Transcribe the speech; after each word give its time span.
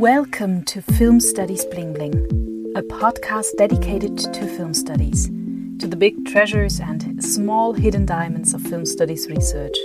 Welcome 0.00 0.64
to 0.64 0.80
Film 0.80 1.20
Studies 1.20 1.66
Bling 1.66 1.92
Bling, 1.92 2.14
a 2.74 2.80
podcast 2.80 3.54
dedicated 3.58 4.16
to 4.16 4.46
film 4.46 4.72
studies, 4.72 5.26
to 5.78 5.86
the 5.86 5.94
big 5.94 6.24
treasures 6.24 6.80
and 6.80 7.22
small 7.22 7.74
hidden 7.74 8.06
diamonds 8.06 8.54
of 8.54 8.62
film 8.62 8.86
studies 8.86 9.28
research. 9.28 9.76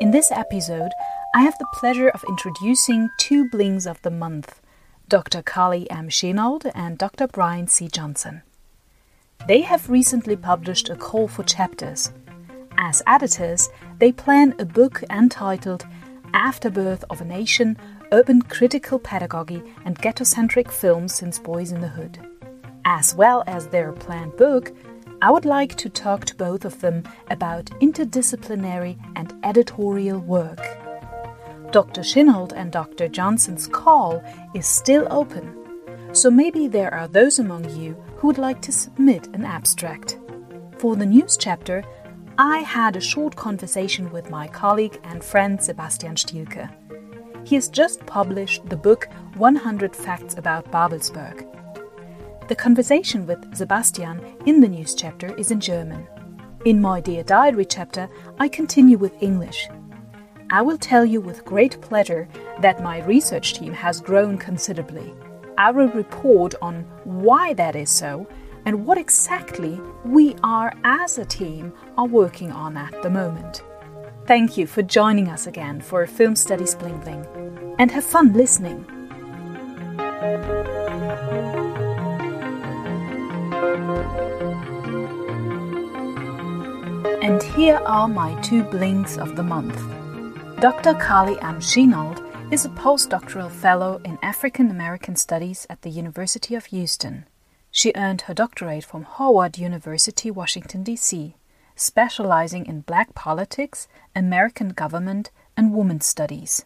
In 0.00 0.10
this 0.10 0.32
episode, 0.32 0.90
I 1.34 1.42
have 1.42 1.58
the 1.58 1.68
pleasure 1.74 2.08
of 2.08 2.24
introducing 2.30 3.10
two 3.18 3.46
blings 3.50 3.86
of 3.86 4.00
the 4.00 4.10
month 4.10 4.62
Dr. 5.06 5.42
Carley 5.42 5.88
M. 5.90 6.08
Shinault 6.08 6.70
and 6.74 6.96
Dr. 6.96 7.26
Brian 7.26 7.68
C. 7.68 7.88
Johnson. 7.88 8.40
They 9.46 9.60
have 9.60 9.90
recently 9.90 10.36
published 10.36 10.88
a 10.88 10.96
call 10.96 11.28
for 11.28 11.42
chapters. 11.42 12.10
As 12.78 13.02
editors, 13.06 13.68
they 13.98 14.12
plan 14.12 14.54
a 14.58 14.64
book 14.64 15.04
entitled 15.10 15.84
Afterbirth 16.32 17.04
of 17.10 17.20
a 17.20 17.26
Nation 17.26 17.76
Urban 18.12 18.42
Critical 18.42 18.98
Pedagogy 18.98 19.62
and 19.84 19.96
Ghetto-Centric 19.96 20.72
Films 20.72 21.14
Since 21.14 21.38
Boyz 21.38 21.72
n 21.72 21.80
the 21.80 21.86
Hood. 21.86 22.18
As 22.84 23.14
well 23.14 23.44
as 23.46 23.68
their 23.68 23.92
planned 23.92 24.36
book, 24.36 24.72
I 25.22 25.30
would 25.30 25.44
like 25.44 25.76
to 25.76 25.88
talk 25.88 26.24
to 26.24 26.34
both 26.34 26.64
of 26.64 26.80
them 26.80 27.04
about 27.30 27.66
interdisciplinary 27.80 28.98
and 29.14 29.32
editorial 29.44 30.18
work. 30.18 30.58
Dr. 31.70 32.00
Shinault 32.00 32.52
and 32.52 32.72
Dr. 32.72 33.06
Johnson's 33.06 33.68
call 33.68 34.20
is 34.54 34.66
still 34.66 35.06
open, 35.08 35.54
so 36.12 36.32
maybe 36.32 36.66
there 36.66 36.92
are 36.92 37.06
those 37.06 37.38
among 37.38 37.70
you 37.78 37.92
who 38.16 38.26
would 38.26 38.38
like 38.38 38.60
to 38.62 38.72
submit 38.72 39.28
an 39.34 39.44
abstract. 39.44 40.18
For 40.78 40.96
the 40.96 41.06
news 41.06 41.36
chapter, 41.36 41.84
I 42.38 42.58
had 42.58 42.96
a 42.96 43.00
short 43.00 43.36
conversation 43.36 44.10
with 44.10 44.30
my 44.30 44.48
colleague 44.48 44.98
and 45.04 45.22
friend 45.22 45.62
Sebastian 45.62 46.16
Stielke. 46.16 46.68
He 47.44 47.54
has 47.54 47.68
just 47.68 48.04
published 48.06 48.68
the 48.68 48.76
book 48.76 49.08
100 49.36 49.96
Facts 49.96 50.36
About 50.36 50.70
Babelsberg. 50.70 51.46
The 52.48 52.54
conversation 52.54 53.26
with 53.26 53.56
Sebastian 53.56 54.20
in 54.46 54.60
the 54.60 54.68
news 54.68 54.94
chapter 54.94 55.34
is 55.36 55.50
in 55.50 55.60
German. 55.60 56.06
In 56.64 56.80
my 56.80 57.00
Dear 57.00 57.22
Diary 57.22 57.64
chapter, 57.64 58.08
I 58.38 58.48
continue 58.48 58.98
with 58.98 59.22
English. 59.22 59.68
I 60.50 60.62
will 60.62 60.78
tell 60.78 61.04
you 61.04 61.20
with 61.20 61.44
great 61.44 61.80
pleasure 61.80 62.28
that 62.60 62.82
my 62.82 63.02
research 63.04 63.54
team 63.54 63.72
has 63.72 64.00
grown 64.00 64.36
considerably. 64.36 65.14
I 65.56 65.70
will 65.70 65.88
report 65.88 66.54
on 66.60 66.82
why 67.04 67.54
that 67.54 67.76
is 67.76 67.88
so 67.88 68.26
and 68.64 68.84
what 68.84 68.98
exactly 68.98 69.80
we 70.04 70.34
are 70.42 70.72
as 70.84 71.18
a 71.18 71.24
team 71.24 71.72
are 71.96 72.06
working 72.06 72.52
on 72.52 72.76
at 72.76 73.02
the 73.02 73.10
moment. 73.10 73.62
Thank 74.26 74.56
you 74.56 74.66
for 74.66 74.82
joining 74.82 75.28
us 75.28 75.46
again 75.46 75.80
for 75.80 76.02
a 76.02 76.08
Film 76.08 76.36
Studies 76.36 76.74
Bling 76.74 76.98
Bling 77.00 77.26
and 77.78 77.90
have 77.90 78.04
fun 78.04 78.32
listening. 78.32 78.84
And 87.22 87.42
here 87.42 87.80
are 87.84 88.08
my 88.08 88.40
two 88.40 88.62
blings 88.62 89.18
of 89.18 89.36
the 89.36 89.42
month. 89.42 89.76
Dr. 90.60 90.94
Carley 90.94 91.38
M. 91.40 91.58
Shinault 91.60 92.52
is 92.52 92.64
a 92.64 92.70
postdoctoral 92.70 93.50
fellow 93.50 94.00
in 94.04 94.18
African 94.22 94.70
American 94.70 95.16
Studies 95.16 95.66
at 95.68 95.82
the 95.82 95.90
University 95.90 96.54
of 96.54 96.66
Houston. 96.66 97.26
She 97.70 97.92
earned 97.96 98.22
her 98.22 98.34
doctorate 98.34 98.84
from 98.84 99.04
Howard 99.04 99.58
University, 99.58 100.30
Washington, 100.30 100.82
D.C 100.82 101.34
specializing 101.80 102.66
in 102.66 102.82
black 102.82 103.14
politics, 103.14 103.88
American 104.14 104.68
government, 104.70 105.30
and 105.56 105.74
women's 105.74 106.06
studies. 106.06 106.64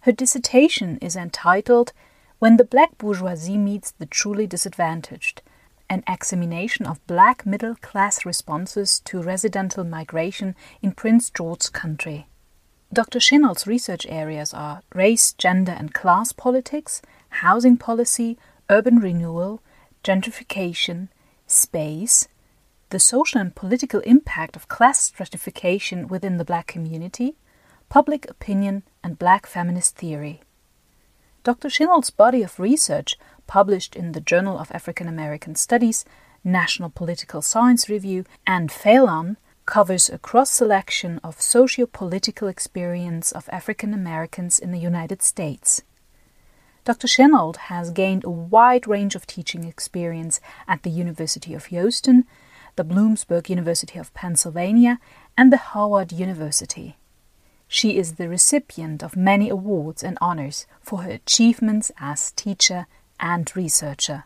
Her 0.00 0.12
dissertation 0.12 0.98
is 1.02 1.14
entitled 1.14 1.92
When 2.38 2.56
the 2.56 2.64
Black 2.64 2.96
Bourgeoisie 2.96 3.58
Meets 3.58 3.90
the 3.92 4.06
Truly 4.06 4.46
Disadvantaged 4.46 5.42
An 5.90 6.02
Examination 6.08 6.86
of 6.86 7.06
Black 7.06 7.44
Middle 7.44 7.74
Class 7.76 8.24
Responses 8.24 9.00
to 9.00 9.22
Residential 9.22 9.84
Migration 9.84 10.54
in 10.80 10.92
Prince 10.92 11.28
George's 11.28 11.68
Country. 11.68 12.26
Dr. 12.92 13.18
Shinault's 13.18 13.66
research 13.66 14.06
areas 14.08 14.54
are 14.54 14.82
race, 14.94 15.34
gender, 15.34 15.72
and 15.72 15.92
class 15.92 16.32
politics, 16.32 17.02
housing 17.28 17.76
policy, 17.76 18.38
urban 18.70 18.98
renewal, 18.98 19.62
gentrification, 20.02 21.08
space, 21.46 22.26
the 22.90 23.00
social 23.00 23.40
and 23.40 23.54
political 23.54 24.00
impact 24.00 24.56
of 24.56 24.68
class 24.68 25.00
stratification 25.00 26.08
within 26.08 26.36
the 26.36 26.44
black 26.44 26.66
community, 26.66 27.36
public 27.88 28.28
opinion, 28.28 28.82
and 29.02 29.18
black 29.18 29.46
feminist 29.46 29.96
theory. 29.96 30.42
Dr. 31.42 31.68
Shinault's 31.68 32.10
body 32.10 32.42
of 32.42 32.60
research, 32.60 33.16
published 33.46 33.96
in 33.96 34.12
the 34.12 34.20
Journal 34.20 34.58
of 34.58 34.70
African 34.72 35.08
American 35.08 35.54
Studies, 35.54 36.04
National 36.44 36.90
Political 36.90 37.42
Science 37.42 37.88
Review, 37.88 38.24
and 38.46 38.70
Phylon, 38.70 39.36
covers 39.66 40.10
a 40.10 40.18
cross 40.18 40.50
selection 40.50 41.20
of 41.22 41.40
socio 41.40 41.86
political 41.86 42.48
experience 42.48 43.32
of 43.32 43.48
African 43.52 43.94
Americans 43.94 44.58
in 44.58 44.72
the 44.72 44.78
United 44.78 45.22
States. 45.22 45.82
Dr. 46.84 47.06
Shinault 47.06 47.56
has 47.56 47.90
gained 47.90 48.24
a 48.24 48.30
wide 48.30 48.86
range 48.88 49.14
of 49.14 49.26
teaching 49.26 49.64
experience 49.64 50.40
at 50.66 50.82
the 50.82 50.90
University 50.90 51.54
of 51.54 51.66
Houston, 51.66 52.24
the 52.76 52.84
Bloomsburg 52.84 53.48
University 53.48 53.98
of 53.98 54.12
Pennsylvania, 54.14 54.98
and 55.36 55.52
the 55.52 55.56
Howard 55.56 56.12
University. 56.12 56.96
She 57.68 57.96
is 57.96 58.14
the 58.14 58.28
recipient 58.28 59.02
of 59.02 59.16
many 59.16 59.48
awards 59.48 60.02
and 60.02 60.18
honors 60.20 60.66
for 60.80 61.02
her 61.02 61.10
achievements 61.10 61.92
as 62.00 62.32
teacher 62.32 62.86
and 63.20 63.50
researcher. 63.54 64.24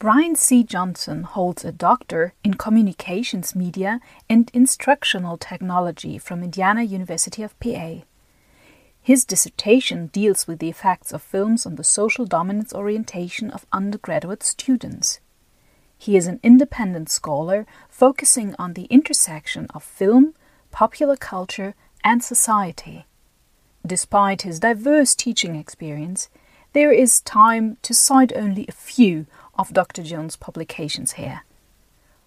Brian 0.00 0.36
C. 0.36 0.62
Johnson 0.62 1.24
holds 1.24 1.64
a 1.64 1.72
doctor 1.72 2.32
in 2.44 2.54
communications 2.54 3.56
media 3.56 4.00
and 4.28 4.50
instructional 4.54 5.36
technology 5.36 6.18
from 6.18 6.42
Indiana 6.42 6.82
University 6.82 7.42
of 7.42 7.58
PA. 7.58 8.02
His 9.00 9.24
dissertation 9.24 10.08
deals 10.08 10.46
with 10.46 10.58
the 10.58 10.68
effects 10.68 11.12
of 11.12 11.22
films 11.22 11.64
on 11.64 11.76
the 11.76 11.84
social 11.84 12.26
dominance 12.26 12.72
orientation 12.72 13.50
of 13.50 13.66
undergraduate 13.72 14.42
students. 14.42 15.18
He 15.98 16.16
is 16.16 16.28
an 16.28 16.38
independent 16.44 17.10
scholar 17.10 17.66
focusing 17.88 18.54
on 18.58 18.74
the 18.74 18.84
intersection 18.84 19.66
of 19.74 19.82
film, 19.82 20.34
popular 20.70 21.16
culture, 21.16 21.74
and 22.04 22.22
society. 22.22 23.04
Despite 23.84 24.42
his 24.42 24.60
diverse 24.60 25.14
teaching 25.16 25.56
experience, 25.56 26.28
there 26.72 26.92
is 26.92 27.20
time 27.20 27.78
to 27.82 27.94
cite 27.94 28.32
only 28.36 28.66
a 28.68 28.72
few 28.72 29.26
of 29.58 29.72
Dr. 29.72 30.02
Jones' 30.02 30.36
publications 30.36 31.12
here. 31.12 31.42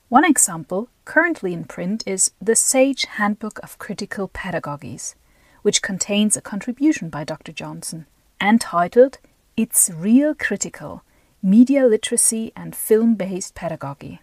One 0.09 0.26
example, 0.26 0.90
currently 1.06 1.53
in 1.53 1.64
print, 1.64 2.03
is 2.06 2.32
The 2.42 2.56
Sage 2.56 3.06
Handbook 3.06 3.59
of 3.64 3.80
Critical 3.80 4.28
Pedagogies, 4.28 5.16
which 5.62 5.82
contains 5.82 6.36
a 6.36 6.42
contribution 6.42 7.09
by 7.09 7.24
Dr. 7.24 7.53
Johnson, 7.53 8.08
entitled 8.42 9.20
It's 9.56 9.90
Real 9.90 10.36
Critical 10.36 11.03
Media 11.44 11.88
Literacy 11.88 12.52
and 12.56 12.75
Film 12.75 13.16
Based 13.16 13.56
Pedagogy. 13.56 14.22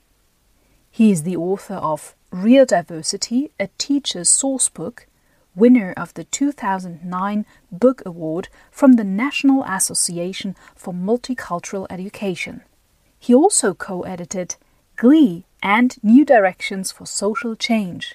He 0.88 1.10
is 1.10 1.24
the 1.24 1.36
author 1.36 1.74
of 1.74 2.14
Real 2.30 2.64
Diversity, 2.64 3.50
a 3.58 3.70
Teacher's 3.76 4.30
Sourcebook, 4.30 5.00
winner 5.56 5.92
of 5.96 6.14
the 6.14 6.22
2009 6.22 7.44
Book 7.72 8.02
Award 8.06 8.48
from 8.70 8.92
the 8.92 9.02
National 9.02 9.64
Association 9.64 10.54
for 10.76 10.94
Multicultural 10.94 11.88
Education. 11.90 12.62
He 13.18 13.34
also 13.34 13.74
co 13.74 14.02
edited 14.02 14.54
Glee 14.94 15.44
and 15.60 15.96
New 16.04 16.24
Directions 16.24 16.92
for 16.92 17.04
Social 17.04 17.56
Change 17.56 18.14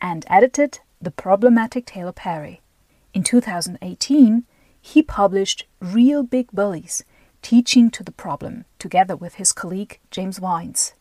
and 0.00 0.24
edited 0.30 0.78
The 1.02 1.10
Problematic 1.10 1.86
Tyler 1.86 2.12
Perry. 2.12 2.60
In 3.12 3.24
2018, 3.24 4.44
he 4.80 5.02
published 5.02 5.66
Real 5.80 6.22
Big 6.22 6.52
Bullies 6.52 7.02
teaching 7.42 7.90
to 7.90 8.02
the 8.02 8.12
problem, 8.12 8.64
together 8.78 9.16
with 9.16 9.34
his 9.34 9.52
colleague 9.52 10.00
James 10.10 10.40
Wines. 10.40 10.94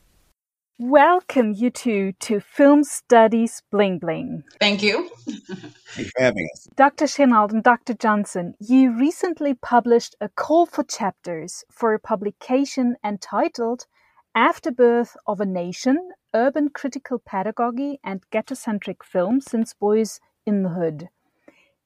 Welcome, 0.82 1.52
you 1.52 1.72
two, 1.72 2.14
to 2.22 2.40
Film 2.40 2.86
Studies 2.86 3.62
Bling 3.70 4.00
Bling. 4.00 4.46
Thank 4.62 4.82
you. 4.82 5.10
Thanks 5.28 6.12
for 6.12 6.22
having 6.22 6.48
us. 6.54 6.70
Dr. 6.78 7.04
Shinault 7.04 7.52
and 7.52 7.62
Dr. 7.62 7.94
Johnson, 7.94 8.54
you 8.62 8.98
recently 8.98 9.54
published 9.54 10.16
a 10.22 10.30
call 10.30 10.66
for 10.66 10.86
chapters 10.86 11.66
for 11.70 11.94
a 11.94 12.00
publication 12.00 12.96
entitled 13.04 13.88
Afterbirth 14.34 15.18
of 15.28 15.42
a 15.42 15.46
Nation 15.46 16.12
Urban 16.34 16.70
Critical 16.70 17.20
Pedagogy 17.20 18.00
and 18.02 18.24
Ghetto-Centric 18.32 19.04
Film 19.04 19.42
Since 19.42 19.74
Boyz 19.74 20.22
n 20.48 20.64
the 20.64 20.70
Hood. 20.70 21.10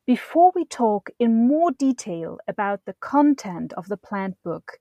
Before 0.06 0.52
we 0.54 0.66
talk 0.66 1.10
in 1.18 1.48
more 1.48 1.72
detail 1.72 2.38
about 2.46 2.84
the 2.84 2.96
content 3.00 3.72
of 3.78 3.88
the 3.88 3.96
planned 3.96 4.36
book, 4.44 4.78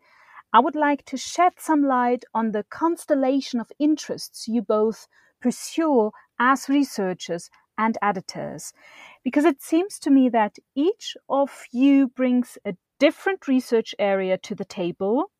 I 0.53 0.59
would 0.59 0.75
like 0.75 1.05
to 1.05 1.17
shed 1.17 1.53
some 1.59 1.85
light 1.85 2.25
on 2.35 2.51
the 2.51 2.65
constellation 2.65 3.61
of 3.61 3.71
interests 3.79 4.49
you 4.49 4.63
both 4.63 5.07
pursue 5.41 6.11
as 6.41 6.69
researchers 6.69 7.51
and 7.79 7.97
editors, 8.03 8.73
because 9.23 9.45
it 9.45 9.63
seems 9.63 10.01
to 10.01 10.11
me 10.11 10.29
that 10.31 10.57
each 10.75 11.17
of 11.29 11.67
you 11.71 12.09
brings 12.09 12.59
a 12.65 12.75
different 12.99 13.47
research 13.47 13.95
area 14.01 14.37
to 14.39 14.57
the 14.57 14.65
table, 14.65 15.31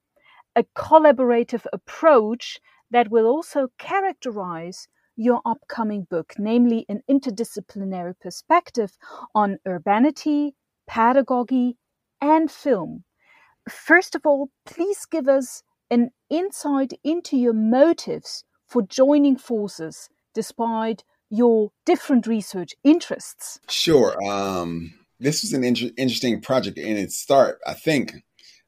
a 0.55 0.63
collaborative 0.77 1.67
approach 1.73 2.61
that 2.93 3.11
will 3.11 3.27
also 3.27 3.73
characterize 3.79 4.87
your 5.17 5.41
upcoming 5.45 6.07
book, 6.09 6.35
namely 6.39 6.87
an 6.89 7.03
interdisciplinary 7.11 8.15
perspective 8.21 8.97
on 9.35 9.59
urbanity, 9.67 10.55
pedagogy, 10.87 11.77
and 12.21 12.51
film. 12.51 13.05
First 13.69 14.15
of 14.15 14.23
all, 14.25 14.51
please 14.65 15.07
give 15.07 15.29
us 15.29 15.63
an 15.91 16.11
insight 16.31 16.93
into 17.05 17.37
your 17.37 17.53
motives 17.53 18.45
for 18.67 18.83
joining 18.83 19.37
forces 19.37 20.09
despite 20.35 21.05
your 21.29 21.71
different 21.85 22.27
research 22.27 22.73
interests. 22.83 23.61
Sure. 23.69 24.17
Um, 24.25 24.93
this 25.21 25.43
was 25.43 25.53
an 25.53 25.65
inter- 25.65 25.91
interesting 25.97 26.41
project 26.41 26.79
in 26.79 26.97
its 26.97 27.17
start, 27.17 27.59
I 27.67 27.75
think, 27.75 28.15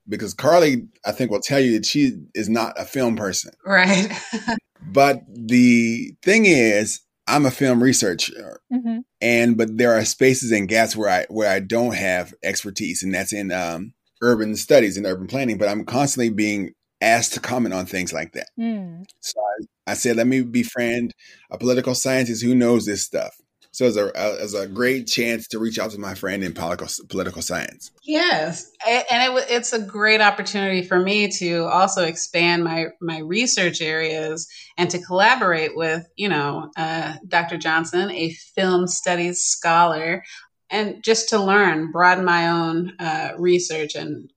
because 0.08 0.34
Carley, 0.34 0.86
I 1.04 1.12
think, 1.12 1.30
will 1.30 1.40
tell 1.40 1.60
you 1.60 1.72
that 1.72 1.86
she 1.86 2.12
is 2.34 2.48
not 2.48 2.78
a 2.78 2.84
film 2.84 3.16
person. 3.16 3.52
Right. 3.66 4.10
but 4.86 5.22
the 5.28 6.14
thing 6.22 6.46
is, 6.46 7.00
I'm 7.26 7.46
a 7.46 7.50
film 7.50 7.82
researcher, 7.82 8.60
mm-hmm. 8.72 8.98
and 9.20 9.56
but 9.56 9.76
there 9.76 9.94
are 9.94 10.04
spaces 10.04 10.52
and 10.52 10.68
gaps 10.68 10.94
where 10.94 11.08
I 11.08 11.26
where 11.30 11.50
I 11.50 11.60
don't 11.60 11.94
have 11.94 12.34
expertise, 12.42 13.02
and 13.02 13.14
that's 13.14 13.32
in 13.32 13.50
um, 13.50 13.94
urban 14.20 14.56
studies 14.56 14.96
and 14.96 15.06
urban 15.06 15.26
planning. 15.26 15.56
But 15.56 15.68
I'm 15.68 15.84
constantly 15.84 16.28
being 16.30 16.72
asked 17.00 17.34
to 17.34 17.40
comment 17.40 17.74
on 17.74 17.86
things 17.86 18.12
like 18.12 18.32
that. 18.32 18.48
Mm. 18.58 19.04
So 19.20 19.40
I, 19.40 19.92
I, 19.92 19.94
said, 19.94 20.16
let 20.16 20.26
me 20.26 20.42
befriend 20.42 21.14
a 21.50 21.58
political 21.58 21.94
scientist 21.94 22.42
who 22.42 22.54
knows 22.54 22.86
this 22.86 23.02
stuff. 23.02 23.36
So 23.74 23.86
it's 23.86 23.96
a, 23.96 24.16
as 24.16 24.54
a 24.54 24.68
great 24.68 25.08
chance 25.08 25.48
to 25.48 25.58
reach 25.58 25.80
out 25.80 25.90
to 25.90 25.98
my 25.98 26.14
friend 26.14 26.44
in 26.44 26.54
political 26.54 26.86
political 27.08 27.42
science. 27.42 27.90
Yes, 28.04 28.70
and 28.86 29.04
it, 29.10 29.46
it's 29.50 29.72
a 29.72 29.80
great 29.80 30.20
opportunity 30.20 30.82
for 30.82 31.00
me 31.00 31.26
to 31.38 31.64
also 31.64 32.04
expand 32.04 32.62
my 32.62 32.86
my 33.00 33.18
research 33.18 33.80
areas 33.80 34.46
and 34.78 34.88
to 34.90 35.00
collaborate 35.00 35.72
with 35.74 36.06
you 36.14 36.28
know 36.28 36.70
uh, 36.76 37.14
Dr. 37.26 37.56
Johnson, 37.56 38.12
a 38.12 38.30
film 38.54 38.86
studies 38.86 39.42
scholar, 39.42 40.22
and 40.70 41.02
just 41.02 41.30
to 41.30 41.42
learn, 41.42 41.90
broaden 41.90 42.24
my 42.24 42.50
own 42.50 42.92
uh, 43.00 43.32
research 43.36 43.96
and 43.96 44.30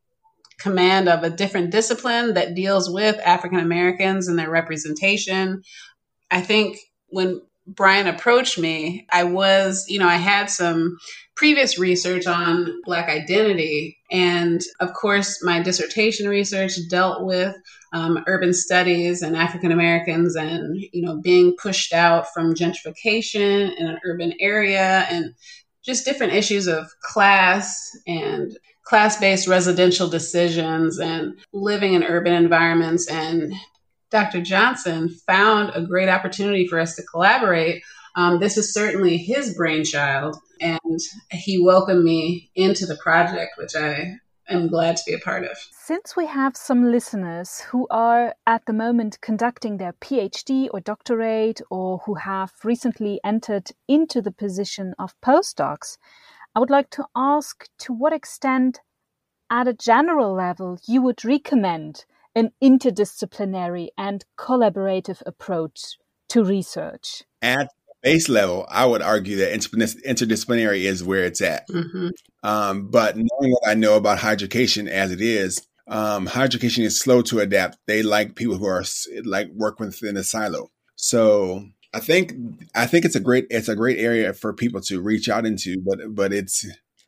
command 0.57 1.07
of 1.07 1.21
a 1.21 1.29
different 1.29 1.69
discipline 1.69 2.33
that 2.33 2.55
deals 2.55 2.89
with 2.89 3.19
African 3.23 3.59
Americans 3.59 4.27
and 4.27 4.39
their 4.39 4.49
representation. 4.49 5.61
I 6.31 6.41
think 6.41 6.79
when 7.09 7.41
Brian 7.67 8.07
approached 8.07 8.57
me, 8.57 9.05
I 9.11 9.25
was, 9.25 9.85
you 9.87 9.99
know, 9.99 10.07
I 10.07 10.15
had 10.15 10.49
some 10.49 10.97
previous 11.35 11.77
research 11.77 12.25
on 12.25 12.81
Black 12.85 13.09
identity. 13.09 13.97
And 14.09 14.61
of 14.79 14.93
course, 14.93 15.43
my 15.43 15.61
dissertation 15.61 16.29
research 16.29 16.73
dealt 16.89 17.25
with 17.25 17.55
um, 17.93 18.23
urban 18.25 18.53
studies 18.53 19.21
and 19.21 19.35
African 19.35 19.71
Americans 19.71 20.35
and, 20.35 20.77
you 20.93 21.01
know, 21.01 21.17
being 21.21 21.55
pushed 21.61 21.93
out 21.93 22.25
from 22.33 22.55
gentrification 22.55 23.75
in 23.77 23.87
an 23.87 23.99
urban 24.05 24.33
area 24.39 25.05
and 25.09 25.33
just 25.85 26.05
different 26.05 26.33
issues 26.33 26.67
of 26.67 26.87
class 27.01 27.91
and 28.07 28.57
class 28.83 29.19
based 29.19 29.47
residential 29.47 30.07
decisions 30.07 30.99
and 30.99 31.37
living 31.53 31.93
in 31.93 32.03
urban 32.03 32.33
environments. 32.33 33.09
And 33.09 33.53
Dr. 34.09 34.41
Johnson 34.41 35.09
found 35.09 35.71
a 35.73 35.81
great 35.81 36.09
opportunity 36.09 36.67
for 36.67 36.79
us 36.79 36.95
to 36.95 37.03
collaborate. 37.03 37.83
Um, 38.15 38.39
this 38.39 38.57
is 38.57 38.73
certainly 38.73 39.17
his 39.17 39.53
brainchild, 39.53 40.37
and 40.61 40.99
he 41.31 41.59
welcomed 41.61 42.03
me 42.03 42.49
into 42.55 42.85
the 42.85 42.97
project, 42.97 43.57
which 43.57 43.75
I 43.75 44.15
am 44.49 44.67
glad 44.69 44.95
to 44.97 45.03
be 45.05 45.13
a 45.13 45.19
part 45.19 45.43
of. 45.43 45.57
Since 45.71 46.15
we 46.15 46.25
have 46.25 46.55
some 46.55 46.89
listeners 46.89 47.59
who 47.59 47.85
are 47.89 48.33
at 48.45 48.65
the 48.65 48.73
moment 48.73 49.19
conducting 49.21 49.77
their 49.77 49.93
PhD 49.93 50.69
or 50.71 50.79
doctorate, 50.79 51.61
or 51.69 51.99
who 52.05 52.15
have 52.15 52.53
recently 52.63 53.19
entered 53.25 53.71
into 53.87 54.21
the 54.21 54.31
position 54.31 54.93
of 54.97 55.19
postdocs, 55.21 55.97
I 56.55 56.59
would 56.59 56.69
like 56.69 56.89
to 56.91 57.05
ask 57.15 57.67
to 57.79 57.93
what 57.93 58.13
extent, 58.13 58.79
at 59.49 59.67
a 59.67 59.73
general 59.73 60.33
level, 60.33 60.79
you 60.87 61.01
would 61.01 61.23
recommend 61.23 62.05
an 62.37 62.51
interdisciplinary 62.63 63.87
and 63.97 64.23
collaborative 64.37 65.23
approach 65.25 65.97
to 66.29 66.43
research. 66.43 67.23
At 67.41 67.69
base 68.03 68.29
level, 68.29 68.67
I 68.69 68.85
would 68.85 69.01
argue 69.01 69.37
that 69.37 69.51
interdisciplinary 69.53 70.81
is 70.81 71.03
where 71.03 71.23
it's 71.23 71.41
at. 71.41 71.67
Mm-hmm. 71.67 72.09
Um, 72.43 72.89
but 72.89 73.15
knowing 73.17 73.51
what 73.51 73.67
I 73.67 73.73
know 73.73 73.95
about 73.95 74.19
higher 74.19 74.33
education 74.33 74.87
as 74.87 75.11
it 75.11 75.19
is, 75.19 75.65
um, 75.87 76.27
higher 76.27 76.45
education 76.45 76.83
is 76.83 76.99
slow 76.99 77.23
to 77.23 77.39
adapt. 77.39 77.79
They 77.87 78.03
like 78.03 78.35
people 78.35 78.57
who 78.57 78.67
are 78.67 78.85
like 79.23 79.49
work 79.55 79.79
within 79.79 80.15
a 80.15 80.23
silo. 80.23 80.69
So 80.95 81.65
I 81.91 81.99
think 81.99 82.33
I 82.75 82.85
think 82.85 83.03
it's 83.03 83.15
a 83.15 83.19
great 83.19 83.47
it's 83.49 83.69
a 83.69 83.75
great 83.75 83.97
area 83.97 84.33
for 84.33 84.53
people 84.53 84.81
to 84.81 85.01
reach 85.01 85.27
out 85.27 85.47
into, 85.47 85.81
but 85.81 85.99
but 86.13 86.33
it's 86.33 86.67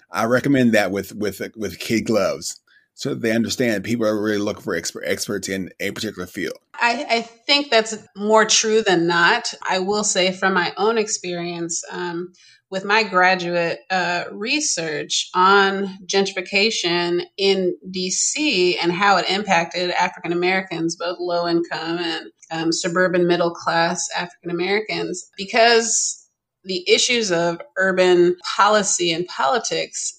I 0.10 0.26
recommend 0.26 0.72
that 0.72 0.90
with 0.90 1.14
with 1.14 1.40
with 1.56 1.78
kid 1.78 2.06
gloves 2.06 2.60
so 3.00 3.16
they 3.16 3.32
understand 3.32 3.86
people 3.86 4.06
are 4.06 4.22
really 4.22 4.40
looking 4.40 4.62
for 4.62 4.76
expert, 4.76 5.06
experts 5.06 5.48
in 5.48 5.70
a 5.80 5.92
particular 5.92 6.28
field. 6.28 6.58
I, 6.74 7.06
I, 7.10 7.22
think 7.22 7.72
that's 7.72 7.98
more 8.18 8.44
true 8.44 8.82
than 8.82 9.08
not. 9.08 9.54
I 9.68 9.80
will 9.80 10.04
say 10.04 10.34
from 10.34 10.54
my 10.54 10.74
own 10.76 10.98
experience 10.98 11.82
um, 11.92 12.34
with 12.70 12.84
my 12.84 13.04
graduate 13.04 13.80
uh, 13.90 14.26
research 14.34 15.30
on 15.34 15.98
gentrification 16.06 17.22
in 17.38 17.74
DC 17.90 18.76
and 18.84 18.92
how 18.92 19.16
it 19.16 19.30
impacted 19.30 19.92
African 19.92 20.34
Americans, 20.34 20.98
both 20.98 21.20
low 21.22 21.48
income 21.48 22.00
and 22.00 22.32
um, 22.52 22.74
suburban 22.74 23.28
middle 23.28 23.52
class 23.52 24.10
African 24.14 24.52
Americans, 24.52 25.26
because 25.38 26.28
the 26.66 26.84
issues 26.90 27.32
of 27.32 27.62
urban 27.78 28.36
policy 28.58 29.14
and 29.14 29.26
politics 29.28 30.19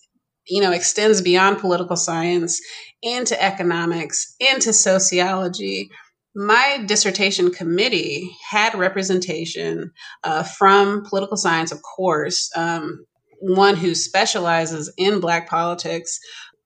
you 0.51 0.61
know 0.61 0.73
extends 0.73 1.23
beyond 1.23 1.59
political 1.59 1.97
science 1.97 2.61
into 3.03 3.41
economics 3.43 4.35
into 4.41 4.73
sociology. 4.73 5.91
My 6.35 6.85
dissertation 6.87 7.51
committee 7.51 8.31
had 8.51 8.75
representation 8.75 9.93
uh, 10.23 10.43
from 10.43 11.05
political 11.05 11.37
science 11.37 11.73
of 11.73 11.81
course 11.83 12.51
um, 12.57 13.05
one 13.41 13.77
who 13.77 13.95
specializes 13.95 14.93
in 14.99 15.21
black 15.21 15.49
politics. 15.49 16.19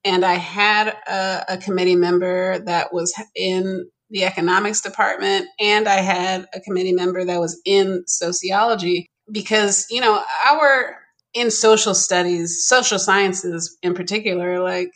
And 0.03 0.23
i 0.23 0.35
had 0.35 0.89
a, 1.07 1.53
a 1.53 1.57
committee 1.57 1.95
member 1.95 2.59
that 2.59 2.93
was 2.93 3.13
in 3.35 3.89
the 4.11 4.23
economics 4.23 4.81
department 4.81 5.47
and 5.59 5.87
i 5.87 5.95
had 5.95 6.45
a 6.53 6.59
committee 6.59 6.93
member 6.93 7.25
that 7.25 7.39
was 7.39 7.59
in 7.65 8.03
sociology 8.05 9.09
because 9.31 9.87
you 9.89 9.99
know 9.99 10.21
our 10.45 10.97
in 11.35 11.51
social 11.51 11.93
studies, 11.95 12.65
social 12.67 12.99
sciences 12.99 13.77
in 13.83 13.93
particular, 13.93 14.61
like 14.61 14.89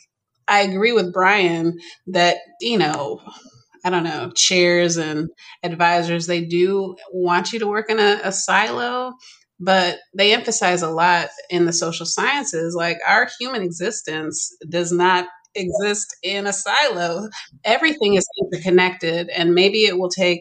I 0.48 0.62
agree 0.62 0.92
with 0.92 1.12
Brian 1.12 1.78
that, 2.08 2.38
you 2.60 2.78
know, 2.78 3.20
I 3.84 3.90
don't 3.90 4.04
know, 4.04 4.30
chairs 4.34 4.96
and 4.96 5.28
advisors, 5.62 6.26
they 6.26 6.44
do 6.44 6.96
want 7.12 7.52
you 7.52 7.58
to 7.60 7.66
work 7.68 7.90
in 7.90 7.98
a, 7.98 8.20
a 8.24 8.32
silo, 8.32 9.14
but 9.58 9.98
they 10.16 10.32
emphasize 10.34 10.82
a 10.82 10.90
lot 10.90 11.28
in 11.50 11.66
the 11.66 11.72
social 11.72 12.06
sciences. 12.06 12.74
Like 12.76 12.98
our 13.06 13.28
human 13.38 13.62
existence 13.62 14.54
does 14.68 14.92
not 14.92 15.26
exist 15.54 16.14
in 16.22 16.46
a 16.46 16.52
silo. 16.52 17.28
Everything 17.64 18.14
is 18.14 18.26
interconnected, 18.42 19.28
and 19.30 19.54
maybe 19.54 19.84
it 19.84 19.98
will 19.98 20.10
take 20.10 20.40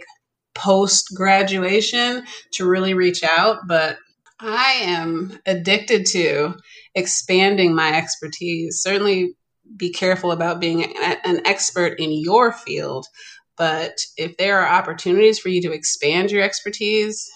post 0.56 1.08
graduation 1.16 2.24
to 2.54 2.68
really 2.68 2.94
reach 2.94 3.24
out, 3.24 3.60
but 3.68 3.98
I 4.42 4.72
am 4.84 5.40
addicted 5.46 6.06
to 6.08 6.56
expanding 6.96 7.76
my 7.76 7.96
expertise. 7.96 8.82
Certainly 8.82 9.34
be 9.76 9.92
careful 9.92 10.32
about 10.32 10.60
being 10.62 10.84
an 10.84 11.46
expert 11.46 12.00
in 12.00 12.12
your 12.12 12.54
field, 12.54 13.06
but 13.58 13.98
if 14.18 14.38
there 14.38 14.60
are 14.60 14.80
opportunities 14.80 15.40
for 15.40 15.50
you 15.50 15.62
to 15.64 15.74
expand 15.74 16.32
your 16.32 16.42
expertise, 16.42 17.30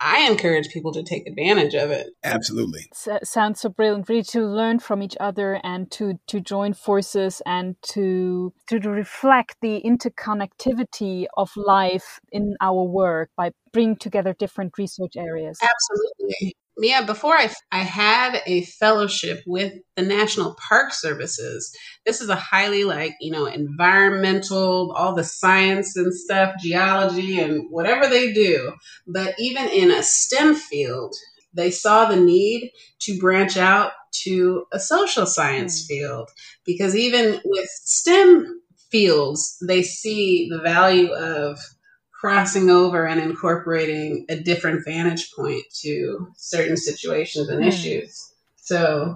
I 0.00 0.28
encourage 0.28 0.68
people 0.68 0.92
to 0.92 1.02
take 1.02 1.26
advantage 1.26 1.74
of 1.74 1.90
it. 1.90 2.08
Absolutely. 2.24 2.86
So, 2.92 3.18
sounds 3.22 3.60
so 3.60 3.68
brilliant. 3.68 4.08
Really 4.08 4.22
to 4.24 4.44
learn 4.46 4.78
from 4.78 5.02
each 5.02 5.16
other 5.20 5.60
and 5.62 5.90
to 5.92 6.18
to 6.26 6.40
join 6.40 6.74
forces 6.74 7.40
and 7.46 7.76
to 7.94 8.52
to 8.68 8.78
reflect 8.78 9.56
the 9.62 9.80
interconnectivity 9.84 11.26
of 11.36 11.50
life 11.56 12.20
in 12.32 12.54
our 12.60 12.82
work 12.82 13.30
by 13.36 13.52
bringing 13.72 13.96
together 13.96 14.34
different 14.38 14.76
research 14.78 15.16
areas. 15.16 15.58
Absolutely 15.62 16.56
yeah, 16.78 17.04
before 17.04 17.34
I, 17.34 17.50
I 17.70 17.80
had 17.80 18.40
a 18.46 18.64
fellowship 18.64 19.42
with 19.46 19.74
the 19.96 20.02
National 20.02 20.56
Park 20.56 20.92
Services. 20.92 21.72
This 22.04 22.20
is 22.20 22.28
a 22.28 22.36
highly 22.36 22.84
like, 22.84 23.14
you 23.20 23.30
know, 23.30 23.46
environmental, 23.46 24.92
all 24.92 25.14
the 25.14 25.24
science 25.24 25.96
and 25.96 26.12
stuff, 26.12 26.54
geology 26.60 27.40
and 27.40 27.66
whatever 27.70 28.08
they 28.08 28.32
do. 28.32 28.72
But 29.06 29.34
even 29.38 29.68
in 29.68 29.90
a 29.90 30.02
STEM 30.02 30.56
field, 30.56 31.14
they 31.52 31.70
saw 31.70 32.06
the 32.06 32.16
need 32.16 32.72
to 33.02 33.18
branch 33.18 33.56
out 33.56 33.92
to 34.22 34.64
a 34.72 34.80
social 34.80 35.26
science 35.26 35.84
mm. 35.84 35.86
field 35.86 36.30
because 36.64 36.96
even 36.96 37.40
with 37.44 37.68
STEM 37.68 38.60
fields, 38.90 39.56
they 39.66 39.82
see 39.82 40.48
the 40.50 40.60
value 40.60 41.12
of 41.12 41.58
crossing 42.24 42.70
over 42.70 43.06
and 43.06 43.20
incorporating 43.20 44.24
a 44.30 44.36
different 44.36 44.82
vantage 44.82 45.30
point 45.36 45.62
to 45.82 46.26
certain 46.38 46.74
situations 46.74 47.50
and 47.50 47.62
mm. 47.62 47.68
issues. 47.68 48.32
So 48.56 49.14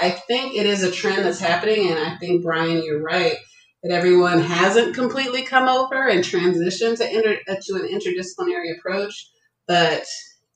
I 0.00 0.08
think 0.08 0.56
it 0.56 0.64
is 0.64 0.82
a 0.82 0.90
trend 0.90 1.26
that's 1.26 1.38
happening, 1.38 1.90
and 1.90 1.98
I 1.98 2.16
think 2.16 2.42
Brian, 2.42 2.82
you're 2.82 3.02
right 3.02 3.36
that 3.82 3.92
everyone 3.92 4.40
hasn't 4.40 4.94
completely 4.94 5.42
come 5.42 5.68
over 5.68 6.08
and 6.08 6.24
transitioned 6.24 6.96
to 6.96 7.14
inter- 7.14 7.42
uh, 7.46 7.56
to 7.60 7.74
an 7.74 7.90
interdisciplinary 7.92 8.78
approach, 8.78 9.30
but 9.68 10.06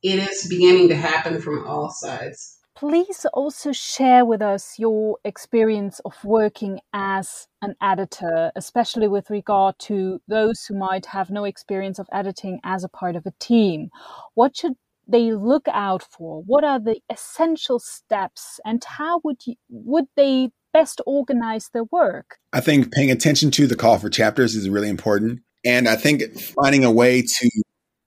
it 0.02 0.20
is 0.20 0.48
beginning 0.48 0.88
to 0.88 0.96
happen 0.96 1.38
from 1.42 1.66
all 1.66 1.90
sides. 1.90 2.59
Please 2.80 3.26
also 3.34 3.72
share 3.72 4.24
with 4.24 4.40
us 4.40 4.78
your 4.78 5.18
experience 5.22 6.00
of 6.06 6.14
working 6.24 6.80
as 6.94 7.46
an 7.60 7.74
editor, 7.82 8.50
especially 8.56 9.06
with 9.06 9.28
regard 9.28 9.78
to 9.80 10.18
those 10.28 10.64
who 10.64 10.78
might 10.78 11.04
have 11.04 11.28
no 11.28 11.44
experience 11.44 11.98
of 11.98 12.08
editing 12.10 12.58
as 12.64 12.82
a 12.82 12.88
part 12.88 13.16
of 13.16 13.26
a 13.26 13.34
team. 13.38 13.90
What 14.32 14.56
should 14.56 14.76
they 15.06 15.30
look 15.30 15.68
out 15.68 16.02
for? 16.02 16.42
What 16.46 16.64
are 16.64 16.80
the 16.80 17.00
essential 17.10 17.80
steps, 17.80 18.58
and 18.64 18.82
how 18.82 19.20
would 19.24 19.42
you, 19.44 19.56
would 19.68 20.06
they 20.16 20.48
best 20.72 21.02
organize 21.04 21.68
their 21.74 21.84
work? 21.84 22.38
I 22.54 22.62
think 22.62 22.94
paying 22.94 23.10
attention 23.10 23.50
to 23.50 23.66
the 23.66 23.76
call 23.76 23.98
for 23.98 24.08
chapters 24.08 24.54
is 24.54 24.70
really 24.70 24.88
important, 24.88 25.40
and 25.66 25.86
I 25.86 25.96
think 25.96 26.22
finding 26.62 26.84
a 26.84 26.90
way 26.90 27.20
to 27.20 27.50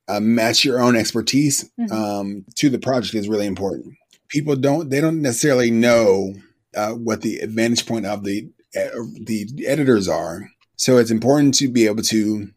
uh, 0.07 0.19
match 0.19 0.65
your 0.65 0.81
own 0.81 0.95
expertise 0.95 1.69
mm-hmm. 1.79 1.93
um, 1.93 2.45
to 2.55 2.71
the 2.71 2.79
project 2.79 3.13
is 3.13 3.29
really 3.29 3.45
important. 3.45 3.93
People 4.29 4.55
don't 4.55 4.89
they 4.89 5.01
don't 5.01 5.21
necessarily 5.21 5.71
know 5.71 6.33
uh, 6.75 6.91
what 6.91 7.21
the 7.21 7.37
advantage 7.37 7.85
point 7.85 8.05
of 8.05 8.23
the 8.23 8.49
uh, 8.75 9.03
the 9.21 9.47
editors 9.67 10.07
are, 10.07 10.49
so 10.75 10.97
it's 10.97 11.11
important 11.11 11.53
to 11.55 11.67
be 11.67 11.85
able 11.85 12.03
to 12.03 12.49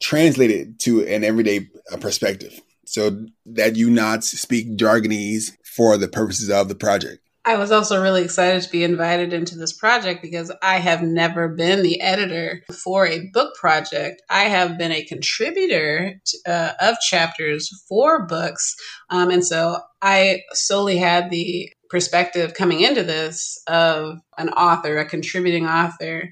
translate 0.00 0.50
it 0.50 0.78
to 0.80 1.06
an 1.06 1.24
everyday 1.24 1.68
uh, 1.92 1.96
perspective 1.96 2.60
so 2.84 3.26
that 3.46 3.76
you 3.76 3.90
not 3.90 4.22
speak 4.22 4.76
jargonese 4.76 5.52
for 5.64 5.96
the 5.96 6.08
purposes 6.08 6.50
of 6.50 6.68
the 6.68 6.74
project. 6.74 7.23
I 7.46 7.56
was 7.56 7.70
also 7.70 8.00
really 8.00 8.24
excited 8.24 8.62
to 8.62 8.70
be 8.70 8.84
invited 8.84 9.34
into 9.34 9.56
this 9.56 9.72
project 9.72 10.22
because 10.22 10.50
I 10.62 10.78
have 10.78 11.02
never 11.02 11.48
been 11.48 11.82
the 11.82 12.00
editor 12.00 12.62
for 12.82 13.06
a 13.06 13.28
book 13.34 13.54
project. 13.54 14.22
I 14.30 14.44
have 14.44 14.78
been 14.78 14.92
a 14.92 15.04
contributor 15.04 16.14
to, 16.24 16.38
uh, 16.50 16.72
of 16.80 16.96
chapters 17.00 17.68
for 17.86 18.26
books. 18.26 18.74
Um, 19.10 19.30
and 19.30 19.44
so 19.44 19.78
I 20.00 20.40
solely 20.52 20.96
had 20.96 21.30
the 21.30 21.70
perspective 21.90 22.54
coming 22.54 22.80
into 22.80 23.02
this 23.02 23.60
of 23.66 24.18
an 24.38 24.48
author, 24.50 24.96
a 24.96 25.04
contributing 25.04 25.66
author. 25.66 26.30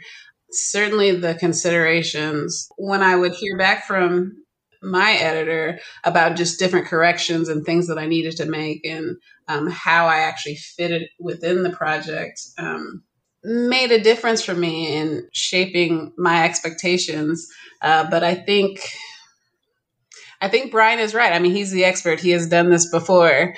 Certainly, 0.50 1.16
the 1.16 1.34
considerations 1.34 2.68
when 2.76 3.02
I 3.02 3.16
would 3.16 3.32
hear 3.32 3.56
back 3.56 3.86
from 3.86 4.41
my 4.82 5.12
editor 5.12 5.78
about 6.04 6.36
just 6.36 6.58
different 6.58 6.86
corrections 6.86 7.48
and 7.48 7.64
things 7.64 7.86
that 7.88 7.98
I 7.98 8.06
needed 8.06 8.36
to 8.38 8.46
make 8.46 8.84
and 8.84 9.16
um, 9.48 9.68
how 9.68 10.06
I 10.06 10.18
actually 10.18 10.56
fitted 10.56 11.08
within 11.18 11.62
the 11.62 11.70
project 11.70 12.40
um, 12.58 13.02
made 13.44 13.92
a 13.92 14.02
difference 14.02 14.42
for 14.44 14.54
me 14.54 14.96
in 14.96 15.28
shaping 15.32 16.12
my 16.16 16.44
expectations. 16.44 17.46
Uh, 17.80 18.08
but 18.08 18.22
I 18.22 18.34
think 18.34 18.80
I 20.40 20.48
think 20.48 20.72
Brian 20.72 20.98
is 20.98 21.14
right. 21.14 21.32
I 21.32 21.38
mean, 21.38 21.52
he's 21.52 21.70
the 21.70 21.84
expert. 21.84 22.18
He 22.18 22.30
has 22.30 22.48
done 22.48 22.68
this 22.68 22.90
before, 22.90 23.54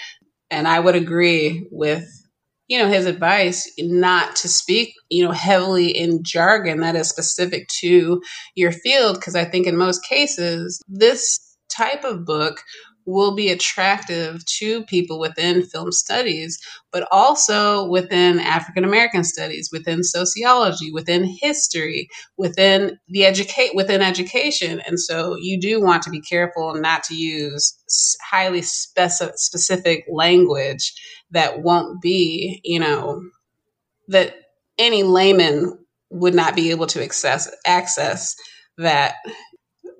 and 0.50 0.68
I 0.68 0.78
would 0.78 0.94
agree 0.94 1.66
with 1.70 2.06
you 2.68 2.78
know 2.78 2.88
his 2.88 3.06
advice 3.06 3.70
not 3.78 4.36
to 4.36 4.48
speak 4.48 4.94
you 5.10 5.24
know 5.24 5.32
heavily 5.32 5.88
in 5.88 6.22
jargon 6.22 6.80
that 6.80 6.96
is 6.96 7.08
specific 7.08 7.66
to 7.68 8.22
your 8.54 8.72
field 8.72 9.16
because 9.16 9.36
i 9.36 9.44
think 9.44 9.66
in 9.66 9.76
most 9.76 10.04
cases 10.04 10.80
this 10.88 11.56
type 11.68 12.04
of 12.04 12.24
book 12.24 12.62
will 13.06 13.34
be 13.34 13.50
attractive 13.50 14.44
to 14.46 14.82
people 14.84 15.18
within 15.18 15.62
film 15.62 15.92
studies, 15.92 16.58
but 16.92 17.06
also 17.10 17.86
within 17.88 18.40
African 18.40 18.84
American 18.84 19.24
studies, 19.24 19.68
within 19.72 20.02
sociology, 20.02 20.90
within 20.92 21.24
history, 21.24 22.08
within 22.36 22.98
the 23.08 23.24
educate 23.24 23.74
within 23.74 24.00
education. 24.00 24.80
And 24.86 24.98
so 24.98 25.36
you 25.38 25.60
do 25.60 25.80
want 25.80 26.02
to 26.04 26.10
be 26.10 26.20
careful 26.20 26.74
not 26.74 27.02
to 27.04 27.14
use 27.14 27.76
highly 28.22 28.62
speci- 28.62 29.36
specific 29.36 30.04
language 30.10 30.94
that 31.34 31.62
won't 31.62 32.00
be, 32.00 32.60
you 32.64 32.80
know, 32.80 33.22
that 34.08 34.34
any 34.78 35.02
layman 35.02 35.78
would 36.10 36.34
not 36.34 36.56
be 36.56 36.70
able 36.70 36.86
to 36.86 37.02
access 37.02 37.50
access 37.66 38.36
that 38.78 39.14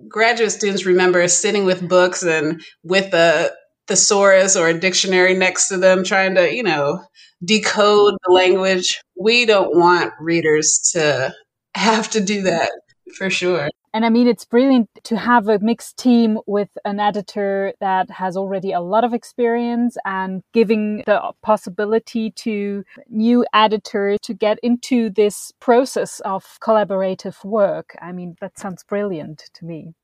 graduate 0.09 0.53
students 0.53 0.87
remember 0.87 1.26
sitting 1.29 1.64
with 1.64 1.88
books 1.88 2.23
and 2.23 2.62
with 2.83 3.12
a 3.14 3.50
thesaurus 3.87 4.57
or 4.57 4.69
a 4.69 4.79
dictionary 4.79 5.35
next 5.35 5.69
to 5.69 5.76
them 5.76 6.05
trying 6.05 6.35
to, 6.35 6.53
you 6.53 6.62
know, 6.62 7.03
decode 7.45 8.14
the 8.26 8.33
language. 8.33 9.00
We 9.21 9.47
don't 9.47 9.76
want 9.76 10.12
readers 10.21 10.91
to 10.93 11.35
have 11.75 12.11
to 12.11 12.21
do 12.21 12.43
that 12.43 12.71
for 13.17 13.31
sure. 13.31 13.69
And 13.94 14.04
I 14.04 14.08
mean, 14.08 14.26
it's 14.26 14.44
brilliant 14.44 14.90
to 15.04 15.16
have 15.16 15.48
a 15.48 15.60
mixed 15.60 15.96
team 15.96 16.40
with 16.46 16.68
an 16.84 16.98
editor 16.98 17.74
that 17.78 18.10
has 18.10 18.36
already 18.36 18.72
a 18.72 18.80
lot 18.80 19.04
of 19.04 19.14
experience 19.14 19.96
and 20.04 20.42
giving 20.52 21.04
the 21.06 21.30
possibility 21.42 22.32
to 22.32 22.82
new 23.08 23.46
editors 23.54 24.18
to 24.22 24.34
get 24.34 24.58
into 24.64 25.10
this 25.10 25.52
process 25.60 26.18
of 26.24 26.44
collaborative 26.60 27.44
work. 27.44 27.96
I 28.02 28.10
mean, 28.10 28.34
that 28.40 28.58
sounds 28.58 28.82
brilliant 28.82 29.48
to 29.54 29.64
me. 29.64 29.94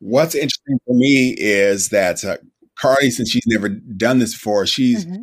What's 0.00 0.34
interesting 0.34 0.78
for 0.86 0.94
me 0.94 1.34
is 1.38 1.88
that 1.88 2.22
uh, 2.26 2.36
Carley, 2.78 3.10
since 3.10 3.30
she's 3.30 3.46
never 3.46 3.70
done 3.70 4.18
this 4.18 4.34
before, 4.34 4.66
she's 4.66 5.06
mm-hmm. 5.06 5.22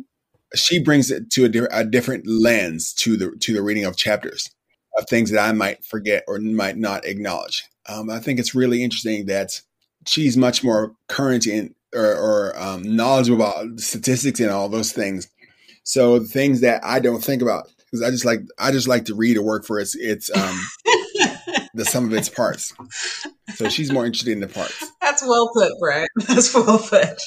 she 0.56 0.82
brings 0.82 1.12
it 1.12 1.30
to 1.30 1.44
a, 1.44 1.48
di- 1.48 1.68
a, 1.70 1.84
different 1.84 2.26
lens 2.26 2.92
to 2.94 3.16
the 3.16 3.30
to 3.40 3.54
the 3.54 3.62
reading 3.62 3.84
of 3.84 3.96
chapters 3.96 4.50
of 4.98 5.06
things 5.08 5.30
that 5.30 5.40
I 5.40 5.52
might 5.52 5.84
forget 5.84 6.24
or 6.26 6.40
might 6.40 6.76
not 6.76 7.06
acknowledge. 7.06 7.64
Um, 7.88 8.10
I 8.10 8.18
think 8.18 8.38
it's 8.38 8.54
really 8.54 8.82
interesting 8.82 9.26
that 9.26 9.60
she's 10.06 10.36
much 10.36 10.64
more 10.64 10.94
current 11.08 11.46
in 11.46 11.74
or, 11.94 12.04
or 12.04 12.58
um, 12.58 12.82
knowledgeable 12.96 13.36
about 13.36 13.80
statistics 13.80 14.40
and 14.40 14.50
all 14.50 14.68
those 14.68 14.92
things. 14.92 15.28
So 15.84 16.20
things 16.20 16.60
that 16.60 16.84
I 16.84 16.98
don't 16.98 17.22
think 17.22 17.42
about 17.42 17.68
because 17.86 18.02
I 18.02 18.10
just 18.10 18.24
like 18.24 18.40
I 18.58 18.72
just 18.72 18.88
like 18.88 19.04
to 19.06 19.14
read 19.14 19.36
a 19.36 19.42
work 19.42 19.64
for 19.64 19.78
its 19.78 19.94
its 19.94 20.30
um, 20.36 20.60
the 21.76 21.84
sum 21.84 22.06
of 22.06 22.12
its 22.14 22.28
parts. 22.28 22.74
So 23.54 23.68
she's 23.68 23.92
more 23.92 24.06
interested 24.06 24.32
in 24.32 24.40
the 24.40 24.48
parts. 24.48 24.92
That's 25.00 25.22
well 25.22 25.50
put, 25.54 25.72
Brett. 25.78 26.08
That's 26.28 26.52
well 26.54 26.78
put. 26.78 27.20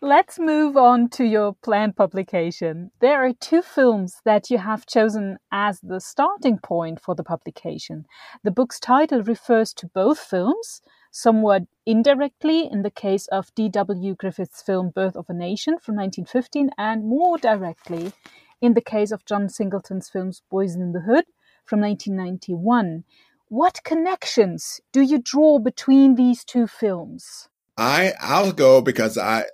Let's 0.00 0.38
move 0.38 0.76
on 0.76 1.08
to 1.10 1.24
your 1.24 1.54
planned 1.62 1.96
publication. 1.96 2.90
There 3.00 3.24
are 3.24 3.32
two 3.32 3.62
films 3.62 4.20
that 4.24 4.50
you 4.50 4.58
have 4.58 4.86
chosen 4.86 5.38
as 5.52 5.80
the 5.80 6.00
starting 6.00 6.58
point 6.58 7.00
for 7.00 7.14
the 7.14 7.22
publication. 7.22 8.06
The 8.42 8.50
book's 8.50 8.80
title 8.80 9.22
refers 9.22 9.72
to 9.74 9.86
both 9.86 10.18
films, 10.18 10.80
somewhat 11.10 11.62
indirectly 11.86 12.66
in 12.70 12.82
the 12.82 12.90
case 12.90 13.26
of 13.28 13.54
D.W. 13.54 14.14
Griffith's 14.16 14.62
film 14.62 14.90
Birth 14.90 15.16
of 15.16 15.26
a 15.28 15.34
Nation 15.34 15.78
from 15.78 15.96
1915, 15.96 16.70
and 16.76 17.04
more 17.04 17.38
directly 17.38 18.12
in 18.60 18.74
the 18.74 18.80
case 18.80 19.12
of 19.12 19.24
John 19.24 19.48
Singleton's 19.48 20.08
films 20.08 20.42
Boyz 20.50 20.74
n 20.74 20.92
the 20.92 21.00
Hood 21.00 21.26
from 21.64 21.80
1991. 21.80 23.04
What 23.48 23.80
connections 23.84 24.80
do 24.92 25.00
you 25.00 25.18
draw 25.18 25.58
between 25.58 26.14
these 26.14 26.44
two 26.44 26.66
films? 26.66 27.48
I 27.76 28.12
I'll 28.20 28.52
go 28.52 28.80
because 28.80 29.18
I 29.18 29.44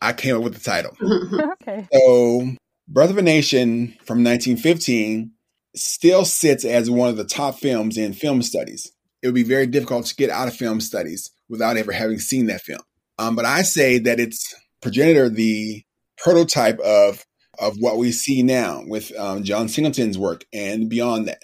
I 0.00 0.12
came 0.12 0.36
up 0.36 0.42
with 0.42 0.54
the 0.54 0.60
title. 0.60 0.96
okay. 1.52 1.88
So, 1.92 2.52
Birth 2.88 3.10
of 3.10 3.18
a 3.18 3.22
Nation 3.22 3.88
from 4.04 4.22
1915 4.24 5.32
still 5.74 6.24
sits 6.24 6.64
as 6.64 6.90
one 6.90 7.08
of 7.08 7.16
the 7.16 7.24
top 7.24 7.58
films 7.58 7.96
in 7.96 8.12
film 8.12 8.42
studies. 8.42 8.92
It 9.22 9.28
would 9.28 9.34
be 9.34 9.42
very 9.42 9.66
difficult 9.66 10.06
to 10.06 10.16
get 10.16 10.30
out 10.30 10.48
of 10.48 10.54
film 10.54 10.80
studies 10.80 11.30
without 11.48 11.76
ever 11.76 11.92
having 11.92 12.18
seen 12.18 12.46
that 12.46 12.60
film. 12.60 12.82
Um, 13.18 13.36
but 13.36 13.44
I 13.44 13.62
say 13.62 13.98
that 13.98 14.20
it's 14.20 14.54
progenitor, 14.80 15.28
the 15.28 15.82
prototype 16.18 16.78
of 16.80 17.24
of 17.58 17.76
what 17.78 17.98
we 17.98 18.12
see 18.12 18.42
now 18.42 18.82
with 18.86 19.16
um, 19.18 19.44
John 19.44 19.68
Singleton's 19.68 20.18
work 20.18 20.44
and 20.52 20.88
beyond 20.88 21.28
that. 21.28 21.42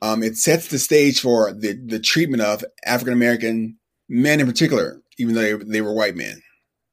Um, 0.00 0.22
it 0.22 0.36
sets 0.36 0.68
the 0.68 0.78
stage 0.78 1.20
for 1.20 1.52
the, 1.52 1.72
the 1.72 1.98
treatment 1.98 2.42
of 2.42 2.64
African 2.84 3.12
American 3.12 3.78
men 4.08 4.40
in 4.40 4.46
particular, 4.46 5.00
even 5.18 5.34
though 5.34 5.58
they, 5.58 5.64
they 5.64 5.80
were 5.80 5.92
white 5.92 6.16
men. 6.16 6.40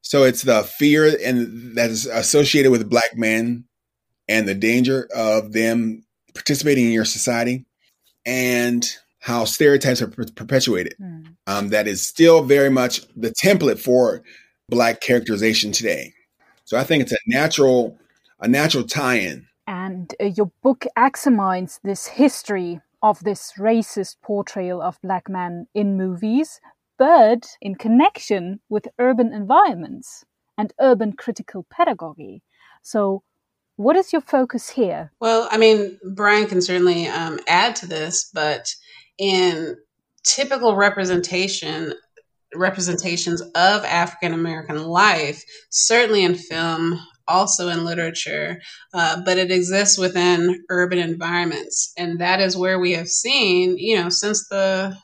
So 0.02 0.24
it's 0.24 0.44
the 0.44 0.64
fear 0.64 1.16
and 1.24 1.76
that 1.78 1.90
is 1.90 2.06
associated 2.06 2.72
with 2.72 2.90
black 2.90 3.16
men 3.16 3.66
and 4.28 4.48
the 4.48 4.56
danger 4.56 5.08
of 5.16 5.54
them 5.54 6.04
participating 6.34 6.86
in 6.86 6.92
your 6.92 7.06
society 7.06 7.66
and 8.26 8.88
how 9.20 9.46
stereotypes 9.46 10.02
are 10.02 10.08
per- 10.08 10.26
perpetuated. 10.36 10.96
Mm. 11.02 11.36
Um, 11.48 11.70
that 11.70 11.88
is 11.88 12.06
still 12.06 12.44
very 12.44 12.70
much 12.70 13.02
the 13.16 13.32
template 13.32 13.80
for 13.80 14.22
black 14.70 15.02
characterization 15.02 15.72
today. 15.72 16.14
So 16.66 16.78
I 16.78 16.84
think 16.84 17.04
it's 17.04 17.12
a 17.12 17.18
natural 17.28 17.98
a 18.40 18.48
natural 18.48 18.84
tie-in. 18.84 19.48
And 19.66 20.14
uh, 20.22 20.26
your 20.26 20.52
book 20.62 20.86
examines 20.98 21.80
this 21.84 22.06
history 22.06 22.82
of 23.06 23.20
this 23.20 23.54
racist 23.60 24.16
portrayal 24.24 24.82
of 24.82 25.00
black 25.04 25.30
men 25.30 25.68
in 25.76 25.96
movies, 25.96 26.60
but 26.98 27.46
in 27.62 27.76
connection 27.76 28.60
with 28.68 28.88
urban 28.98 29.32
environments 29.32 30.26
and 30.58 30.74
urban 30.82 31.14
critical 31.14 31.68
pedagogy. 31.70 32.42
So, 32.82 33.22
what 33.76 33.96
is 33.96 34.12
your 34.12 34.24
focus 34.24 34.70
here? 34.70 35.12
Well, 35.20 35.48
I 35.52 35.58
mean, 35.58 36.00
Brian 36.16 36.48
can 36.48 36.64
certainly 36.64 37.08
um, 37.08 37.40
add 37.48 37.76
to 37.78 37.86
this, 37.86 38.32
but 38.34 38.74
in 39.20 39.76
typical 40.24 40.76
representation, 40.76 41.94
representations 42.56 43.42
of 43.42 43.86
African 43.86 44.34
American 44.34 44.84
life, 44.84 45.44
certainly 45.70 46.24
in 46.24 46.34
film, 46.34 47.00
also 47.28 47.70
in 47.70 47.86
literature, 47.86 48.62
uh, 48.94 49.22
but 49.26 49.38
it 49.38 49.52
exists 49.52 49.98
within 49.98 50.64
urban 50.70 51.00
environments. 51.00 51.92
And 51.98 52.20
that 52.20 52.40
is 52.40 52.58
where 52.58 52.80
we 52.80 52.94
have 52.94 53.10
seen, 53.10 53.78
you 53.78 53.96
know, 53.98 54.10
since 54.10 54.48
the 54.50 54.98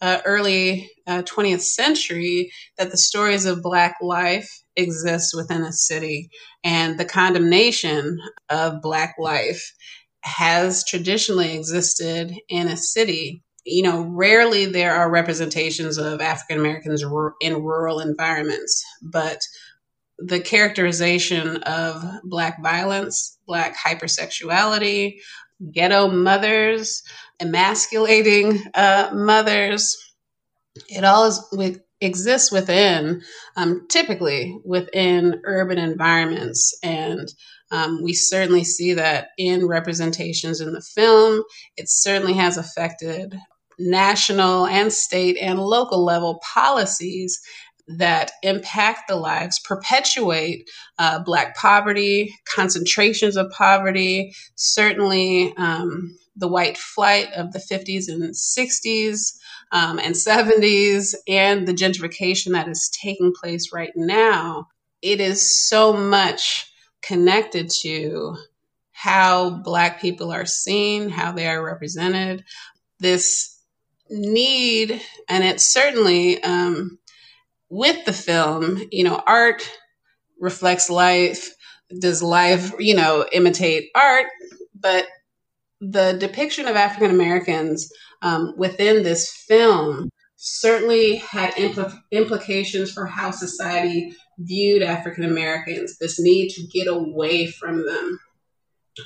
uh, 0.00 0.20
early 0.24 0.90
uh, 1.06 1.22
20th 1.22 1.62
century, 1.62 2.52
that 2.78 2.90
the 2.90 2.96
stories 2.96 3.46
of 3.46 3.62
Black 3.62 3.96
life 4.00 4.48
exist 4.76 5.34
within 5.36 5.62
a 5.62 5.72
city. 5.72 6.30
And 6.64 6.98
the 6.98 7.04
condemnation 7.04 8.18
of 8.48 8.82
Black 8.82 9.16
life 9.18 9.72
has 10.22 10.84
traditionally 10.84 11.56
existed 11.56 12.34
in 12.48 12.68
a 12.68 12.76
city. 12.76 13.42
You 13.64 13.82
know, 13.82 14.02
rarely 14.02 14.66
there 14.66 14.94
are 14.94 15.10
representations 15.10 15.98
of 15.98 16.20
African 16.20 16.58
Americans 16.58 17.04
in 17.40 17.62
rural 17.62 18.00
environments, 18.00 18.82
but 19.02 19.40
the 20.18 20.40
characterization 20.40 21.58
of 21.58 22.04
Black 22.24 22.62
violence, 22.62 23.38
Black 23.46 23.76
hypersexuality, 23.76 25.18
ghetto 25.72 26.08
mothers, 26.08 27.02
emasculating 27.40 28.60
uh, 28.74 29.10
mothers, 29.12 29.96
it 30.88 31.04
all 31.04 31.26
is 31.26 31.44
with, 31.52 31.80
exists 32.00 32.52
within, 32.52 33.22
um, 33.56 33.86
typically 33.88 34.58
within 34.64 35.40
urban 35.44 35.78
environments. 35.78 36.76
And 36.82 37.28
um, 37.70 38.02
we 38.02 38.12
certainly 38.12 38.64
see 38.64 38.94
that 38.94 39.28
in 39.36 39.66
representations 39.66 40.60
in 40.60 40.72
the 40.72 40.80
film. 40.80 41.42
It 41.76 41.88
certainly 41.88 42.34
has 42.34 42.56
affected 42.56 43.36
national 43.78 44.66
and 44.66 44.92
state 44.92 45.36
and 45.40 45.60
local 45.60 46.04
level 46.04 46.40
policies 46.54 47.40
that 47.88 48.32
impact 48.42 49.08
the 49.08 49.16
lives, 49.16 49.58
perpetuate 49.58 50.68
uh, 50.98 51.18
Black 51.20 51.56
poverty, 51.56 52.34
concentrations 52.54 53.36
of 53.36 53.50
poverty, 53.50 54.34
certainly 54.56 55.54
um, 55.56 56.16
the 56.36 56.48
white 56.48 56.76
flight 56.76 57.32
of 57.34 57.52
the 57.52 57.58
50s 57.58 58.08
and 58.08 58.22
60s 58.34 59.36
um, 59.72 59.98
and 59.98 60.14
70s, 60.14 61.14
and 61.26 61.66
the 61.66 61.72
gentrification 61.72 62.52
that 62.52 62.68
is 62.68 62.90
taking 63.02 63.32
place 63.32 63.72
right 63.72 63.92
now. 63.96 64.68
It 65.02 65.20
is 65.20 65.68
so 65.68 65.92
much 65.92 66.70
connected 67.02 67.70
to 67.82 68.36
how 68.92 69.50
Black 69.50 70.00
people 70.00 70.30
are 70.30 70.46
seen, 70.46 71.08
how 71.08 71.32
they 71.32 71.46
are 71.46 71.64
represented. 71.64 72.44
This 72.98 73.56
need, 74.10 75.00
and 75.28 75.44
it 75.44 75.60
certainly 75.60 76.42
um, 76.42 76.98
with 77.70 78.04
the 78.04 78.12
film, 78.12 78.82
you 78.90 79.04
know, 79.04 79.22
art 79.26 79.68
reflects 80.40 80.90
life. 80.90 81.54
Does 82.00 82.22
life, 82.22 82.72
you 82.78 82.94
know, 82.94 83.26
imitate 83.32 83.88
art? 83.94 84.26
But 84.74 85.06
the 85.80 86.16
depiction 86.18 86.66
of 86.66 86.76
African 86.76 87.10
Americans 87.10 87.90
um, 88.22 88.54
within 88.56 89.02
this 89.02 89.32
film 89.32 90.10
certainly 90.36 91.16
had 91.16 91.52
impl- 91.54 91.98
implications 92.10 92.92
for 92.92 93.06
how 93.06 93.30
society 93.30 94.14
viewed 94.38 94.82
African 94.82 95.24
Americans, 95.24 95.98
this 95.98 96.20
need 96.20 96.50
to 96.50 96.66
get 96.68 96.86
away 96.86 97.46
from 97.46 97.84
them. 97.84 98.20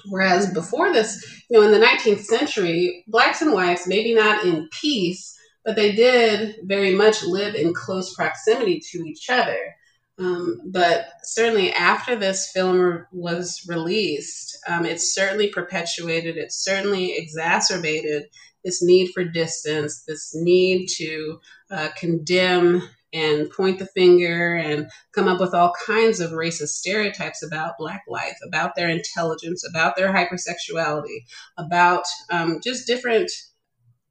Whereas 0.07 0.53
before 0.53 0.93
this, 0.93 1.43
you 1.49 1.59
know, 1.59 1.67
in 1.67 1.73
the 1.73 1.85
19th 1.85 2.25
century, 2.25 3.05
blacks 3.09 3.43
and 3.43 3.53
whites, 3.53 3.87
maybe 3.87 4.15
not 4.15 4.45
in 4.45 4.69
peace, 4.81 5.35
but 5.65 5.77
they 5.77 5.93
did 5.93 6.57
very 6.65 6.95
much 6.95 7.23
live 7.25 7.55
in 7.55 7.75
close 7.75 8.15
proximity 8.15 8.81
to 8.91 9.05
each 9.05 9.31
other. 9.31 9.77
Um, 10.19 10.61
but 10.67 11.07
certainly 11.23 11.73
after 11.73 12.15
this 12.17 12.51
film 12.53 13.07
was 13.13 13.65
released, 13.67 14.59
um, 14.69 14.85
it 14.85 15.01
certainly 15.01 15.49
perpetuated, 15.49 16.37
it 16.37 16.53
certainly 16.53 17.17
exacerbated 17.17 18.25
this 18.65 18.83
need 18.83 19.11
for 19.13 19.25
distance, 19.25 20.05
this 20.07 20.35
need 20.35 20.87
to 20.97 21.41
uh, 21.71 21.89
condemn 21.97 22.83
and 23.13 23.51
point 23.51 23.79
the 23.79 23.87
finger 23.87 24.55
and 24.55 24.89
come 25.13 25.29
up 25.29 25.41
with 25.41 25.55
all 25.55 25.75
kinds 25.87 26.21
of 26.21 26.31
racist 26.31 26.69
stereotypes 26.69 27.45
about 27.45 27.77
Black 27.79 28.03
life, 28.09 28.37
about 28.47 28.75
their 28.75 28.89
intelligence, 28.89 29.67
about 29.69 29.97
their 29.97 30.13
hypersexuality, 30.13 31.25
about 31.59 32.05
um, 32.31 32.61
just 32.63 32.87
different 32.87 33.31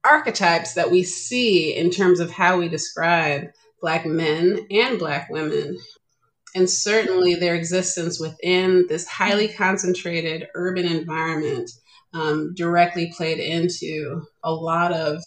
archetypes 0.04 0.74
that 0.74 0.90
we 0.90 1.02
see 1.02 1.74
in 1.74 1.90
terms 1.90 2.20
of 2.20 2.30
how 2.30 2.58
we 2.58 2.68
describe 2.68 3.48
Black 3.80 4.06
men 4.06 4.66
and 4.70 4.98
Black 4.98 5.28
women. 5.30 5.78
And 6.54 6.68
certainly 6.68 7.34
their 7.34 7.54
existence 7.54 8.20
within 8.20 8.86
this 8.88 9.06
highly 9.06 9.48
concentrated 9.48 10.48
urban 10.54 10.84
environment 10.84 11.70
um, 12.14 12.54
directly 12.54 13.12
played 13.16 13.38
into 13.38 14.22
a 14.44 14.52
lot 14.52 14.92
of 14.92 15.22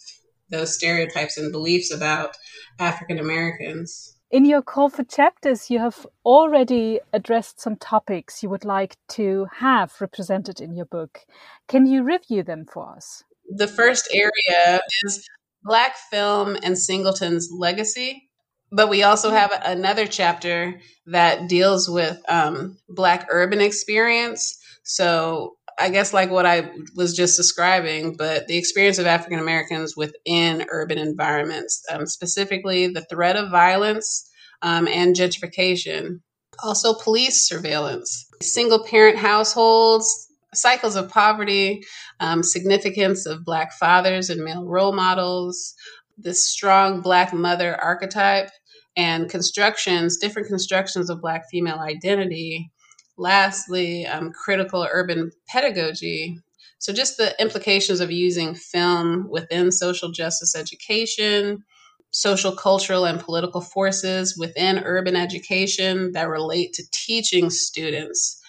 those 0.50 0.74
stereotypes 0.74 1.36
and 1.36 1.50
beliefs 1.50 1.92
about 1.92 2.36
African 2.78 3.18
Americans. 3.18 4.16
In 4.30 4.44
your 4.44 4.62
call 4.62 4.88
for 4.88 5.04
chapters, 5.04 5.70
you 5.70 5.78
have 5.78 6.06
already 6.24 7.00
addressed 7.12 7.60
some 7.60 7.76
topics 7.76 8.42
you 8.42 8.48
would 8.48 8.64
like 8.64 8.96
to 9.10 9.46
have 9.58 9.94
represented 10.00 10.60
in 10.60 10.74
your 10.74 10.86
book. 10.86 11.20
Can 11.68 11.86
you 11.86 12.02
review 12.02 12.42
them 12.42 12.66
for 12.66 12.94
us? 12.96 13.24
The 13.48 13.68
first 13.68 14.08
area 14.12 14.80
is 15.04 15.26
Black 15.62 15.96
film 16.10 16.56
and 16.62 16.78
Singleton's 16.78 17.48
legacy. 17.52 18.28
But 18.72 18.88
we 18.88 19.02
also 19.04 19.30
have 19.30 19.52
another 19.64 20.06
chapter 20.06 20.80
that 21.06 21.48
deals 21.48 21.88
with 21.88 22.20
um, 22.28 22.78
Black 22.88 23.26
urban 23.30 23.60
experience. 23.60 24.58
So 24.82 25.56
I 25.78 25.90
guess 25.90 26.12
like 26.12 26.30
what 26.30 26.46
I 26.46 26.70
was 26.94 27.14
just 27.14 27.36
describing, 27.36 28.16
but 28.16 28.46
the 28.48 28.56
experience 28.56 28.98
of 28.98 29.06
African 29.06 29.38
Americans 29.38 29.96
within 29.96 30.64
urban 30.70 30.98
environments, 30.98 31.82
um, 31.90 32.06
specifically 32.06 32.88
the 32.88 33.04
threat 33.04 33.36
of 33.36 33.50
violence 33.50 34.28
um, 34.62 34.88
and 34.88 35.14
gentrification. 35.14 36.20
Also, 36.62 36.94
police 36.94 37.46
surveillance, 37.46 38.26
single 38.40 38.82
parent 38.82 39.18
households, 39.18 40.25
cycles 40.56 40.96
of 40.96 41.10
poverty, 41.10 41.82
um, 42.20 42.42
significance 42.42 43.26
of 43.26 43.44
Black 43.44 43.72
fathers 43.72 44.30
and 44.30 44.42
male 44.42 44.64
role 44.64 44.92
models, 44.92 45.74
this 46.18 46.44
strong 46.44 47.00
Black 47.00 47.32
mother 47.32 47.76
archetype, 47.82 48.50
and 48.96 49.28
constructions, 49.28 50.16
different 50.16 50.48
constructions 50.48 51.10
of 51.10 51.20
Black 51.20 51.44
female 51.50 51.78
identity. 51.78 52.70
Lastly, 53.18 54.06
um, 54.06 54.32
critical 54.32 54.86
urban 54.90 55.30
pedagogy. 55.48 56.38
So, 56.78 56.92
just 56.92 57.16
the 57.16 57.34
implications 57.40 58.00
of 58.00 58.10
using 58.10 58.54
film 58.54 59.28
within 59.30 59.72
social 59.72 60.10
justice 60.12 60.54
education, 60.54 61.64
social, 62.10 62.52
cultural, 62.52 63.06
and 63.06 63.20
political 63.20 63.60
forces 63.60 64.36
within 64.38 64.82
urban 64.84 65.16
education 65.16 66.12
that 66.12 66.28
relate 66.28 66.72
to 66.74 66.84
teaching 66.92 67.50
students. 67.50 68.40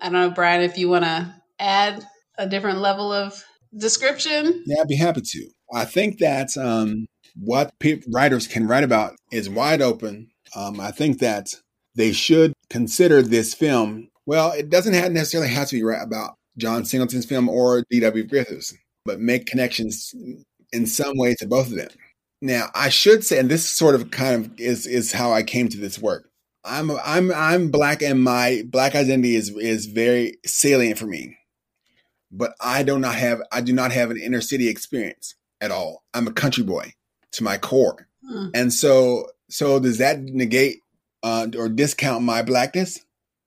I 0.00 0.06
don't 0.06 0.12
know, 0.12 0.30
Brian, 0.30 0.62
if 0.62 0.76
you 0.78 0.88
want 0.88 1.04
to 1.04 1.34
add 1.58 2.04
a 2.38 2.48
different 2.48 2.78
level 2.78 3.12
of 3.12 3.44
description? 3.76 4.62
Yeah, 4.66 4.80
I'd 4.80 4.88
be 4.88 4.96
happy 4.96 5.22
to. 5.22 5.48
I 5.72 5.84
think 5.84 6.18
that 6.18 6.56
um, 6.56 7.06
what 7.36 7.72
pe- 7.80 8.02
writers 8.08 8.46
can 8.46 8.66
write 8.66 8.84
about 8.84 9.14
is 9.32 9.48
wide 9.48 9.82
open. 9.82 10.30
Um, 10.54 10.80
I 10.80 10.90
think 10.90 11.18
that 11.18 11.54
they 11.94 12.12
should 12.12 12.52
consider 12.70 13.22
this 13.22 13.54
film. 13.54 14.08
Well, 14.26 14.52
it 14.52 14.70
doesn't 14.70 14.94
have 14.94 15.12
necessarily 15.12 15.50
have 15.50 15.68
to 15.68 15.76
be 15.76 15.82
right 15.82 16.02
about 16.02 16.34
John 16.56 16.84
Singleton's 16.84 17.26
film 17.26 17.48
or 17.48 17.84
D.W. 17.90 18.24
Griffiths, 18.24 18.74
but 19.04 19.20
make 19.20 19.46
connections 19.46 20.14
in 20.72 20.86
some 20.86 21.16
way 21.16 21.34
to 21.36 21.46
both 21.46 21.68
of 21.68 21.76
them. 21.76 21.88
Now, 22.40 22.70
I 22.74 22.88
should 22.88 23.24
say, 23.24 23.38
and 23.38 23.50
this 23.50 23.68
sort 23.68 23.94
of 23.94 24.10
kind 24.10 24.44
of 24.44 24.60
is 24.60 24.86
is 24.86 25.12
how 25.12 25.32
I 25.32 25.42
came 25.42 25.68
to 25.68 25.78
this 25.78 25.98
work. 25.98 26.28
I'm 26.64 26.90
I'm 27.04 27.32
I'm 27.32 27.70
black, 27.70 28.02
and 28.02 28.22
my 28.22 28.62
black 28.66 28.94
identity 28.94 29.34
is 29.34 29.50
is 29.50 29.86
very 29.86 30.34
salient 30.44 30.98
for 30.98 31.06
me 31.06 31.36
but 32.36 32.54
I 32.60 32.82
do 32.82 32.98
not 32.98 33.14
have 33.14 33.40
I 33.52 33.60
do 33.60 33.72
not 33.72 33.92
have 33.92 34.10
an 34.10 34.18
inner 34.18 34.40
city 34.40 34.68
experience 34.68 35.34
at 35.60 35.70
all. 35.70 36.04
I'm 36.12 36.26
a 36.26 36.32
country 36.32 36.64
boy 36.64 36.92
to 37.32 37.44
my 37.44 37.58
core, 37.58 38.08
hmm. 38.28 38.48
and 38.54 38.72
so 38.72 39.28
so 39.48 39.78
does 39.80 39.98
that 39.98 40.20
negate 40.20 40.80
uh, 41.22 41.48
or 41.56 41.68
discount 41.68 42.24
my 42.24 42.42
blackness? 42.42 43.00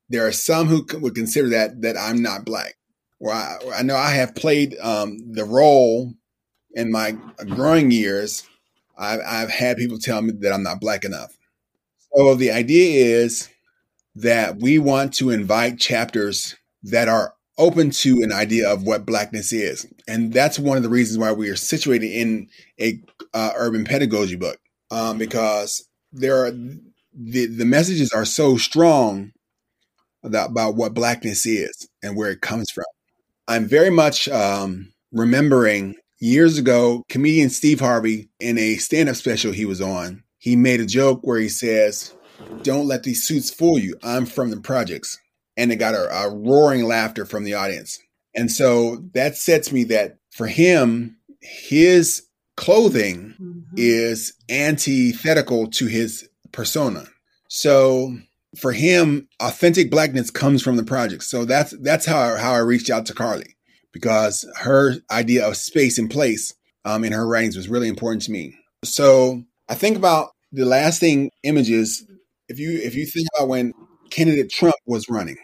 there 0.10 0.26
are 0.26 0.32
some 0.32 0.68
who 0.68 0.86
would 1.00 1.16
consider 1.16 1.50
that 1.50 1.82
that 1.82 1.98
I'm 1.98 2.22
not 2.22 2.46
black. 2.46 2.76
Or 3.20 3.34
I, 3.34 3.58
I 3.76 3.82
know 3.82 3.96
I 3.96 4.12
have 4.12 4.36
played 4.36 4.78
um, 4.80 5.34
the 5.34 5.44
role 5.44 6.14
in 6.74 6.92
my 6.92 7.18
growing 7.48 7.90
years. 7.90 8.44
I've, 8.98 9.22
I've 9.26 9.50
had 9.50 9.78
people 9.78 9.98
tell 9.98 10.22
me 10.22 10.34
that 10.40 10.54
I'm 10.54 10.64
not 10.64 10.80
black 10.80 11.04
enough. 11.04 11.36
So 12.16 12.36
the 12.36 12.52
idea 12.52 13.22
is 13.22 13.50
that 14.16 14.58
we 14.58 14.78
want 14.78 15.14
to 15.16 15.32
invite 15.32 15.80
chapters 15.80 16.56
that 16.84 17.08
are 17.08 17.34
open 17.58 17.90
to 17.90 18.22
an 18.22 18.32
idea 18.32 18.70
of 18.70 18.84
what 18.84 19.06
blackness 19.06 19.52
is, 19.52 19.88
and 20.08 20.34
that's 20.34 20.60
one 20.60 20.78
of 20.78 20.84
the 20.84 20.90
reasons 20.90 21.18
why 21.18 21.32
we 21.32 21.50
are 21.50 21.56
situated 21.56 22.12
in 22.12 22.48
a 22.80 23.02
uh, 23.34 23.52
urban 23.56 23.84
pedagogy 23.84 24.36
book 24.36 24.60
um, 24.92 25.18
because 25.18 25.88
there 26.12 26.46
are 26.46 26.52
the 26.52 27.46
the 27.48 27.66
messages 27.66 28.12
are 28.12 28.26
so 28.26 28.58
strong 28.58 29.32
about, 30.24 30.52
about 30.52 30.76
what 30.76 30.94
blackness 30.94 31.46
is 31.46 31.88
and 32.04 32.16
where 32.16 32.32
it 32.32 32.42
comes 32.42 32.70
from. 32.72 32.86
I'm 33.48 33.66
very 33.66 33.90
much 33.90 34.28
um, 34.28 34.92
remembering 35.12 35.96
years 36.20 36.58
ago, 36.58 37.04
comedian 37.10 37.50
Steve 37.50 37.80
Harvey 37.80 38.30
in 38.40 38.58
a 38.58 38.76
stand 38.76 39.10
up 39.10 39.16
special 39.16 39.52
he 39.52 39.66
was 39.66 39.82
on, 39.82 40.24
he 40.38 40.56
made 40.56 40.80
a 40.80 40.86
joke 40.86 41.22
where 41.24 41.40
he 41.40 41.50
says, 41.50 42.14
Don't 42.62 42.88
let 42.88 43.04
these 43.04 43.24
suits 43.24 43.50
fool 43.50 43.80
you. 43.80 43.96
I'm 44.04 44.26
from 44.26 44.50
the 44.50 44.60
projects. 44.60 45.18
And 45.58 45.72
it 45.72 45.78
got 45.78 45.96
a, 45.96 46.10
a 46.10 46.30
roaring 46.34 46.86
laughter 46.86 47.26
from 47.26 47.44
the 47.44 47.56
audience. 47.56 48.00
And 48.36 48.52
so 48.52 49.04
that 49.14 49.36
sets 49.36 49.72
me 49.72 49.84
that 49.86 50.18
for 50.32 50.48
him, 50.48 51.18
his 51.42 52.24
clothing 52.56 53.36
mm-hmm. 53.42 53.76
is 53.76 54.34
antithetical 54.50 55.68
to 55.72 55.88
his 55.88 56.30
persona. 56.52 57.06
So 57.50 58.16
for 58.58 58.74
him, 58.74 59.28
authentic 59.40 59.90
blackness 59.90 60.30
comes 60.32 60.62
from 60.62 60.76
the 60.76 60.84
project. 60.84 61.24
So 61.24 61.46
that's 61.46 61.74
that's 61.82 62.06
how 62.06 62.20
I, 62.20 62.38
how 62.38 62.54
I 62.54 62.60
reached 62.60 62.90
out 62.90 63.06
to 63.08 63.14
Carley 63.14 63.56
because 63.92 64.46
her 64.58 64.96
idea 65.10 65.48
of 65.48 65.58
space 65.58 65.98
and 65.98 66.10
place 66.10 66.54
um, 66.86 67.04
in 67.04 67.14
her 67.14 67.28
writings 67.28 67.58
was 67.58 67.70
really 67.70 67.88
important 67.88 68.22
to 68.24 68.32
me. 68.32 68.56
So 68.84 69.44
I 69.70 69.76
think 69.76 69.98
about 69.98 70.32
the 70.52 70.66
lasting 70.66 71.32
images. 71.44 72.06
If 72.48 72.60
you 72.60 72.80
if 72.84 72.96
you 72.96 73.06
think 73.06 73.28
about 73.36 73.50
when 73.50 73.74
candidate 74.10 74.52
Trump 74.52 74.76
was 74.86 75.10
running, 75.10 75.38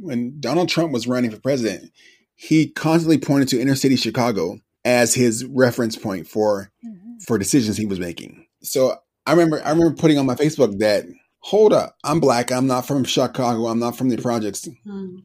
when 0.00 0.40
Donald 0.40 0.68
Trump 0.68 0.92
was 0.92 1.06
running 1.06 1.30
for 1.30 1.40
president, 1.40 1.92
he 2.34 2.68
constantly 2.68 3.18
pointed 3.18 3.48
to 3.48 3.60
inner 3.60 3.74
city 3.74 3.96
Chicago 3.96 4.58
as 4.84 5.14
his 5.14 5.44
reference 5.44 5.96
point 5.96 6.26
for 6.26 6.70
mm-hmm. 6.84 7.18
for 7.26 7.38
decisions 7.38 7.76
he 7.76 7.86
was 7.86 8.00
making. 8.00 8.46
So 8.62 8.96
I 9.26 9.32
remember 9.32 9.62
I 9.64 9.70
remember 9.70 9.94
putting 9.94 10.18
on 10.18 10.26
my 10.26 10.34
Facebook 10.34 10.78
that 10.78 11.04
hold 11.40 11.72
up, 11.72 11.96
I'm 12.04 12.20
black, 12.20 12.50
I'm 12.50 12.66
not 12.66 12.86
from 12.86 13.04
Chicago, 13.04 13.66
I'm 13.66 13.78
not 13.78 13.96
from 13.96 14.08
the 14.08 14.16
projects. 14.16 14.66
Mm-hmm. 14.86 15.18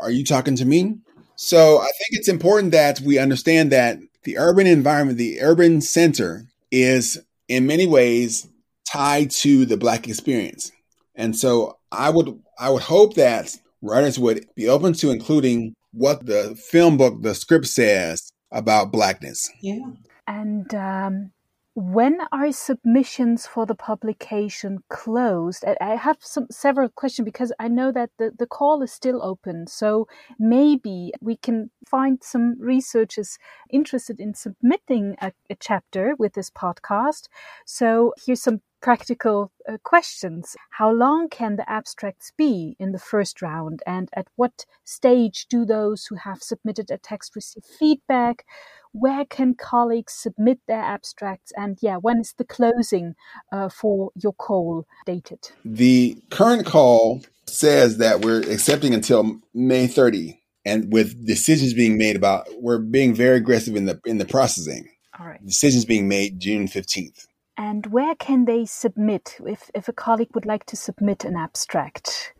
Are 0.00 0.10
you 0.10 0.24
talking 0.24 0.56
to 0.56 0.64
me? 0.64 0.98
So 1.36 1.78
I 1.78 1.84
think 1.98 2.10
it's 2.12 2.28
important 2.28 2.72
that 2.72 3.00
we 3.00 3.18
understand 3.18 3.72
that 3.72 3.98
the 4.24 4.38
urban 4.38 4.66
environment, 4.66 5.18
the 5.18 5.40
urban 5.40 5.80
center 5.80 6.44
is 6.70 7.18
in 7.48 7.66
many 7.66 7.86
ways 7.86 8.46
tied 8.90 9.30
to 9.30 9.64
the 9.64 9.76
black 9.76 10.06
experience. 10.06 10.70
And 11.14 11.36
so 11.36 11.78
I 11.90 12.10
would 12.10 12.40
I 12.58 12.70
would 12.70 12.82
hope 12.82 13.14
that 13.14 13.56
writers 13.82 14.18
would 14.18 14.46
be 14.54 14.68
open 14.68 14.92
to 14.94 15.10
including 15.10 15.74
what 15.92 16.26
the 16.26 16.54
film 16.56 16.96
book, 16.96 17.22
the 17.22 17.34
script 17.34 17.66
says 17.66 18.30
about 18.52 18.92
blackness. 18.92 19.50
Yeah. 19.60 19.80
And 20.26 20.72
um, 20.74 21.32
when 21.74 22.18
are 22.32 22.52
submissions 22.52 23.46
for 23.46 23.64
the 23.64 23.74
publication 23.74 24.78
closed? 24.88 25.64
I 25.80 25.96
have 25.96 26.18
some 26.20 26.46
several 26.50 26.88
questions 26.88 27.24
because 27.24 27.52
I 27.58 27.68
know 27.68 27.92
that 27.92 28.10
the, 28.18 28.32
the 28.36 28.46
call 28.46 28.82
is 28.82 28.92
still 28.92 29.22
open. 29.22 29.66
So 29.66 30.06
maybe 30.38 31.12
we 31.20 31.36
can 31.36 31.70
find 31.86 32.22
some 32.22 32.56
researchers 32.60 33.38
interested 33.70 34.20
in 34.20 34.34
submitting 34.34 35.16
a, 35.20 35.32
a 35.48 35.54
chapter 35.54 36.14
with 36.18 36.34
this 36.34 36.50
podcast. 36.50 37.28
So 37.64 38.14
here's 38.24 38.42
some 38.42 38.60
practical 38.80 39.52
uh, 39.68 39.76
questions. 39.82 40.56
How 40.70 40.90
long 40.90 41.28
can 41.28 41.56
the 41.56 41.68
abstracts 41.70 42.32
be 42.36 42.76
in 42.78 42.92
the 42.92 42.98
first 42.98 43.42
round? 43.42 43.82
And 43.86 44.08
at 44.14 44.28
what 44.36 44.66
stage 44.84 45.46
do 45.48 45.64
those 45.64 46.06
who 46.06 46.16
have 46.16 46.42
submitted 46.42 46.90
a 46.90 46.98
text 46.98 47.36
receive 47.36 47.64
feedback? 47.64 48.44
where 48.92 49.24
can 49.24 49.54
colleagues 49.54 50.12
submit 50.12 50.58
their 50.66 50.80
abstracts? 50.80 51.52
And 51.56 51.78
yeah, 51.80 51.96
when 51.96 52.20
is 52.20 52.34
the 52.36 52.44
closing 52.44 53.14
uh, 53.52 53.68
for 53.68 54.10
your 54.16 54.32
call 54.32 54.86
dated? 55.06 55.50
The 55.64 56.16
current 56.30 56.66
call 56.66 57.22
says 57.46 57.98
that 57.98 58.24
we're 58.24 58.40
accepting 58.40 58.94
until 58.94 59.40
May 59.54 59.86
30, 59.86 60.40
and 60.64 60.92
with 60.92 61.26
decisions 61.26 61.74
being 61.74 61.98
made 61.98 62.16
about, 62.16 62.48
we're 62.60 62.78
being 62.78 63.14
very 63.14 63.36
aggressive 63.36 63.76
in 63.76 63.86
the 63.86 64.00
in 64.04 64.18
the 64.18 64.26
processing. 64.26 64.88
All 65.18 65.26
right. 65.26 65.44
Decisions 65.44 65.84
being 65.84 66.08
made 66.08 66.40
June 66.40 66.66
15th. 66.66 67.26
And 67.60 67.88
where 67.88 68.14
can 68.14 68.46
they 68.46 68.64
submit 68.64 69.36
if, 69.46 69.70
if 69.74 69.86
a 69.86 69.92
colleague 69.92 70.30
would 70.32 70.46
like 70.46 70.64
to 70.64 70.76
submit 70.76 71.26
an 71.26 71.36
abstract? 71.36 72.32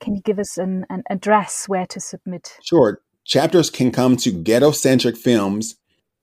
Can 0.00 0.16
you 0.16 0.20
give 0.20 0.40
us 0.40 0.58
an, 0.58 0.84
an 0.90 1.04
address 1.08 1.68
where 1.68 1.86
to 1.86 2.00
submit? 2.00 2.58
Sure. 2.60 3.00
Chapters 3.24 3.70
can 3.70 3.92
come 3.92 4.16
to 4.16 4.32
Ghettocentric 4.32 5.16
Films 5.16 5.76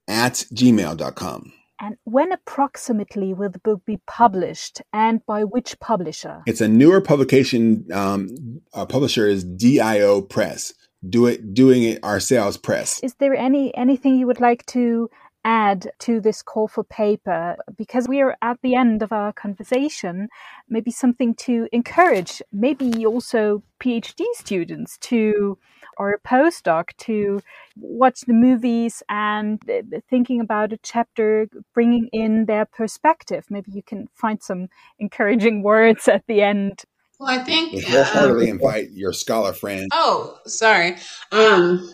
at 0.06 0.34
gmail.com. 0.54 1.54
And 1.80 1.96
when 2.04 2.34
approximately 2.34 3.34
will 3.34 3.50
the 3.52 3.60
book 3.60 3.86
be 3.86 4.02
published 4.06 4.82
and 4.92 5.26
by 5.26 5.46
which 5.46 5.80
publisher? 5.80 6.44
It's 6.46 6.60
a 6.60 6.68
newer 6.68 7.00
publication. 7.00 7.88
Um, 7.94 8.60
our 8.74 8.86
publisher 8.86 9.30
is 9.30 9.46
DIO 9.46 10.24
Press. 10.24 10.74
Do 11.08 11.26
it, 11.26 11.54
doing 11.54 11.84
it 11.84 12.04
ourselves 12.04 12.58
press. 12.58 13.00
Is 13.02 13.16
there 13.16 13.34
any 13.34 13.76
anything 13.76 14.20
you 14.20 14.28
would 14.28 14.40
like 14.40 14.64
to 14.68 15.10
add 15.44 15.92
to 16.00 16.20
this 16.20 16.42
call 16.42 16.68
for 16.68 16.84
paper 16.84 17.56
because 17.78 18.08
we 18.08 18.22
are 18.22 18.38
at 18.42 18.58
the 18.62 18.76
end 18.76 19.02
of 19.02 19.12
our 19.12 19.34
conversation 19.34 20.30
maybe 20.70 20.92
something 20.92 21.34
to 21.34 21.68
encourage 21.72 22.42
maybe 22.52 23.06
also 23.06 23.64
phd 23.80 24.24
students 24.36 24.98
to 25.00 25.58
or 25.98 26.12
a 26.12 26.20
postdoc 26.20 26.96
to 26.98 27.42
watch 27.78 28.22
the 28.22 28.34
movies 28.34 29.04
and 29.10 29.62
thinking 30.10 30.40
about 30.40 30.74
a 30.74 30.80
chapter, 30.82 31.48
bringing 31.76 32.10
in 32.12 32.46
their 32.46 32.66
perspective. 32.66 33.46
Maybe 33.50 33.72
you 33.72 33.84
can 33.84 34.08
find 34.16 34.42
some 34.42 34.68
encouraging 34.98 35.62
words 35.62 36.08
at 36.08 36.26
the 36.28 36.42
end. 36.42 36.84
Well, 37.20 37.30
I 37.30 37.44
think 37.44 37.74
we 37.74 37.82
wholeheartedly 37.82 38.50
um, 38.50 38.58
invite 38.58 38.90
your 38.92 39.14
scholar 39.14 39.54
friend. 39.54 39.88
Oh, 39.94 40.40
sorry. 40.48 40.96
Um, 41.32 41.88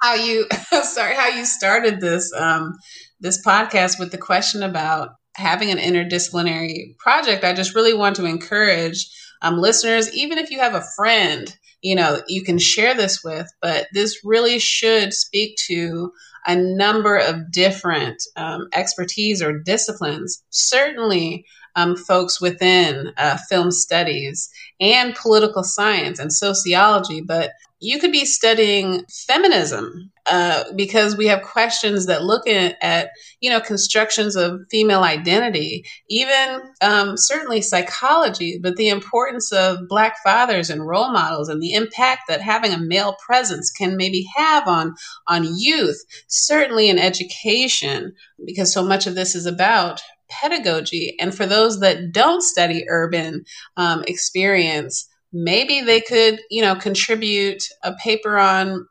how 0.00 0.14
you 0.14 0.46
sorry 0.82 1.14
how 1.14 1.28
you 1.28 1.44
started 1.44 2.00
this 2.00 2.32
um, 2.36 2.74
this 3.20 3.44
podcast 3.44 3.98
with 3.98 4.10
the 4.12 4.18
question 4.18 4.62
about 4.62 5.10
having 5.36 5.70
an 5.70 5.78
interdisciplinary 5.78 6.96
project. 6.98 7.44
I 7.44 7.52
just 7.52 7.74
really 7.74 7.94
want 7.94 8.16
to 8.16 8.26
encourage 8.26 9.08
um, 9.42 9.58
listeners, 9.58 10.12
even 10.14 10.38
if 10.38 10.50
you 10.50 10.58
have 10.58 10.74
a 10.74 10.84
friend 10.96 11.54
you 11.82 11.94
know 11.94 12.20
you 12.28 12.42
can 12.42 12.58
share 12.58 12.94
this 12.94 13.22
with 13.24 13.46
but 13.60 13.86
this 13.92 14.20
really 14.24 14.58
should 14.58 15.12
speak 15.12 15.56
to 15.66 16.12
a 16.46 16.56
number 16.56 17.16
of 17.16 17.50
different 17.52 18.22
um, 18.36 18.68
expertise 18.72 19.42
or 19.42 19.58
disciplines 19.58 20.42
certainly 20.50 21.44
um, 21.76 21.96
folks 21.96 22.40
within 22.40 23.12
uh, 23.16 23.36
film 23.48 23.70
studies 23.70 24.50
and 24.80 25.14
political 25.14 25.62
science 25.62 26.18
and 26.18 26.32
sociology 26.32 27.20
but 27.20 27.50
you 27.80 27.98
could 27.98 28.12
be 28.12 28.26
studying 28.26 29.04
feminism 29.08 30.10
uh, 30.26 30.64
because 30.76 31.16
we 31.16 31.26
have 31.26 31.42
questions 31.42 32.04
that 32.06 32.22
look 32.22 32.46
at, 32.46 32.76
at, 32.82 33.10
you 33.40 33.48
know 33.48 33.60
constructions 33.60 34.36
of 34.36 34.60
female 34.70 35.02
identity 35.02 35.84
even 36.08 36.60
um, 36.82 37.16
certainly 37.16 37.62
psychology 37.62 38.58
but 38.62 38.76
the 38.76 38.88
importance 38.88 39.50
of 39.50 39.78
black 39.88 40.16
fathers 40.22 40.68
and 40.68 40.86
role 40.86 41.10
models 41.10 41.48
and 41.48 41.62
the 41.62 41.72
impact 41.72 42.22
that 42.28 42.42
having 42.42 42.72
a 42.72 42.78
male 42.78 43.16
presence 43.24 43.70
can 43.70 43.96
maybe 43.96 44.26
have 44.36 44.68
on 44.68 44.94
on 45.26 45.48
youth 45.56 46.04
certainly 46.28 46.88
in 46.88 46.98
education 46.98 48.12
because 48.44 48.72
so 48.72 48.84
much 48.84 49.06
of 49.06 49.14
this 49.14 49.34
is 49.34 49.46
about 49.46 50.02
pedagogy 50.30 51.16
and 51.20 51.34
for 51.34 51.46
those 51.46 51.80
that 51.80 52.12
don't 52.12 52.42
study 52.42 52.84
urban 52.88 53.44
um, 53.76 54.04
experience 54.06 55.08
maybe 55.32 55.80
they 55.80 56.00
could, 56.00 56.40
you 56.50 56.62
know, 56.62 56.74
contribute 56.74 57.62
a 57.82 57.94
paper 57.94 58.38
on 58.38 58.86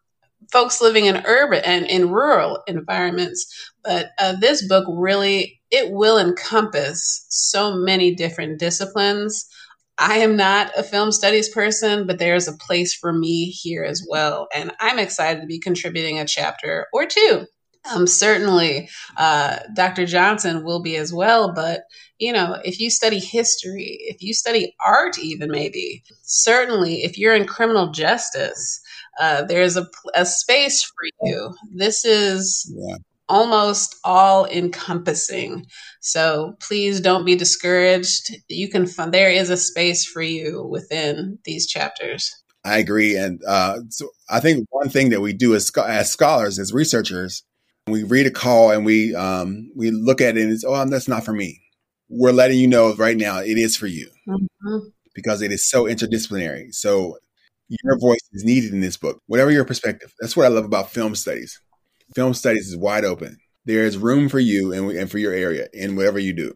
folks 0.52 0.82
living 0.82 1.06
in 1.06 1.24
urban 1.26 1.62
and 1.66 1.86
in 1.86 2.10
rural 2.10 2.62
environments. 2.68 3.72
But 3.84 4.12
uh, 4.20 4.36
this 4.40 4.68
book 4.68 4.86
really 4.90 5.60
it 5.72 5.92
will 5.92 6.18
encompass 6.18 7.26
so 7.30 7.76
many 7.76 8.16
different 8.16 8.60
disciplines. 8.60 9.46
I 10.00 10.18
am 10.20 10.36
not 10.36 10.72
a 10.76 10.82
film 10.82 11.12
studies 11.12 11.50
person, 11.50 12.08
but 12.08 12.18
there's 12.18 12.48
a 12.48 12.58
place 12.58 12.96
for 12.96 13.14
me 13.14 13.52
here 13.52 13.84
as 13.84 14.04
well. 14.10 14.48
And 14.56 14.72
I'm 14.80 14.98
excited 14.98 15.42
to 15.42 15.46
be 15.46 15.60
contributing 15.60 16.20
a 16.20 16.26
chapter 16.26 16.88
or 16.94 17.06
two 17.06 17.46
Um, 17.94 18.08
certainly, 18.08 18.90
uh, 19.18 19.60
Dr. 19.74 20.06
Johnson 20.06 20.64
will 20.64 20.82
be 20.82 20.98
as 20.98 21.14
well. 21.14 21.54
But, 21.54 21.82
you 22.20 22.34
know, 22.34 22.58
if 22.64 22.80
you 22.80 22.90
study 22.90 23.20
history, 23.20 23.98
if 24.02 24.22
you 24.22 24.34
study 24.34 24.76
art, 24.86 25.18
even 25.18 25.50
maybe, 25.50 26.04
certainly 26.24 27.04
if 27.04 27.18
you're 27.18 27.36
in 27.36 27.46
criminal 27.46 27.92
justice, 27.92 28.82
uh, 29.20 29.44
there's 29.44 29.78
a, 29.78 29.88
a 30.14 30.26
space 30.26 30.84
for 30.84 31.28
you. 31.28 31.54
This 31.74 32.04
is 32.04 32.72
yeah. 32.78 32.98
almost 33.30 33.96
all 34.04 34.46
encompassing. 34.46 35.66
So 36.02 36.56
please 36.60 37.00
don't 37.00 37.26
be 37.26 37.36
discouraged. 37.36 38.36
You 38.50 38.70
can 38.70 38.88
find, 38.88 39.14
there 39.14 39.32
is 39.32 39.50
a 39.50 39.58
space 39.58 40.06
for 40.06 40.22
you 40.22 40.68
within 40.70 41.40
these 41.46 41.66
chapters. 41.66 42.30
I 42.66 42.78
agree. 42.78 43.16
And 43.16 43.42
uh, 43.48 43.80
so 43.90 44.10
I 44.30 44.42
think 44.42 44.68
one 44.70 44.90
thing 44.90 45.10
that 45.10 45.22
we 45.22 45.32
do 45.32 45.56
as, 45.56 45.72
as 45.78 46.12
scholars, 46.12 46.60
as 46.60 46.74
researchers, 46.74 47.44
we 47.92 48.04
read 48.04 48.28
a 48.28 48.32
call 48.32 48.72
and 48.72 48.86
we 48.86 49.16
um, 49.16 49.72
we 49.76 49.92
look 49.92 50.22
at 50.22 50.38
it 50.38 50.44
and 50.44 50.52
it's 50.52 50.64
oh 50.66 50.86
that's 50.86 51.08
not 51.08 51.26
for 51.26 51.34
me. 51.34 51.62
We're 52.10 52.32
letting 52.32 52.58
you 52.58 52.68
know 52.68 52.94
right 52.96 53.18
now 53.18 53.40
it 53.40 53.58
is 53.58 53.76
for 53.76 53.88
you 53.88 54.10
mm-hmm. 54.28 54.78
because 55.14 55.42
it 55.42 55.52
is 55.52 55.70
so 55.70 55.86
interdisciplinary. 55.86 56.74
So 56.74 57.18
your 57.68 58.00
voice 58.00 58.28
is 58.34 58.44
needed 58.44 58.74
in 58.74 58.82
this 58.82 58.98
book, 58.98 59.22
whatever 59.28 59.52
your 59.52 59.66
perspective. 59.66 60.14
That's 60.20 60.36
what 60.36 60.46
I 60.46 60.50
love 60.50 60.66
about 60.66 60.92
film 60.92 61.16
studies. 61.16 61.60
Film 62.16 62.34
studies 62.34 62.68
is 62.68 62.78
wide 62.78 63.06
open. 63.06 63.38
There 63.66 63.84
is 63.84 63.98
room 63.98 64.30
for 64.30 64.40
you 64.40 64.74
and, 64.74 64.90
and 64.92 65.12
for 65.12 65.20
your 65.20 65.34
area 65.34 65.68
in 65.74 65.96
whatever 65.96 66.18
you 66.18 66.34
do. 66.34 66.54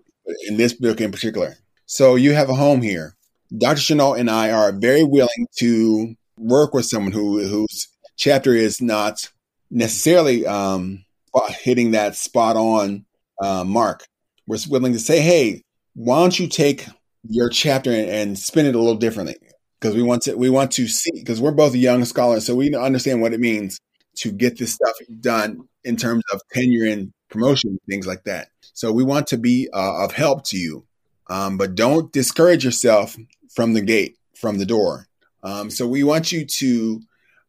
In 0.47 0.57
this 0.57 0.73
book 0.73 1.01
in 1.01 1.11
particular. 1.11 1.55
So 1.85 2.15
you 2.15 2.33
have 2.33 2.49
a 2.49 2.55
home 2.55 2.81
here. 2.81 3.15
Dr. 3.55 3.81
Shinault 3.81 4.19
and 4.19 4.31
I 4.31 4.51
are 4.51 4.71
very 4.71 5.03
willing 5.03 5.47
to 5.59 6.15
work 6.37 6.73
with 6.73 6.85
someone 6.85 7.11
who 7.11 7.47
whose 7.47 7.87
chapter 8.15 8.53
is 8.53 8.81
not 8.81 9.29
necessarily 9.69 10.45
um, 10.45 11.02
hitting 11.49 11.91
that 11.91 12.15
spot 12.15 12.55
on 12.55 13.05
uh, 13.41 13.63
mark. 13.63 14.05
We're 14.47 14.57
willing 14.69 14.93
to 14.93 14.99
say, 14.99 15.21
hey, 15.21 15.61
why 15.95 16.19
don't 16.19 16.37
you 16.37 16.47
take 16.47 16.85
your 17.27 17.49
chapter 17.49 17.91
and, 17.91 18.09
and 18.09 18.39
spin 18.39 18.65
it 18.65 18.75
a 18.75 18.79
little 18.79 18.95
differently? 18.95 19.37
Because 19.79 19.95
we 19.95 20.03
want 20.03 20.23
to 20.23 20.35
we 20.35 20.49
want 20.49 20.71
to 20.73 20.87
see 20.87 21.11
because 21.13 21.41
we're 21.41 21.51
both 21.51 21.75
young 21.75 22.05
scholars, 22.05 22.45
so 22.45 22.55
we 22.55 22.73
understand 22.73 23.21
what 23.21 23.33
it 23.33 23.39
means 23.39 23.79
to 24.15 24.31
get 24.31 24.57
this 24.57 24.73
stuff 24.73 24.95
done 25.19 25.67
in 25.83 25.97
terms 25.97 26.23
of 26.31 26.41
tenure 26.51 26.89
and 26.89 27.11
promotion, 27.29 27.79
things 27.89 28.07
like 28.07 28.23
that. 28.23 28.47
So 28.73 28.91
we 28.91 29.03
want 29.03 29.27
to 29.27 29.37
be 29.37 29.69
uh, 29.73 30.03
of 30.05 30.13
help 30.13 30.45
to 30.45 30.57
you, 30.57 30.85
um, 31.29 31.57
but 31.57 31.75
don't 31.75 32.11
discourage 32.13 32.63
yourself 32.63 33.17
from 33.53 33.73
the 33.73 33.81
gate, 33.81 34.17
from 34.35 34.57
the 34.57 34.65
door. 34.65 35.07
Um, 35.43 35.69
so 35.69 35.87
we 35.87 36.03
want 36.03 36.31
you 36.31 36.45
to 36.45 37.01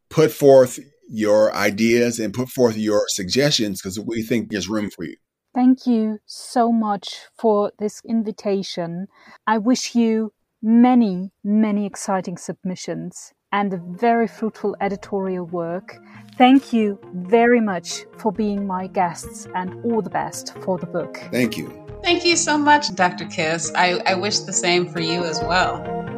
put 0.09 0.31
forth 0.31 0.79
your 1.07 1.53
ideas 1.53 2.19
and 2.19 2.33
put 2.33 2.49
forth 2.49 2.77
your 2.77 3.05
suggestions 3.07 3.81
because 3.81 3.99
we 3.99 4.21
think 4.21 4.49
there's 4.49 4.69
room 4.69 4.89
for 4.89 5.03
you. 5.03 5.15
Thank 5.53 5.87
you 5.87 6.19
so 6.25 6.71
much 6.71 7.19
for 7.37 7.71
this 7.79 8.01
invitation. 8.03 9.07
I 9.47 9.57
wish 9.57 9.95
you 9.95 10.33
many, 10.61 11.31
many 11.43 11.85
exciting 11.85 12.37
submissions 12.37 13.33
and 13.51 13.73
a 13.73 13.77
very 13.77 14.27
fruitful 14.27 14.75
editorial 14.81 15.45
work. 15.45 15.97
Thank 16.37 16.73
you 16.73 16.99
very 17.13 17.61
much 17.61 18.05
for 18.17 18.33
being 18.33 18.67
my 18.67 18.87
guests 18.87 19.47
and 19.55 19.81
all 19.85 20.01
the 20.01 20.09
best 20.09 20.57
for 20.57 20.77
the 20.77 20.87
book. 20.87 21.21
Thank 21.31 21.57
you. 21.57 21.71
Thank 22.03 22.25
you 22.25 22.35
so 22.35 22.57
much, 22.57 22.93
Dr. 22.93 23.25
Kiss. 23.25 23.71
I, 23.75 24.01
I 24.05 24.15
wish 24.15 24.39
the 24.39 24.53
same 24.53 24.89
for 24.89 24.99
you 24.99 25.23
as 25.23 25.39
well. 25.39 26.14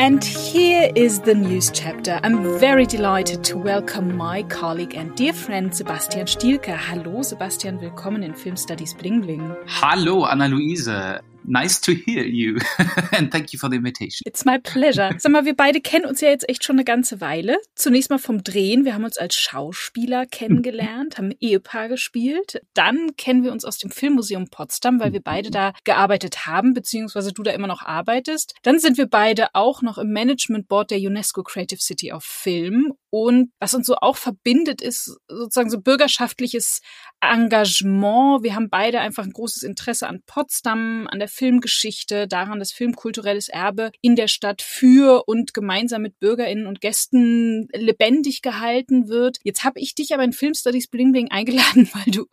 And 0.00 0.24
here 0.24 0.90
is 0.94 1.20
the 1.20 1.34
news 1.34 1.70
chapter. 1.70 2.18
I'm 2.22 2.58
very 2.58 2.86
delighted 2.86 3.44
to 3.44 3.58
welcome 3.58 4.16
my 4.16 4.44
colleague 4.44 4.94
and 4.94 5.14
dear 5.14 5.34
friend 5.34 5.76
Sebastian 5.76 6.24
Stielke. 6.24 6.74
Hallo 6.74 7.20
Sebastian, 7.20 7.78
willkommen 7.78 8.22
in 8.22 8.32
Film 8.32 8.56
Studies 8.56 8.94
Bling 8.94 9.20
Bling. 9.20 9.54
Hallo 9.66 10.24
Anna-Luise. 10.24 11.20
Nice 11.44 11.80
to 11.80 11.92
hear 11.92 12.24
you 12.24 12.58
and 13.12 13.30
thank 13.30 13.52
you 13.52 13.58
for 13.58 13.68
the 13.70 13.76
invitation. 13.76 14.22
It's 14.24 14.44
my 14.44 14.58
pleasure. 14.58 15.14
Sag 15.18 15.32
mal, 15.32 15.44
wir 15.44 15.56
beide 15.56 15.80
kennen 15.80 16.04
uns 16.04 16.20
ja 16.20 16.28
jetzt 16.28 16.48
echt 16.48 16.64
schon 16.64 16.76
eine 16.76 16.84
ganze 16.84 17.20
Weile. 17.20 17.58
Zunächst 17.74 18.10
mal 18.10 18.18
vom 18.18 18.44
Drehen. 18.44 18.84
Wir 18.84 18.94
haben 18.94 19.04
uns 19.04 19.16
als 19.18 19.34
Schauspieler 19.34 20.26
kennengelernt, 20.26 21.18
haben 21.18 21.32
Ehepaar 21.40 21.88
gespielt. 21.88 22.60
Dann 22.74 23.16
kennen 23.16 23.42
wir 23.42 23.52
uns 23.52 23.64
aus 23.64 23.78
dem 23.78 23.90
Filmmuseum 23.90 24.48
Potsdam, 24.50 25.00
weil 25.00 25.12
wir 25.12 25.22
beide 25.22 25.50
da 25.50 25.72
gearbeitet 25.84 26.46
haben, 26.46 26.74
beziehungsweise 26.74 27.32
du 27.32 27.42
da 27.42 27.52
immer 27.52 27.66
noch 27.66 27.82
arbeitest. 27.82 28.54
Dann 28.62 28.78
sind 28.78 28.98
wir 28.98 29.06
beide 29.06 29.48
auch 29.54 29.82
noch 29.82 29.98
im 29.98 30.12
Management 30.12 30.68
Board 30.68 30.90
der 30.90 30.98
UNESCO 30.98 31.42
Creative 31.42 31.80
City 31.80 32.12
of 32.12 32.24
Film. 32.24 32.92
Und 33.10 33.50
was 33.58 33.74
uns 33.74 33.86
so 33.86 33.96
auch 33.96 34.16
verbindet, 34.16 34.80
ist 34.80 35.16
sozusagen 35.28 35.70
so 35.70 35.80
bürgerschaftliches 35.80 36.80
Engagement. 37.20 38.42
Wir 38.44 38.54
haben 38.54 38.70
beide 38.70 39.00
einfach 39.00 39.24
ein 39.24 39.32
großes 39.32 39.64
Interesse 39.64 40.06
an 40.06 40.22
Potsdam, 40.26 41.08
an 41.08 41.18
der 41.18 41.28
Filmgeschichte, 41.28 42.28
daran, 42.28 42.60
dass 42.60 42.72
filmkulturelles 42.72 43.48
Erbe 43.48 43.90
in 44.00 44.14
der 44.14 44.28
Stadt 44.28 44.62
für 44.62 45.24
und 45.26 45.54
gemeinsam 45.54 46.02
mit 46.02 46.18
Bürgerinnen 46.20 46.66
und 46.66 46.80
Gästen 46.80 47.68
lebendig 47.72 48.42
gehalten 48.42 49.08
wird. 49.08 49.38
Jetzt 49.42 49.64
habe 49.64 49.80
ich 49.80 49.94
dich 49.94 50.14
aber 50.14 50.22
in 50.22 50.32
Filmstudies 50.32 50.88
Bling 50.88 51.12
Bling 51.12 51.30
eingeladen, 51.30 51.90
weil 51.94 52.12
du 52.12 52.26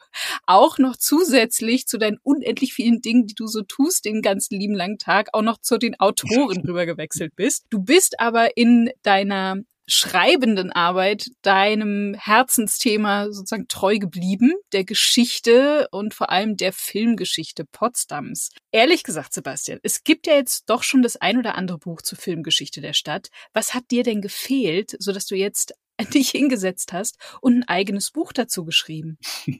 auch 0.46 0.78
noch 0.78 0.96
zusätzlich 0.96 1.88
zu 1.88 1.98
deinen 1.98 2.18
unendlich 2.22 2.74
vielen 2.74 3.02
Dingen, 3.02 3.26
die 3.26 3.36
du 3.36 3.48
so 3.48 3.63
tust, 3.63 4.06
den 4.06 4.22
ganzen 4.22 4.60
lieben 4.60 4.76
langen 4.76 5.00
Tag, 5.00 5.30
auch 5.34 5.42
noch 5.42 5.60
zu 5.60 5.78
den 5.78 6.00
Autoren 6.00 6.62
rübergewechselt 6.68 7.36
bist. 7.36 7.66
Du 7.70 7.80
bist 7.80 8.20
aber 8.20 8.56
in 8.56 8.92
deiner 9.02 9.58
schreibenden 9.88 10.71
Arbeit 10.71 11.28
deinem 11.41 12.13
Herzensthema 12.13 13.32
sozusagen 13.32 13.67
treu 13.67 13.97
geblieben, 13.97 14.54
der 14.73 14.84
Geschichte 14.84 15.88
und 15.91 16.13
vor 16.13 16.30
allem 16.30 16.58
der 16.58 16.73
Filmgeschichte 16.73 17.65
Potsdams. 17.65 18.50
Ehrlich 18.71 19.04
gesagt, 19.04 19.34
Sebastian, 19.34 19.80
es 19.84 20.04
gibt 20.04 20.28
ja 20.28 20.34
jetzt 20.34 20.69
doch 20.69 20.84
schon 20.84 21.02
das 21.02 21.15
ein 21.15 21.38
oder 21.38 21.56
andere 21.56 21.78
Buch 21.78 22.02
zur 22.02 22.17
Filmgeschichte 22.17 22.82
der 22.82 22.93
Stadt. 22.93 23.30
Was 23.54 23.73
hat 23.73 23.89
dir 23.91 24.04
denn 24.04 24.21
gefehlt, 24.21 24.95
sodass 25.00 25.26
du 25.26 25.36
jetzt 25.36 25.73
dich 26.06 26.30
hingesetzt 26.30 26.94
hast 26.94 27.18
und 27.42 27.56
ein 27.56 27.68
eigenes 27.68 28.12
Buch 28.12 28.34
dazu 28.34 28.66
geschrieben. 28.66 29.18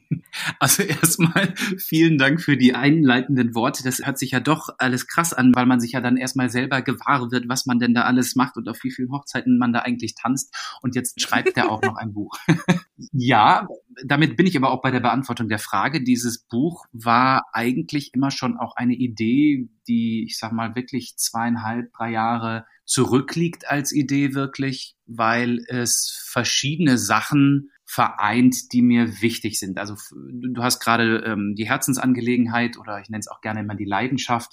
Also 0.60 0.82
erstmal 0.82 1.54
vielen 1.78 2.18
Dank 2.18 2.40
für 2.40 2.56
die 2.56 2.74
einleitenden 2.74 3.54
Worte. 3.54 3.82
Das 3.82 4.00
hört 4.04 4.18
sich 4.18 4.32
ja 4.32 4.40
doch 4.40 4.68
alles 4.78 5.06
krass 5.06 5.32
an, 5.32 5.54
weil 5.54 5.66
man 5.66 5.80
sich 5.80 5.92
ja 5.92 6.00
dann 6.00 6.16
erstmal 6.16 6.50
selber 6.50 6.82
gewahr 6.82 7.30
wird, 7.30 7.48
was 7.48 7.66
man 7.66 7.78
denn 7.78 7.94
da 7.94 8.02
alles 8.02 8.36
macht 8.36 8.56
und 8.56 8.68
auf 8.68 8.82
wie 8.84 8.90
vielen 8.90 9.10
Hochzeiten 9.10 9.58
man 9.58 9.72
da 9.72 9.80
eigentlich 9.80 10.14
tanzt. 10.14 10.54
Und 10.82 10.94
jetzt 10.94 11.20
schreibt 11.20 11.56
er 11.56 11.70
auch 11.70 11.82
noch 11.82 11.96
ein 11.96 12.12
Buch. 12.12 12.38
ja, 13.12 13.66
damit 14.04 14.36
bin 14.36 14.46
ich 14.46 14.56
aber 14.56 14.70
auch 14.70 14.82
bei 14.82 14.90
der 14.90 15.00
Beantwortung 15.00 15.48
der 15.48 15.58
Frage. 15.58 16.04
Dieses 16.04 16.38
Buch 16.38 16.86
war 16.92 17.44
eigentlich 17.52 18.12
immer 18.14 18.30
schon 18.30 18.56
auch 18.56 18.76
eine 18.76 18.94
Idee, 18.94 19.68
die, 19.88 20.24
ich 20.24 20.38
sag 20.38 20.52
mal, 20.52 20.76
wirklich 20.76 21.16
zweieinhalb, 21.16 21.92
drei 21.92 22.10
Jahre 22.10 22.66
zurückliegt 22.84 23.68
als 23.68 23.92
Idee 23.92 24.34
wirklich, 24.34 24.96
weil 25.06 25.64
es 25.68 26.24
verschiedene 26.30 26.98
Sachen 26.98 27.70
vereint, 27.84 28.72
die 28.72 28.82
mir 28.82 29.22
wichtig 29.22 29.58
sind. 29.58 29.78
Also 29.78 29.94
du 30.12 30.62
hast 30.62 30.80
gerade 30.80 31.24
ähm, 31.26 31.54
die 31.56 31.68
Herzensangelegenheit 31.68 32.76
oder 32.76 33.00
ich 33.00 33.08
nenne 33.08 33.20
es 33.20 33.28
auch 33.28 33.40
gerne 33.40 33.60
immer 33.60 33.74
die 33.74 33.86
Leidenschaft, 33.86 34.52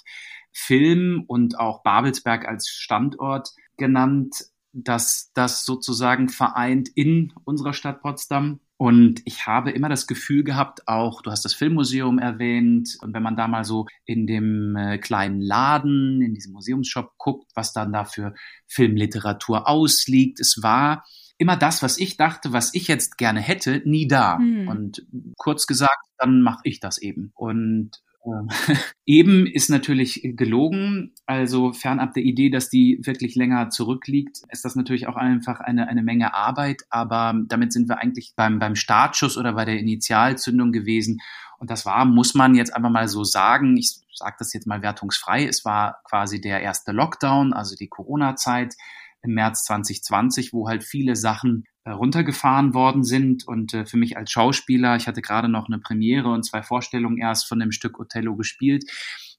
Film 0.52 1.24
und 1.26 1.60
auch 1.60 1.82
Babelsberg 1.82 2.48
als 2.48 2.68
Standort 2.68 3.50
genannt, 3.76 4.46
dass 4.72 5.32
das 5.34 5.66
sozusagen 5.66 6.30
vereint 6.30 6.88
in 6.94 7.34
unserer 7.44 7.74
Stadt 7.74 8.00
Potsdam. 8.00 8.60
Und 8.78 9.22
ich 9.24 9.46
habe 9.46 9.70
immer 9.70 9.88
das 9.88 10.06
Gefühl 10.06 10.44
gehabt, 10.44 10.86
auch 10.86 11.22
du 11.22 11.30
hast 11.30 11.44
das 11.46 11.54
Filmmuseum 11.54 12.18
erwähnt, 12.18 12.98
und 13.00 13.14
wenn 13.14 13.22
man 13.22 13.36
da 13.36 13.48
mal 13.48 13.64
so 13.64 13.86
in 14.04 14.26
dem 14.26 14.76
äh, 14.76 14.98
kleinen 14.98 15.40
Laden, 15.40 16.20
in 16.20 16.34
diesem 16.34 16.52
Museumsshop 16.52 17.16
guckt, 17.16 17.50
was 17.54 17.72
dann 17.72 17.92
da 17.92 18.04
für 18.04 18.34
Filmliteratur 18.66 19.66
ausliegt, 19.66 20.40
es 20.40 20.62
war 20.62 21.04
immer 21.38 21.56
das, 21.56 21.82
was 21.82 21.98
ich 21.98 22.16
dachte, 22.16 22.52
was 22.52 22.74
ich 22.74 22.88
jetzt 22.88 23.16
gerne 23.18 23.40
hätte, 23.40 23.82
nie 23.84 24.06
da. 24.06 24.38
Hm. 24.38 24.68
Und 24.68 25.06
kurz 25.36 25.66
gesagt, 25.66 26.04
dann 26.18 26.42
mache 26.42 26.60
ich 26.64 26.80
das 26.80 26.98
eben. 26.98 27.32
Und 27.34 28.02
eben 29.06 29.46
ist 29.46 29.70
natürlich 29.70 30.20
gelogen. 30.22 31.12
Also 31.26 31.72
fernab 31.72 32.14
der 32.14 32.24
Idee, 32.24 32.50
dass 32.50 32.68
die 32.68 33.00
wirklich 33.02 33.34
länger 33.34 33.70
zurückliegt, 33.70 34.42
ist 34.50 34.64
das 34.64 34.76
natürlich 34.76 35.06
auch 35.06 35.16
einfach 35.16 35.60
eine, 35.60 35.88
eine 35.88 36.02
Menge 36.02 36.34
Arbeit. 36.34 36.82
Aber 36.90 37.34
damit 37.46 37.72
sind 37.72 37.88
wir 37.88 37.98
eigentlich 37.98 38.34
beim, 38.36 38.58
beim 38.58 38.74
Startschuss 38.74 39.36
oder 39.36 39.54
bei 39.54 39.64
der 39.64 39.78
Initialzündung 39.78 40.72
gewesen. 40.72 41.20
Und 41.58 41.70
das 41.70 41.86
war, 41.86 42.04
muss 42.04 42.34
man 42.34 42.54
jetzt 42.54 42.74
einfach 42.74 42.90
mal 42.90 43.08
so 43.08 43.24
sagen, 43.24 43.76
ich 43.76 44.00
sage 44.12 44.36
das 44.38 44.52
jetzt 44.52 44.66
mal 44.66 44.82
wertungsfrei, 44.82 45.46
es 45.46 45.64
war 45.64 46.00
quasi 46.04 46.40
der 46.40 46.60
erste 46.60 46.92
Lockdown, 46.92 47.52
also 47.52 47.76
die 47.76 47.88
Corona-Zeit 47.88 48.74
im 49.22 49.34
März 49.34 49.64
2020, 49.64 50.52
wo 50.52 50.68
halt 50.68 50.84
viele 50.84 51.16
Sachen 51.16 51.64
äh, 51.84 51.90
runtergefahren 51.90 52.74
worden 52.74 53.04
sind. 53.04 53.46
Und 53.46 53.74
äh, 53.74 53.86
für 53.86 53.96
mich 53.96 54.16
als 54.16 54.30
Schauspieler, 54.30 54.96
ich 54.96 55.06
hatte 55.06 55.22
gerade 55.22 55.48
noch 55.48 55.68
eine 55.68 55.78
Premiere 55.78 56.30
und 56.30 56.44
zwei 56.44 56.62
Vorstellungen 56.62 57.18
erst 57.18 57.46
von 57.46 57.58
dem 57.58 57.72
Stück 57.72 57.98
Othello 58.00 58.36
gespielt, 58.36 58.84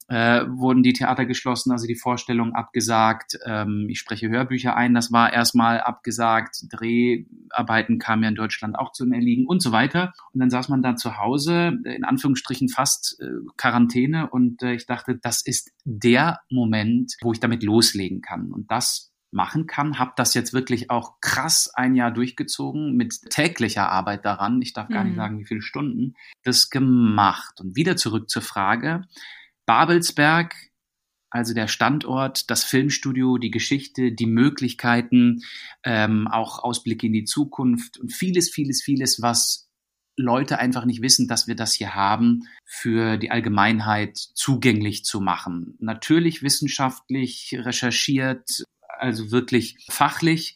äh, 0.10 0.46
wurden 0.48 0.84
die 0.84 0.94
Theater 0.94 1.26
geschlossen, 1.26 1.72
also 1.72 1.86
die 1.86 1.96
Vorstellung 1.96 2.54
abgesagt. 2.54 3.38
Ähm, 3.46 3.88
ich 3.90 4.00
spreche 4.00 4.30
Hörbücher 4.30 4.76
ein, 4.76 4.94
das 4.94 5.12
war 5.12 5.34
erstmal 5.34 5.82
abgesagt. 5.82 6.64
Dreharbeiten 6.72 8.00
kamen 8.00 8.24
ja 8.24 8.30
in 8.30 8.36
Deutschland 8.36 8.80
auch 8.80 8.94
zum 8.94 9.12
Erliegen 9.12 9.46
und 9.46 9.62
so 9.62 9.74
weiter. 9.74 10.14
Und 10.32 10.40
dann 10.40 10.50
saß 10.50 10.70
man 10.70 10.82
da 10.82 10.96
zu 10.96 11.18
Hause, 11.18 11.78
in 11.84 12.06
Anführungsstrichen 12.06 12.70
fast 12.70 13.20
äh, 13.20 13.26
Quarantäne 13.58 14.30
und 14.30 14.64
äh, 14.64 14.74
ich 14.74 14.86
dachte, 14.86 15.20
das 15.22 15.46
ist 15.46 15.72
der 15.84 16.40
Moment, 16.50 17.18
wo 17.22 17.34
ich 17.34 17.42
damit 17.42 17.64
loslegen 17.64 18.22
kann. 18.22 18.52
Und 18.54 18.72
das 18.72 19.12
machen 19.32 19.68
kann. 19.68 20.00
Habe 20.00 20.14
das 20.16 20.34
jetzt 20.34 20.54
wirklich 20.54 20.90
auch 20.90 21.20
krass 21.22 21.70
ein 21.74 21.96
Jahr 21.96 22.12
durchgezogen 22.12 22.96
mit 22.96 23.30
täglicher 23.30 23.90
Arbeit 23.90 24.26
daran. 24.26 24.62
Ich 24.62 24.74
darf 24.74 24.90
gar 24.90 25.04
mhm. 25.04 25.10
nicht 25.10 25.18
sagen, 25.18 25.40
wie 25.40 25.46
viele 25.46 25.62
Stunden 25.62 26.16
das 26.44 26.70
gemacht. 26.70 27.60
Und 27.60 27.76
wieder 27.76 27.98
zurück 27.98 28.30
zur 28.30 28.42
Frage. 28.42 29.04
Babelsberg, 29.66 30.56
also 31.30 31.54
der 31.54 31.68
Standort, 31.68 32.50
das 32.50 32.64
Filmstudio, 32.64 33.38
die 33.38 33.52
Geschichte, 33.52 34.14
die 34.14 34.26
Möglichkeiten, 34.26 35.44
ähm, 35.84 36.28
auch 36.28 36.64
Ausblicke 36.64 37.08
in 37.08 37.14
die 37.14 37.26
Zukunft 37.26 37.98
und 37.98 38.14
vieles, 38.14 38.50
vieles, 38.50 38.82
vieles, 38.82 39.22
was 39.22 39.68
Leute 40.16 40.58
einfach 40.58 40.86
nicht 40.86 41.02
wissen, 41.02 41.28
dass 41.28 41.48
wir 41.48 41.56
das 41.56 41.74
hier 41.74 41.94
haben, 41.94 42.48
für 42.66 43.18
die 43.18 43.30
Allgemeinheit 43.30 44.18
zugänglich 44.18 45.06
zu 45.06 45.22
machen. 45.22 45.76
Natürlich 45.80 46.42
wissenschaftlich 46.42 47.56
recherchiert, 47.60 48.64
also 49.00 49.32
wirklich 49.32 49.78
fachlich, 49.90 50.56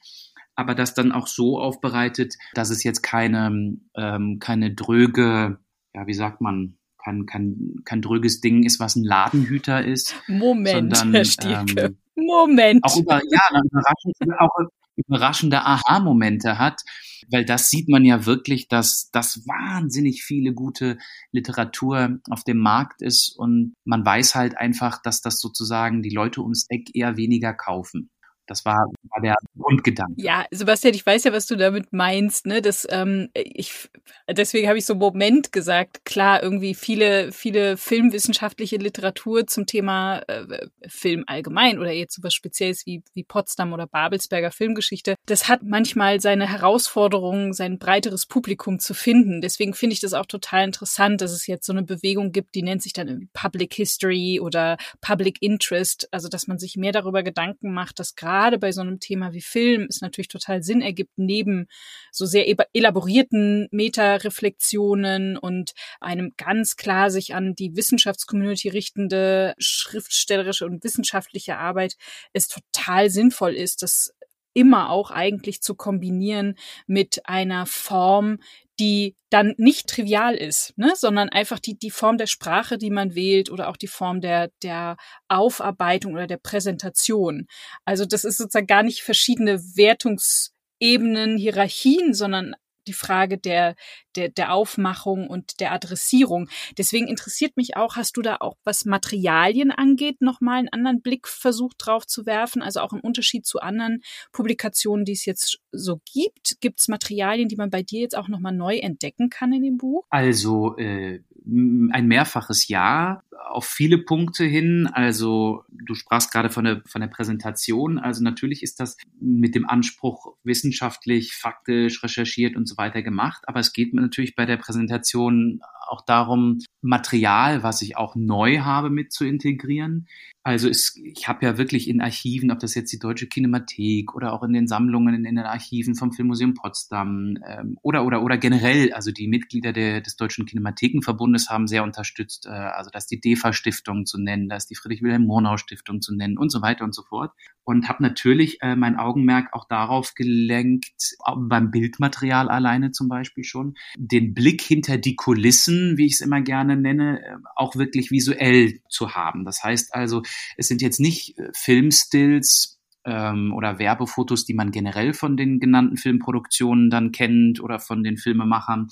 aber 0.56 0.75
das 0.75 0.93
dann 0.93 1.12
auch 1.12 1.27
so 1.27 1.60
aufbereitet, 1.60 2.36
dass 2.54 2.69
es 2.69 2.84
jetzt 2.84 3.01
keine, 3.01 3.77
ähm, 3.95 4.38
keine 4.39 4.73
dröge, 4.73 5.60
ja, 5.93 6.08
wie 6.08 6.13
sagt 6.13 6.41
man, 6.41 6.77
kein, 7.04 7.25
kein, 7.25 7.82
kein 7.84 8.01
dröges 8.01 8.41
Ding 8.41 8.63
ist, 8.63 8.80
was 8.80 8.95
ein 8.95 9.04
Ladenhüter 9.04 9.84
ist. 9.84 10.15
Moment, 10.27 10.95
sondern, 10.95 11.13
Herr 11.13 11.25
Stiefke. 11.25 11.82
Ähm, 11.82 11.97
Moment. 12.15 12.84
Auch, 12.84 12.97
über, 12.97 13.21
ja, 13.30 13.62
überraschende, 13.63 14.39
auch 14.39 14.69
überraschende 14.95 15.62
Aha-Momente 15.65 16.58
hat, 16.60 16.82
weil 17.30 17.45
das 17.45 17.69
sieht 17.69 17.89
man 17.89 18.04
ja 18.04 18.25
wirklich, 18.25 18.67
dass 18.67 19.10
das 19.12 19.47
wahnsinnig 19.47 20.23
viele 20.23 20.54
gute 20.54 20.97
Literatur 21.32 22.19
auf 22.30 22.43
dem 22.43 22.58
Markt 22.58 23.01
ist 23.01 23.34
und 23.38 23.73
man 23.86 24.06
weiß 24.06 24.36
halt 24.36 24.58
einfach, 24.58 25.01
dass 25.01 25.21
das 25.21 25.39
sozusagen 25.39 26.01
die 26.01 26.13
Leute 26.13 26.41
ums 26.41 26.65
Eck 26.69 26.89
eher 26.93 27.17
weniger 27.17 27.54
kaufen. 27.54 28.10
Das 28.51 28.65
war, 28.65 28.85
war 29.03 29.21
der 29.21 29.35
Grundgedanke. 29.57 30.13
Ja, 30.17 30.45
Sebastian, 30.51 30.93
ich 30.93 31.05
weiß 31.05 31.23
ja, 31.23 31.31
was 31.31 31.45
du 31.45 31.55
damit 31.55 31.93
meinst. 31.93 32.45
Ne? 32.45 32.61
Das, 32.61 32.85
ähm, 32.89 33.29
ich, 33.33 33.89
deswegen 34.29 34.67
habe 34.67 34.77
ich 34.77 34.85
so 34.85 34.93
Moment 34.93 35.53
gesagt. 35.53 36.03
Klar, 36.03 36.43
irgendwie 36.43 36.75
viele, 36.75 37.31
viele 37.31 37.77
filmwissenschaftliche 37.77 38.75
Literatur 38.75 39.47
zum 39.47 39.67
Thema 39.67 40.19
äh, 40.27 40.67
Film 40.85 41.23
allgemein 41.27 41.79
oder 41.79 41.93
jetzt 41.93 42.13
so 42.13 42.23
was 42.23 42.33
Spezielles 42.33 42.85
wie, 42.85 43.03
wie 43.13 43.23
Potsdam 43.23 43.71
oder 43.71 43.87
Babelsberger 43.87 44.51
Filmgeschichte. 44.51 45.15
Das 45.27 45.47
hat 45.47 45.63
manchmal 45.63 46.19
seine 46.19 46.49
Herausforderungen, 46.49 47.53
sein 47.53 47.79
breiteres 47.79 48.25
Publikum 48.25 48.79
zu 48.79 48.93
finden. 48.93 49.39
Deswegen 49.39 49.73
finde 49.73 49.93
ich 49.93 50.01
das 50.01 50.13
auch 50.13 50.25
total 50.25 50.65
interessant, 50.65 51.21
dass 51.21 51.31
es 51.31 51.47
jetzt 51.47 51.65
so 51.65 51.71
eine 51.71 51.83
Bewegung 51.83 52.33
gibt, 52.33 52.53
die 52.55 52.63
nennt 52.63 52.83
sich 52.83 52.91
dann 52.91 53.29
Public 53.31 53.73
History 53.75 54.41
oder 54.41 54.75
Public 54.99 55.41
Interest. 55.41 56.09
Also, 56.11 56.27
dass 56.27 56.47
man 56.47 56.59
sich 56.59 56.75
mehr 56.75 56.91
darüber 56.91 57.23
Gedanken 57.23 57.71
macht, 57.71 57.97
dass 57.99 58.15
gerade 58.17 58.40
gerade 58.41 58.58
bei 58.58 58.71
so 58.71 58.82
einem 58.82 58.99
Thema 58.99 59.34
wie 59.34 59.41
Film 59.41 59.86
es 59.88 60.01
natürlich 60.01 60.27
total 60.27 60.63
Sinn 60.63 60.82
ergibt, 60.82 61.12
neben 61.17 61.67
so 62.12 62.25
sehr 62.25 62.45
elaborierten 62.73 63.67
Meta-Reflexionen 63.71 65.38
und 65.38 65.73
einem 65.99 66.34
ganz 66.38 66.75
klar 66.75 67.12
sich 67.12 67.36
an 67.36 67.54
die 67.54 67.75
Wissenschaftscommunity 67.75 68.69
richtende 68.69 69.54
schriftstellerische 69.60 70.65
und 70.65 70.84
wissenschaftliche 70.84 71.58
Arbeit 71.58 71.97
es 72.34 72.47
total 72.47 73.12
sinnvoll 73.12 73.54
ist, 73.54 73.84
das 73.84 74.12
immer 74.54 74.89
auch 74.89 75.12
eigentlich 75.12 75.62
zu 75.62 75.75
kombinieren 75.75 76.56
mit 76.88 77.21
einer 77.25 77.65
Form, 77.67 78.39
die 78.81 79.15
dann 79.29 79.53
nicht 79.57 79.87
trivial 79.87 80.33
ist, 80.33 80.73
ne, 80.75 80.93
sondern 80.95 81.29
einfach 81.29 81.59
die, 81.59 81.77
die 81.77 81.91
Form 81.91 82.17
der 82.17 82.25
Sprache, 82.25 82.79
die 82.79 82.89
man 82.89 83.13
wählt 83.13 83.51
oder 83.51 83.69
auch 83.69 83.77
die 83.77 83.87
Form 83.87 84.21
der, 84.21 84.49
der 84.63 84.97
Aufarbeitung 85.27 86.13
oder 86.13 86.25
der 86.25 86.37
Präsentation. 86.37 87.45
Also 87.85 88.05
das 88.05 88.23
ist 88.23 88.37
sozusagen 88.37 88.65
gar 88.65 88.81
nicht 88.81 89.03
verschiedene 89.03 89.59
Wertungsebenen, 89.75 91.37
Hierarchien, 91.37 92.15
sondern 92.15 92.55
die 92.87 92.93
Frage 92.93 93.37
der, 93.37 93.75
der, 94.15 94.29
der 94.29 94.53
Aufmachung 94.53 95.27
und 95.27 95.59
der 95.59 95.71
Adressierung. 95.71 96.49
Deswegen 96.77 97.07
interessiert 97.07 97.57
mich 97.57 97.75
auch, 97.75 97.95
hast 97.95 98.17
du 98.17 98.21
da 98.21 98.37
auch, 98.39 98.57
was 98.63 98.85
Materialien 98.85 99.71
angeht, 99.71 100.21
nochmal 100.21 100.59
einen 100.59 100.69
anderen 100.69 101.01
Blick 101.01 101.27
versucht 101.27 101.75
drauf 101.79 102.05
zu 102.07 102.25
werfen? 102.25 102.61
Also 102.61 102.81
auch 102.81 102.93
im 102.93 102.99
Unterschied 102.99 103.45
zu 103.45 103.59
anderen 103.59 104.01
Publikationen, 104.31 105.05
die 105.05 105.13
es 105.13 105.25
jetzt 105.25 105.59
so 105.71 105.99
gibt. 106.11 106.57
Gibt 106.61 106.79
es 106.79 106.87
Materialien, 106.87 107.47
die 107.47 107.55
man 107.55 107.69
bei 107.69 107.83
dir 107.83 108.01
jetzt 108.01 108.17
auch 108.17 108.27
nochmal 108.27 108.53
neu 108.53 108.77
entdecken 108.77 109.29
kann 109.29 109.53
in 109.53 109.63
dem 109.63 109.77
Buch? 109.77 110.05
Also 110.09 110.77
äh, 110.77 111.21
ein 111.45 112.08
mehrfaches 112.08 112.67
Ja 112.67 113.23
auf 113.49 113.65
viele 113.65 113.97
Punkte 113.97 114.45
hin. 114.45 114.88
Also 114.91 115.63
du 115.69 115.95
sprachst 115.95 116.32
gerade 116.32 116.49
von 116.49 116.63
der, 116.63 116.82
von 116.86 117.01
der 117.01 117.08
Präsentation. 117.08 117.99
Also 117.99 118.23
natürlich 118.23 118.63
ist 118.63 118.80
das 118.80 118.97
mit 119.19 119.56
dem 119.56 119.67
Anspruch 119.67 120.36
wissenschaftlich, 120.43 121.36
faktisch, 121.36 122.04
recherchiert 122.04 122.56
und 122.56 122.67
so 122.67 122.77
weiter 122.77 123.01
gemacht. 123.01 123.43
Aber 123.47 123.60
es 123.60 123.73
geht 123.73 123.93
natürlich 123.93 124.36
bei 124.36 124.45
der 124.45 124.58
Präsentation 124.58 125.62
auch 125.88 126.01
darum, 126.01 126.60
Material, 126.82 127.63
was 127.63 127.82
ich 127.82 127.97
auch 127.97 128.15
neu 128.15 128.60
habe, 128.60 128.89
mit 128.89 129.12
zu 129.12 129.25
integrieren. 129.25 130.08
Also 130.43 130.69
es, 130.69 130.95
ich 130.95 131.27
habe 131.27 131.45
ja 131.45 131.58
wirklich 131.58 131.88
in 131.88 132.01
Archiven, 132.01 132.49
ob 132.49 132.60
das 132.60 132.73
jetzt 132.73 132.91
die 132.91 132.97
Deutsche 132.97 133.27
Kinemathek 133.27 134.15
oder 134.15 134.34
auch 134.34 134.41
in 134.41 134.54
den 134.54 134.67
Sammlungen 134.67 135.13
in, 135.13 135.23
den 135.23 135.38
Archiven 135.39 135.95
vom 135.95 136.13
Filmmuseum 136.13 136.56
Potsdam 136.56 137.38
ähm, 137.45 137.77
oder 137.84 138.06
oder 138.06 138.23
oder 138.23 138.38
generell, 138.38 138.91
also 138.93 139.12
die 139.12 139.27
Mitglieder 139.27 139.71
der, 139.71 140.01
des 140.01 140.15
Deutschen 140.15 140.45
Kinemathekenverbundes 140.45 141.30
haben 141.49 141.67
sehr 141.67 141.83
unterstützt. 141.83 142.45
Äh, 142.45 142.49
also 142.49 142.89
da 142.91 142.99
die 143.09 143.19
DEFA 143.19 143.53
Stiftung 143.53 144.05
zu 144.05 144.19
nennen, 144.19 144.49
da 144.49 144.57
die 144.57 144.75
Friedrich 144.75 145.01
Wilhelm 145.01 145.25
Murnau 145.25 145.57
Stiftung 145.57 146.01
zu 146.01 146.15
nennen 146.15 146.37
und 146.37 146.51
so 146.51 146.61
weiter 146.61 146.83
und 146.83 146.93
so 146.93 147.03
fort. 147.03 147.31
Und 147.63 147.87
habe 147.89 148.03
natürlich 148.03 148.61
äh, 148.61 148.75
mein 148.75 148.97
Augenmerk 148.97 149.53
auch 149.53 149.67
darauf 149.67 150.13
gelenkt, 150.15 151.15
beim 151.37 151.71
Bildmaterial 151.71 152.49
alleine 152.49 152.91
zum 152.91 153.07
Beispiel 153.07 153.43
schon, 153.43 153.75
den 153.97 154.33
Blick 154.33 154.61
hinter 154.61 154.97
die 154.97 155.15
Kulissen, 155.15 155.97
wie 155.97 156.07
ich 156.07 156.13
es 156.13 156.21
immer 156.21 156.41
gerne 156.41 156.75
nenne, 156.75 157.21
äh, 157.23 157.35
auch 157.55 157.75
wirklich 157.75 158.11
visuell 158.11 158.81
zu 158.89 159.15
haben. 159.15 159.45
Das 159.45 159.63
heißt 159.63 159.93
also 159.93 160.23
es 160.57 160.67
sind 160.67 160.81
jetzt 160.81 160.99
nicht 160.99 161.35
Filmstills 161.53 162.81
ähm, 163.05 163.53
oder 163.53 163.79
Werbefotos, 163.79 164.45
die 164.45 164.53
man 164.53 164.71
generell 164.71 165.13
von 165.13 165.37
den 165.37 165.59
genannten 165.59 165.97
Filmproduktionen 165.97 166.89
dann 166.89 167.11
kennt 167.11 167.61
oder 167.61 167.79
von 167.79 168.03
den 168.03 168.17
Filmemachern, 168.17 168.89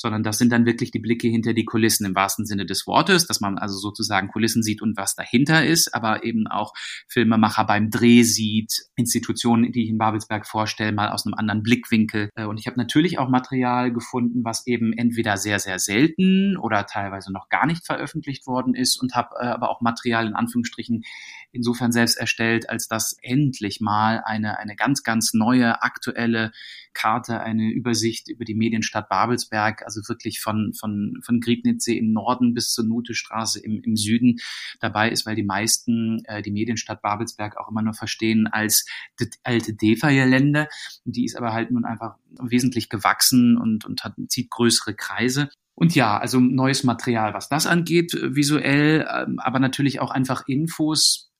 sondern 0.00 0.22
das 0.22 0.38
sind 0.38 0.50
dann 0.50 0.64
wirklich 0.64 0.90
die 0.90 0.98
Blicke 0.98 1.28
hinter 1.28 1.52
die 1.52 1.66
Kulissen 1.66 2.06
im 2.06 2.14
wahrsten 2.14 2.46
Sinne 2.46 2.64
des 2.64 2.86
Wortes, 2.86 3.26
dass 3.26 3.40
man 3.42 3.58
also 3.58 3.76
sozusagen 3.76 4.28
Kulissen 4.28 4.62
sieht 4.62 4.80
und 4.80 4.96
was 4.96 5.14
dahinter 5.14 5.66
ist, 5.66 5.94
aber 5.94 6.24
eben 6.24 6.46
auch 6.46 6.72
Filmemacher 7.06 7.66
beim 7.66 7.90
Dreh 7.90 8.22
sieht, 8.22 8.86
Institutionen, 8.96 9.72
die 9.72 9.84
ich 9.84 9.90
in 9.90 9.98
Babelsberg 9.98 10.46
vorstelle, 10.46 10.92
mal 10.92 11.10
aus 11.10 11.26
einem 11.26 11.34
anderen 11.34 11.62
Blickwinkel. 11.62 12.30
Äh, 12.34 12.46
und 12.46 12.58
ich 12.58 12.66
habe 12.66 12.78
natürlich 12.78 13.18
auch 13.18 13.28
Material 13.28 13.92
gefunden, 13.92 14.42
was 14.42 14.66
eben 14.66 14.94
entweder 14.94 15.36
sehr, 15.36 15.58
sehr 15.58 15.78
selten 15.78 16.56
oder 16.56 16.86
teilweise 16.86 17.30
noch 17.30 17.50
gar 17.50 17.66
nicht 17.66 17.84
veröffentlicht 17.84 18.46
worden 18.46 18.74
ist 18.74 18.96
und 19.02 19.14
habe 19.14 19.34
äh, 19.38 19.48
aber 19.48 19.68
auch 19.68 19.82
Material 19.82 20.26
in 20.26 20.34
Anführungsstrichen 20.34 21.04
insofern 21.52 21.92
selbst 21.92 22.16
erstellt, 22.16 22.70
als 22.70 22.88
dass 22.88 23.16
endlich 23.22 23.80
mal 23.80 24.22
eine, 24.24 24.58
eine 24.58 24.76
ganz, 24.76 25.02
ganz 25.02 25.34
neue, 25.34 25.82
aktuelle 25.82 26.52
Karte, 26.92 27.40
eine 27.40 27.70
Übersicht 27.70 28.28
über 28.28 28.44
die 28.44 28.54
Medienstadt 28.54 29.08
Babelsberg, 29.08 29.82
also 29.84 30.00
wirklich 30.08 30.40
von, 30.40 30.72
von, 30.78 31.20
von 31.24 31.40
Griebnitzsee 31.40 31.96
im 31.96 32.12
Norden 32.12 32.54
bis 32.54 32.72
zur 32.72 32.84
Nutestraße 32.84 33.60
im, 33.60 33.80
im 33.82 33.96
Süden 33.96 34.38
dabei 34.80 35.10
ist, 35.10 35.26
weil 35.26 35.36
die 35.36 35.44
meisten 35.44 36.22
äh, 36.24 36.42
die 36.42 36.50
Medienstadt 36.50 37.02
Babelsberg 37.02 37.56
auch 37.56 37.70
immer 37.70 37.82
nur 37.82 37.94
verstehen 37.94 38.46
als 38.46 38.84
das 39.18 39.28
alte 39.44 39.74
Defa-Gelände. 39.74 40.68
Die 41.04 41.24
ist 41.24 41.36
aber 41.36 41.52
halt 41.52 41.70
nun 41.70 41.84
einfach 41.84 42.16
wesentlich 42.40 42.88
gewachsen 42.88 43.56
und, 43.56 43.84
und 43.84 44.04
hat, 44.04 44.14
zieht 44.28 44.50
größere 44.50 44.94
Kreise. 44.94 45.48
Und 45.74 45.94
ja, 45.94 46.18
also 46.18 46.40
neues 46.40 46.84
Material, 46.84 47.32
was 47.32 47.48
das 47.48 47.66
angeht, 47.66 48.12
visuell, 48.12 49.06
ähm, 49.10 49.38
aber 49.38 49.60
natürlich 49.60 50.00
auch 50.00 50.10
einfach 50.10 50.46
Infos 50.46 51.30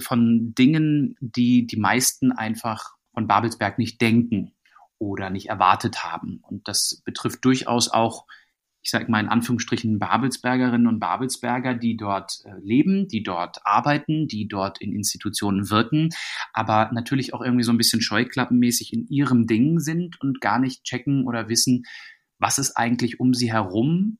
von 0.00 0.54
Dingen, 0.54 1.16
die 1.20 1.66
die 1.66 1.78
meisten 1.78 2.30
einfach 2.30 2.94
von 3.14 3.26
Babelsberg 3.26 3.78
nicht 3.78 4.00
denken 4.00 4.52
oder 5.00 5.30
nicht 5.30 5.48
erwartet 5.48 6.04
haben. 6.04 6.40
Und 6.42 6.68
das 6.68 7.02
betrifft 7.04 7.44
durchaus 7.44 7.88
auch, 7.88 8.26
ich 8.82 8.90
sage 8.90 9.10
mal 9.10 9.20
in 9.20 9.28
Anführungsstrichen, 9.28 9.98
Babelsbergerinnen 9.98 10.86
und 10.86 11.00
Babelsberger, 11.00 11.74
die 11.74 11.96
dort 11.96 12.42
äh, 12.44 12.52
leben, 12.60 13.08
die 13.08 13.22
dort 13.22 13.58
arbeiten, 13.64 14.28
die 14.28 14.46
dort 14.46 14.80
in 14.80 14.92
Institutionen 14.92 15.70
wirken, 15.70 16.10
aber 16.52 16.90
natürlich 16.92 17.34
auch 17.34 17.42
irgendwie 17.42 17.64
so 17.64 17.72
ein 17.72 17.78
bisschen 17.78 18.02
scheuklappenmäßig 18.02 18.92
in 18.92 19.06
ihrem 19.08 19.46
Ding 19.46 19.80
sind 19.80 20.20
und 20.20 20.40
gar 20.40 20.58
nicht 20.58 20.84
checken 20.84 21.26
oder 21.26 21.48
wissen, 21.48 21.84
was 22.38 22.58
ist 22.58 22.76
eigentlich 22.76 23.20
um 23.20 23.34
sie 23.34 23.52
herum 23.52 24.18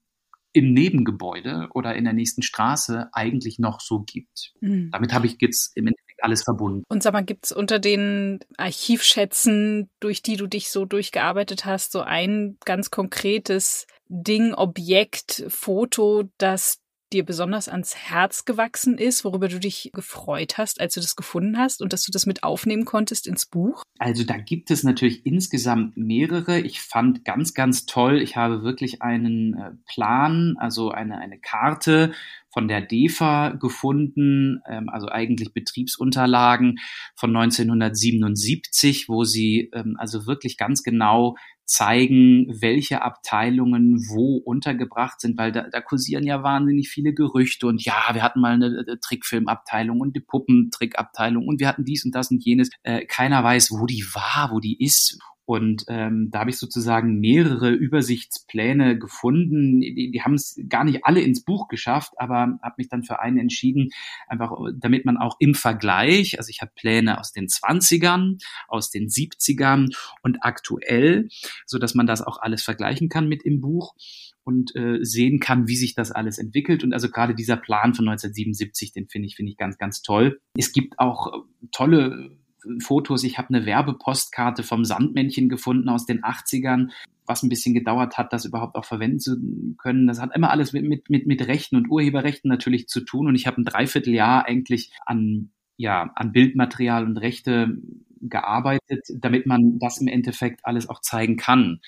im 0.53 0.73
Nebengebäude 0.73 1.69
oder 1.75 1.95
in 1.95 2.05
der 2.05 2.13
nächsten 2.13 2.43
Straße 2.43 3.09
eigentlich 3.13 3.59
noch 3.59 3.81
so 3.81 4.01
gibt. 4.01 4.53
Mhm. 4.61 4.91
Damit 4.91 5.13
habe 5.13 5.27
ich 5.27 5.37
jetzt 5.41 5.77
im 5.77 5.87
Endeffekt 5.87 6.10
alles 6.23 6.43
verbunden. 6.43 6.85
Und 6.89 7.03
sag 7.03 7.13
mal, 7.13 7.25
gibt 7.25 7.47
es 7.47 7.53
unter 7.53 7.79
den 7.79 8.41
Archivschätzen, 8.57 9.89
durch 10.01 10.23
die 10.23 10.37
du 10.37 10.47
dich 10.47 10.71
so 10.71 10.85
durchgearbeitet 10.85 11.65
hast, 11.65 11.93
so 11.93 12.01
ein 12.01 12.57
ganz 12.65 12.91
konkretes 12.91 13.87
Ding, 14.09 14.55
Objekt, 14.55 15.45
Foto, 15.49 16.25
das 16.39 16.81
dir 17.13 17.25
besonders 17.25 17.69
ans 17.69 17.97
Herz 17.97 18.45
gewachsen 18.45 18.97
ist, 18.97 19.25
worüber 19.25 19.49
du 19.49 19.59
dich 19.59 19.91
gefreut 19.93 20.59
hast, 20.59 20.81
als 20.81 20.95
du 20.95 21.01
das 21.01 21.17
gefunden 21.17 21.59
hast 21.59 21.83
und 21.83 21.93
dass 21.93 22.05
du 22.05 22.13
das 22.13 22.27
mit 22.27 22.43
aufnehmen 22.43 22.85
konntest 22.85 23.27
ins 23.27 23.47
Buch? 23.47 23.83
Also 23.99 24.25
da 24.25 24.37
gibt 24.37 24.71
es 24.71 24.85
natürlich 24.85 25.27
insgesamt 25.27 25.97
mehrere. 25.97 26.61
Ich 26.61 26.81
fand 26.81 27.25
ganz, 27.25 27.55
ganz 27.55 27.87
toll, 27.87 28.21
ich 28.21 28.37
habe 28.37 28.63
wirklich 28.63 29.03
einen 29.03 29.55
äh, 29.55 29.71
Plan, 29.87 30.57
also 30.59 30.91
eine, 30.91 31.19
eine 31.19 31.39
Karte 31.39 32.13
von 32.53 32.69
der 32.69 32.81
DEFA 32.81 33.51
gefunden, 33.51 34.61
ähm, 34.69 34.89
also 34.89 35.09
eigentlich 35.09 35.53
Betriebsunterlagen 35.53 36.79
von 37.17 37.35
1977, 37.37 39.09
wo 39.09 39.25
sie 39.25 39.71
ähm, 39.73 39.97
also 39.99 40.27
wirklich 40.27 40.57
ganz 40.57 40.83
genau 40.83 41.37
zeigen, 41.71 42.49
welche 42.61 43.03
Abteilungen 43.03 44.05
wo 44.09 44.39
untergebracht 44.39 45.21
sind, 45.21 45.39
weil 45.39 45.53
da, 45.53 45.69
da 45.71 45.81
kursieren 45.81 46.25
ja 46.25 46.43
wahnsinnig 46.43 46.89
viele 46.89 47.15
Gerüchte 47.15 47.69
und 47.69 47.85
ja, 47.85 47.95
wir 48.13 48.23
hatten 48.23 48.41
mal 48.41 48.55
eine, 48.55 48.99
Trickfilmabteilung 49.01 50.01
und 50.01 50.17
die 50.17 50.21
Puppentrickabteilung 50.21 51.47
und 51.47 51.61
wir 51.61 51.69
hatten 51.69 51.85
dies 51.85 52.05
und 52.05 52.15
das 52.15 52.33
und 52.33 52.45
jenes. 52.45 52.71
Äh, 52.83 53.07
keiner 53.07 53.45
weiß, 53.45 53.71
wo 53.71 53.87
die 53.87 54.05
war, 54.13 54.51
wo 54.53 54.59
die 54.59 54.85
ist. 54.85 55.19
Und 55.51 55.85
ähm, 55.89 56.29
da 56.31 56.39
habe 56.39 56.51
ich 56.51 56.59
sozusagen 56.59 57.19
mehrere 57.19 57.73
Übersichtspläne 57.73 58.97
gefunden. 58.97 59.81
Die, 59.81 60.13
die 60.13 60.23
haben 60.23 60.35
es 60.35 60.57
gar 60.69 60.85
nicht 60.85 61.05
alle 61.05 61.23
ins 61.23 61.43
Buch 61.43 61.67
geschafft, 61.67 62.13
aber 62.19 62.61
habe 62.63 62.75
mich 62.77 62.89
dann 62.89 63.03
für 63.03 63.19
einen 63.19 63.37
entschieden, 63.37 63.91
einfach 64.29 64.53
damit 64.77 65.07
man 65.07 65.17
auch 65.17 65.35
im 65.41 65.57
Vergleich, 65.57 66.39
also 66.39 66.51
ich 66.51 66.61
habe 66.61 66.71
Pläne 66.77 67.19
aus 67.19 67.33
den 67.33 67.49
20ern, 67.49 68.41
aus 68.69 68.91
den 68.91 69.09
70ern 69.09 69.93
und 70.23 70.39
aktuell, 70.43 71.27
so 71.67 71.81
dass 71.81 71.97
man 71.97 72.07
das 72.07 72.23
auch 72.23 72.41
alles 72.41 72.63
vergleichen 72.63 73.09
kann 73.09 73.29
mit 73.29 73.43
im 73.43 73.61
Buch 73.61 73.97
und 74.45 74.77
äh, 74.77 75.01
sehen 75.03 75.41
kann, 75.41 75.67
wie 75.67 75.75
sich 75.75 75.97
das 75.97 76.13
alles 76.13 76.39
entwickelt. 76.39 76.85
Und 76.85 76.93
also 76.93 77.11
gerade 77.11 77.35
dieser 77.35 77.57
Plan 77.57 77.95
von 77.95 78.09
1977, 78.09 78.93
den 78.93 79.09
finde 79.09 79.27
ich, 79.27 79.35
finde 79.35 79.51
ich 79.51 79.59
ganz, 79.59 79.79
ganz 79.79 80.01
toll. 80.03 80.41
Es 80.57 80.73
gibt 80.73 81.01
auch 81.01 81.45
tolle 81.73 82.39
Fotos. 82.81 83.25
Ich 83.25 83.39
habe 83.39 83.49
eine 83.55 83.67
Werbepostkarte 83.67 84.63
vom 84.63 84.85
Sandmännchen 84.85 85.49
gefunden 85.49 85.89
aus 85.89 86.07
den 86.07 86.23
80ern, 86.23 86.91
was 87.27 87.43
ein 87.43 87.49
bisschen 87.49 87.75
gedauert 87.75 88.19
hat, 88.19 88.33
das 88.33 88.45
überhaupt 88.45 88.77
auch 88.77 88.85
verwenden 88.85 89.21
zu 89.21 89.37
können. 89.79 90.07
Das 90.07 90.21
hat 90.21 90.35
immer 90.35 90.51
alles 90.51 90.73
mit, 90.73 91.09
mit, 91.09 91.27
mit 91.27 91.47
Rechten 91.47 91.77
und 91.77 91.89
Urheberrechten 91.89 92.49
natürlich 92.49 92.89
zu 92.89 93.01
tun. 93.01 93.29
Und 93.29 93.35
ich 93.35 93.47
habe 93.47 93.61
ein 93.61 93.65
Dreivierteljahr 93.65 94.47
eigentlich 94.47 94.93
an, 95.07 95.51
ja, 95.77 96.11
an 96.15 96.33
Bildmaterial 96.33 97.05
und 97.05 97.17
Rechte 97.17 97.79
gearbeitet, 98.21 99.07
damit 99.15 99.47
man 99.47 99.79
das 99.79 100.01
im 100.01 100.09
Endeffekt 100.09 100.61
alles 100.65 100.89
auch 100.89 101.01
zeigen 101.01 101.37
kann. 101.37 101.81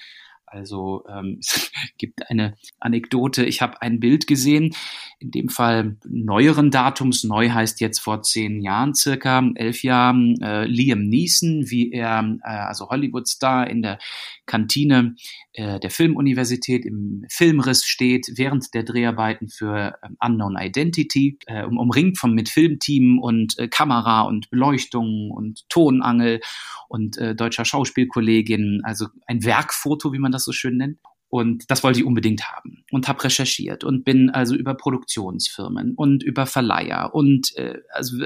Also 0.53 1.05
ähm, 1.09 1.39
es 1.41 1.73
gibt 1.99 2.31
eine 2.31 2.57
Anekdote. 2.79 3.45
Ich 3.45 3.63
habe 3.63 3.81
ein 3.81 4.01
Bild 4.01 4.27
gesehen, 4.27 4.75
in 5.19 5.31
dem 5.31 5.49
Fall 5.49 5.97
neueren 6.07 6.71
Datums. 6.71 7.25
Neu 7.25 7.51
heißt 7.51 7.81
jetzt 7.81 7.99
vor 8.01 8.23
zehn 8.23 8.61
Jahren 8.61 8.95
circa, 8.95 9.43
elf 9.55 9.83
Jahren. 9.83 10.41
Äh, 10.41 10.67
Liam 10.67 11.09
Neeson, 11.09 11.71
wie 11.71 11.91
er, 11.91 12.39
äh, 12.45 12.49
also 12.49 12.91
Hollywood-Star 12.91 13.69
in 13.69 13.83
der 13.83 13.99
Kantine 14.47 15.17
der 15.55 15.91
Filmuniversität 15.91 16.87
im 16.87 17.25
Filmriss 17.29 17.85
steht, 17.85 18.33
während 18.37 18.73
der 18.73 18.85
Dreharbeiten 18.85 19.49
für 19.49 19.99
äh, 20.03 20.09
Unknown 20.27 20.57
Identity, 20.59 21.39
äh, 21.47 21.65
um, 21.65 21.79
umringt 21.79 22.19
vom 22.19 22.33
mit 22.33 22.49
Filmteam 22.49 23.19
und 23.19 23.59
äh, 23.59 23.69
Kamera 23.69 24.23
und 24.23 24.49
Beleuchtung 24.51 25.31
und 25.31 25.69
Tonangel 25.69 26.41
und 26.89 27.19
äh, 27.19 27.35
deutscher 27.35 27.65
Schauspielkollegin. 27.65 28.81
Also 28.85 29.09
ein 29.27 29.45
Werkfoto, 29.45 30.13
wie 30.13 30.19
man 30.19 30.33
das 30.33 30.45
so 30.45 30.53
schön 30.53 30.79
nennt. 30.79 30.99
Und 31.33 31.70
das 31.70 31.83
wollte 31.83 31.99
ich 31.99 32.05
unbedingt 32.05 32.53
haben 32.53 32.85
und 32.91 33.09
habe 33.09 33.24
recherchiert 33.24 33.85
und 33.85 34.05
bin 34.05 34.28
also 34.28 34.55
über 34.55 34.74
Produktionsfirmen 34.74 35.95
und 35.95 36.22
über 36.22 36.45
Verleiher 36.45 37.14
und 37.14 37.57
äh, 37.57 37.78
also 37.91 38.22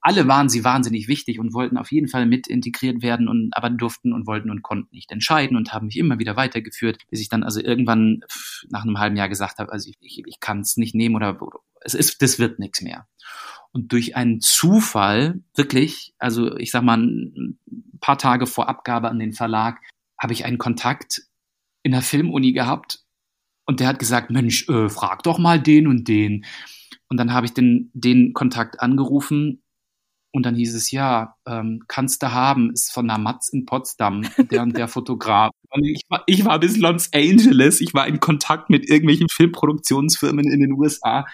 alle 0.00 0.26
waren 0.26 0.48
sie 0.48 0.64
wahnsinnig 0.64 1.06
wichtig 1.06 1.38
und 1.38 1.54
wollten 1.54 1.76
auf 1.76 1.92
jeden 1.92 2.08
Fall 2.08 2.26
mit 2.26 2.48
integriert 2.48 3.02
werden 3.02 3.28
und 3.28 3.56
aber 3.56 3.70
durften 3.70 4.12
und 4.12 4.26
wollten 4.26 4.50
und 4.50 4.62
konnten 4.62 4.88
nicht 4.90 5.12
entscheiden 5.12 5.56
und 5.56 5.72
haben 5.72 5.86
mich 5.86 5.96
immer 5.96 6.18
wieder 6.18 6.34
weitergeführt, 6.34 6.98
bis 7.08 7.20
ich 7.20 7.28
dann 7.28 7.44
also 7.44 7.60
irgendwann 7.60 8.22
nach 8.68 8.82
einem 8.82 8.98
halben 8.98 9.14
Jahr 9.14 9.28
gesagt 9.28 9.58
habe, 9.60 9.70
also 9.70 9.88
ich, 9.88 9.96
ich, 10.00 10.24
ich 10.26 10.40
kann 10.40 10.62
es 10.62 10.76
nicht 10.76 10.96
nehmen 10.96 11.14
oder 11.14 11.38
es 11.82 11.94
ist, 11.94 12.20
das 12.20 12.40
wird 12.40 12.58
nichts 12.58 12.82
mehr. 12.82 13.06
Und 13.70 13.92
durch 13.92 14.16
einen 14.16 14.40
Zufall, 14.40 15.40
wirklich, 15.54 16.14
also 16.18 16.56
ich 16.56 16.72
sag 16.72 16.82
mal, 16.82 16.98
ein 16.98 17.60
paar 18.00 18.18
Tage 18.18 18.48
vor 18.48 18.68
Abgabe 18.68 19.08
an 19.08 19.20
den 19.20 19.34
Verlag, 19.34 19.80
habe 20.20 20.32
ich 20.32 20.44
einen 20.44 20.58
Kontakt 20.58 21.27
in 21.88 21.92
der 21.92 22.02
Filmuni 22.02 22.52
gehabt 22.52 23.00
und 23.64 23.80
der 23.80 23.88
hat 23.88 23.98
gesagt, 23.98 24.30
Mensch, 24.30 24.68
äh, 24.68 24.90
frag 24.90 25.22
doch 25.22 25.38
mal 25.38 25.58
den 25.58 25.86
und 25.86 26.06
den. 26.06 26.44
Und 27.08 27.16
dann 27.16 27.32
habe 27.32 27.46
ich 27.46 27.54
den, 27.54 27.90
den 27.94 28.34
Kontakt 28.34 28.80
angerufen 28.80 29.62
und 30.32 30.44
dann 30.44 30.54
hieß 30.54 30.74
es, 30.74 30.90
ja, 30.90 31.36
ähm, 31.46 31.84
kannst 31.88 32.22
du 32.22 32.30
haben, 32.30 32.70
ist 32.74 32.92
von 32.92 33.08
der 33.08 33.16
Matz 33.16 33.48
in 33.48 33.64
Potsdam, 33.64 34.20
der 34.50 34.62
und 34.62 34.76
der 34.76 34.88
Fotograf. 34.88 35.50
Und 35.70 35.86
ich 35.86 36.02
war, 36.10 36.24
ich 36.26 36.44
war 36.44 36.60
bis 36.60 36.76
Los 36.76 37.08
Angeles, 37.14 37.80
ich 37.80 37.94
war 37.94 38.06
in 38.06 38.20
Kontakt 38.20 38.68
mit 38.68 38.86
irgendwelchen 38.86 39.30
Filmproduktionsfirmen 39.30 40.46
in 40.52 40.60
den 40.60 40.72
USA 40.72 41.24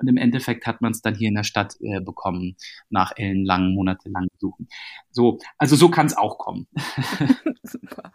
und 0.00 0.08
im 0.08 0.16
Endeffekt 0.16 0.66
hat 0.66 0.80
man 0.80 0.92
es 0.92 1.02
dann 1.02 1.14
hier 1.14 1.28
in 1.28 1.34
der 1.34 1.44
Stadt 1.44 1.76
äh, 1.80 2.00
bekommen, 2.00 2.56
nach 2.88 3.12
ellenlangen, 3.16 3.74
monatelangen 3.74 4.30
Suchen. 4.38 4.66
So, 5.10 5.38
also 5.58 5.76
so 5.76 5.90
kann 5.90 6.06
es 6.06 6.16
auch 6.16 6.38
kommen. 6.38 6.66
Super. 7.62 8.09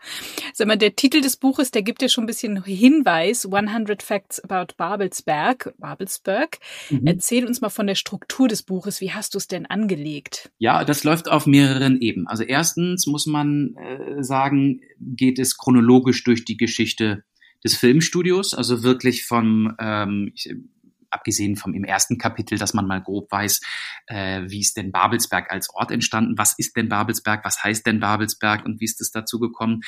Sag 0.57 0.69
mal, 0.69 0.77
der 0.77 0.95
Titel 0.95 1.19
des 1.19 1.35
Buches, 1.35 1.69
der 1.71 1.81
gibt 1.81 2.01
ja 2.01 2.07
schon 2.07 2.23
ein 2.23 2.27
bisschen 2.27 2.63
Hinweis. 2.63 3.45
100 3.45 4.01
Facts 4.01 4.41
about 4.41 4.75
Babelsberg. 4.77 5.73
Babelsberg. 5.77 6.59
Mhm. 6.89 7.01
Erzähl 7.05 7.45
uns 7.45 7.59
mal 7.59 7.67
von 7.67 7.87
der 7.87 7.95
Struktur 7.95 8.47
des 8.47 8.63
Buches. 8.63 9.01
Wie 9.01 9.11
hast 9.11 9.33
du 9.33 9.37
es 9.37 9.49
denn 9.49 9.65
angelegt? 9.65 10.49
Ja, 10.57 10.85
das 10.85 11.03
läuft 11.03 11.29
auf 11.29 11.45
mehreren 11.45 11.99
Ebenen. 11.99 12.27
Also 12.27 12.43
erstens 12.43 13.05
muss 13.05 13.25
man 13.25 13.75
äh, 13.75 14.23
sagen, 14.23 14.79
geht 14.97 15.39
es 15.39 15.57
chronologisch 15.57 16.23
durch 16.23 16.45
die 16.45 16.55
Geschichte 16.55 17.25
des 17.65 17.75
Filmstudios, 17.75 18.53
also 18.53 18.81
wirklich 18.81 19.25
vom, 19.25 19.75
ähm, 19.77 20.31
ich, 20.33 20.55
abgesehen 21.15 21.55
vom 21.55 21.73
im 21.73 21.83
ersten 21.83 22.17
Kapitel, 22.17 22.57
dass 22.57 22.73
man 22.73 22.85
mal 22.85 23.01
grob 23.01 23.31
weiß, 23.31 23.61
äh, 24.07 24.43
wie 24.45 24.59
ist 24.59 24.77
denn 24.77 24.91
Babelsberg 24.91 25.51
als 25.51 25.69
Ort 25.73 25.91
entstanden, 25.91 26.37
was 26.37 26.53
ist 26.57 26.75
denn 26.75 26.89
Babelsberg, 26.89 27.43
was 27.43 27.63
heißt 27.63 27.85
denn 27.87 27.99
Babelsberg 27.99 28.65
und 28.65 28.79
wie 28.79 28.85
ist 28.85 29.01
es 29.01 29.11
dazu 29.11 29.39
gekommen. 29.39 29.81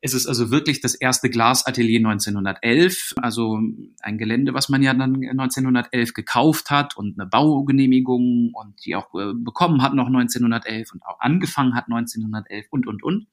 Es 0.00 0.14
ist 0.14 0.26
also 0.26 0.50
wirklich 0.50 0.80
das 0.80 0.94
erste 0.94 1.30
Glasatelier 1.30 1.98
1911, 1.98 3.14
also 3.16 3.60
ein 4.00 4.18
Gelände, 4.18 4.54
was 4.54 4.68
man 4.68 4.82
ja 4.82 4.94
dann 4.94 5.16
1911 5.16 6.14
gekauft 6.14 6.70
hat 6.70 6.96
und 6.96 7.18
eine 7.18 7.28
Baugenehmigung 7.28 8.52
und 8.54 8.84
die 8.84 8.94
auch 8.94 9.12
äh, 9.14 9.32
bekommen 9.34 9.82
hat 9.82 9.94
noch 9.94 10.06
1911 10.06 10.92
und 10.92 11.04
auch 11.04 11.20
angefangen 11.20 11.74
hat 11.74 11.84
1911 11.84 12.66
und, 12.70 12.86
und, 12.86 13.02
und. 13.02 13.26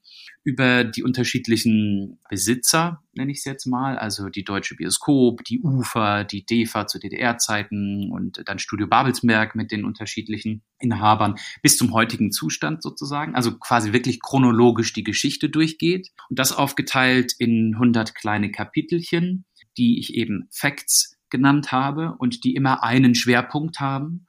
Über 0.46 0.84
die 0.84 1.04
unterschiedlichen 1.04 2.20
Besitzer, 2.30 3.02
nenne 3.14 3.32
ich 3.32 3.40
es 3.40 3.46
jetzt 3.46 3.66
mal, 3.66 3.98
also 3.98 4.30
die 4.30 4.44
Deutsche 4.44 4.76
Bioskop, 4.76 5.44
die 5.46 5.62
UFA, 5.62 6.24
die 6.24 6.46
DEFA 6.46 6.88
zu 6.88 7.00
DDR-Zeiten 7.34 8.12
und 8.12 8.42
dann 8.46 8.60
Studio 8.60 8.88
Babelsberg 8.88 9.56
mit 9.56 9.72
den 9.72 9.86
unterschiedlichen 9.86 10.64
Inhabern 10.80 11.36
bis 11.62 11.78
zum 11.78 11.94
heutigen 11.94 12.32
Zustand 12.32 12.84
sozusagen, 12.84 13.36
also 13.36 13.58
quasi 13.58 13.94
wirklich 13.94 14.22
chronologisch 14.22 14.94
die 14.94 15.04
Geschichte 15.04 15.50
durchgeht 15.50 16.10
und 16.30 16.40
das 16.40 16.52
aufgeteilt 16.52 17.34
in 17.38 17.74
100 17.76 18.16
kleine 18.16 18.52
Kapitelchen, 18.52 19.46
die 19.78 20.00
ich 20.00 20.14
eben 20.16 20.48
Facts 20.52 21.18
genannt 21.30 21.72
habe 21.72 22.16
und 22.18 22.44
die 22.44 22.56
immer 22.56 22.84
einen 22.84 23.16
Schwerpunkt 23.16 23.80
haben. 23.80 24.28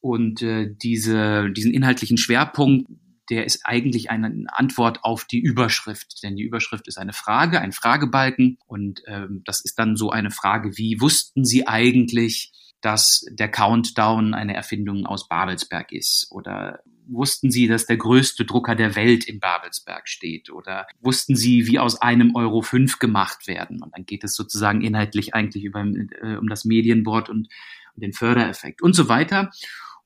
Und 0.00 0.42
äh, 0.42 0.68
diese, 0.70 1.50
diesen 1.50 1.72
inhaltlichen 1.72 2.18
Schwerpunkt 2.18 2.90
der 3.30 3.44
ist 3.44 3.62
eigentlich 3.64 4.10
eine 4.10 4.46
Antwort 4.48 5.04
auf 5.04 5.24
die 5.24 5.40
Überschrift. 5.40 6.22
Denn 6.22 6.36
die 6.36 6.42
Überschrift 6.42 6.88
ist 6.88 6.98
eine 6.98 7.12
Frage, 7.12 7.60
ein 7.60 7.72
Fragebalken. 7.72 8.58
Und 8.66 9.02
ähm, 9.06 9.42
das 9.44 9.60
ist 9.60 9.78
dann 9.78 9.96
so 9.96 10.10
eine 10.10 10.30
Frage 10.30 10.76
wie, 10.76 11.00
wussten 11.00 11.44
Sie 11.44 11.66
eigentlich, 11.66 12.52
dass 12.80 13.24
der 13.30 13.50
Countdown 13.50 14.34
eine 14.34 14.54
Erfindung 14.54 15.06
aus 15.06 15.28
Babelsberg 15.28 15.90
ist? 15.92 16.28
Oder 16.30 16.80
wussten 17.06 17.50
Sie, 17.50 17.66
dass 17.66 17.86
der 17.86 17.96
größte 17.96 18.44
Drucker 18.44 18.74
der 18.74 18.94
Welt 18.94 19.24
in 19.24 19.40
Babelsberg 19.40 20.06
steht? 20.08 20.50
Oder 20.50 20.86
wussten 21.00 21.34
Sie, 21.34 21.66
wie 21.66 21.78
aus 21.78 22.00
einem 22.00 22.34
Euro 22.34 22.60
fünf 22.60 22.98
gemacht 22.98 23.46
werden? 23.46 23.82
Und 23.82 23.96
dann 23.96 24.04
geht 24.04 24.24
es 24.24 24.34
sozusagen 24.34 24.82
inhaltlich 24.82 25.34
eigentlich 25.34 25.64
über, 25.64 25.80
äh, 25.80 26.36
um 26.36 26.48
das 26.48 26.64
Medienboard 26.64 27.30
und, 27.30 27.48
den 27.96 28.12
Fördereffekt 28.12 28.82
und 28.82 28.94
so 28.94 29.08
weiter. 29.08 29.50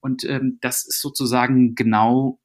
Und 0.01 0.25
ähm, 0.25 0.59
das 0.61 0.87
ist 0.87 1.01
sozusagen 1.01 1.75
genau 1.75 2.39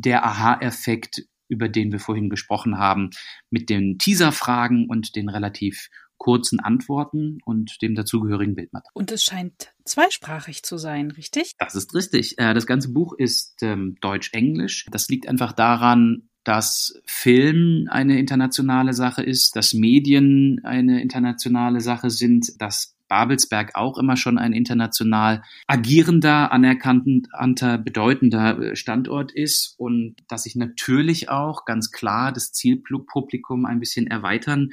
der 0.00 0.24
Aha-Effekt, 0.24 1.24
über 1.48 1.68
den 1.68 1.92
wir 1.92 1.98
vorhin 1.98 2.28
gesprochen 2.28 2.78
haben, 2.78 3.10
mit 3.50 3.70
den 3.70 3.98
Teaser-Fragen 3.98 4.86
und 4.88 5.16
den 5.16 5.28
relativ 5.28 5.88
kurzen 6.18 6.60
Antworten 6.60 7.38
und 7.44 7.80
dem 7.80 7.94
dazugehörigen 7.94 8.54
Bildmaterial. 8.54 8.92
Und 8.92 9.12
es 9.12 9.22
scheint 9.22 9.72
zweisprachig 9.84 10.64
zu 10.64 10.76
sein, 10.76 11.12
richtig? 11.12 11.52
Das 11.58 11.74
ist 11.74 11.94
richtig. 11.94 12.38
Äh, 12.38 12.54
das 12.54 12.66
ganze 12.66 12.92
Buch 12.92 13.14
ist 13.16 13.62
ähm, 13.62 13.96
Deutsch-Englisch. 14.00 14.86
Das 14.90 15.08
liegt 15.08 15.28
einfach 15.28 15.52
daran, 15.52 16.28
dass 16.44 17.00
Film 17.06 17.86
eine 17.90 18.18
internationale 18.18 18.94
Sache 18.94 19.22
ist, 19.22 19.54
dass 19.54 19.74
Medien 19.74 20.60
eine 20.64 21.00
internationale 21.02 21.80
Sache 21.80 22.10
sind, 22.10 22.60
dass 22.60 22.97
Babelsberg 23.08 23.74
auch 23.74 23.98
immer 23.98 24.16
schon 24.16 24.38
ein 24.38 24.52
international 24.52 25.42
agierender, 25.66 26.52
anerkannter, 26.52 27.78
bedeutender 27.78 28.58
äh, 28.58 28.76
Standort 28.76 29.32
ist 29.32 29.74
und 29.78 30.16
dass 30.28 30.46
ich 30.46 30.56
natürlich 30.56 31.28
auch 31.28 31.64
ganz 31.64 31.90
klar 31.90 32.32
das 32.32 32.52
Zielpublikum 32.52 33.64
ein 33.64 33.80
bisschen 33.80 34.06
erweitern 34.06 34.70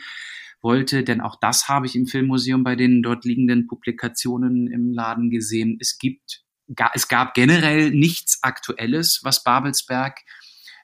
wollte, 0.62 1.04
denn 1.04 1.22
auch 1.22 1.38
das 1.40 1.68
habe 1.68 1.86
ich 1.86 1.96
im 1.96 2.08
Filmmuseum 2.08 2.64
bei 2.64 2.76
den 2.76 3.04
dort 3.04 3.24
liegenden 3.24 3.68
Publikationen 3.68 4.68
im 4.72 4.92
Laden 4.92 5.30
gesehen. 5.30 5.78
Es 5.80 5.98
gibt, 5.98 6.44
es 6.94 7.08
gab 7.08 7.36
generell 7.36 7.92
nichts 7.92 8.40
Aktuelles, 8.42 9.22
was 9.24 9.44
Babelsberg 9.44 10.20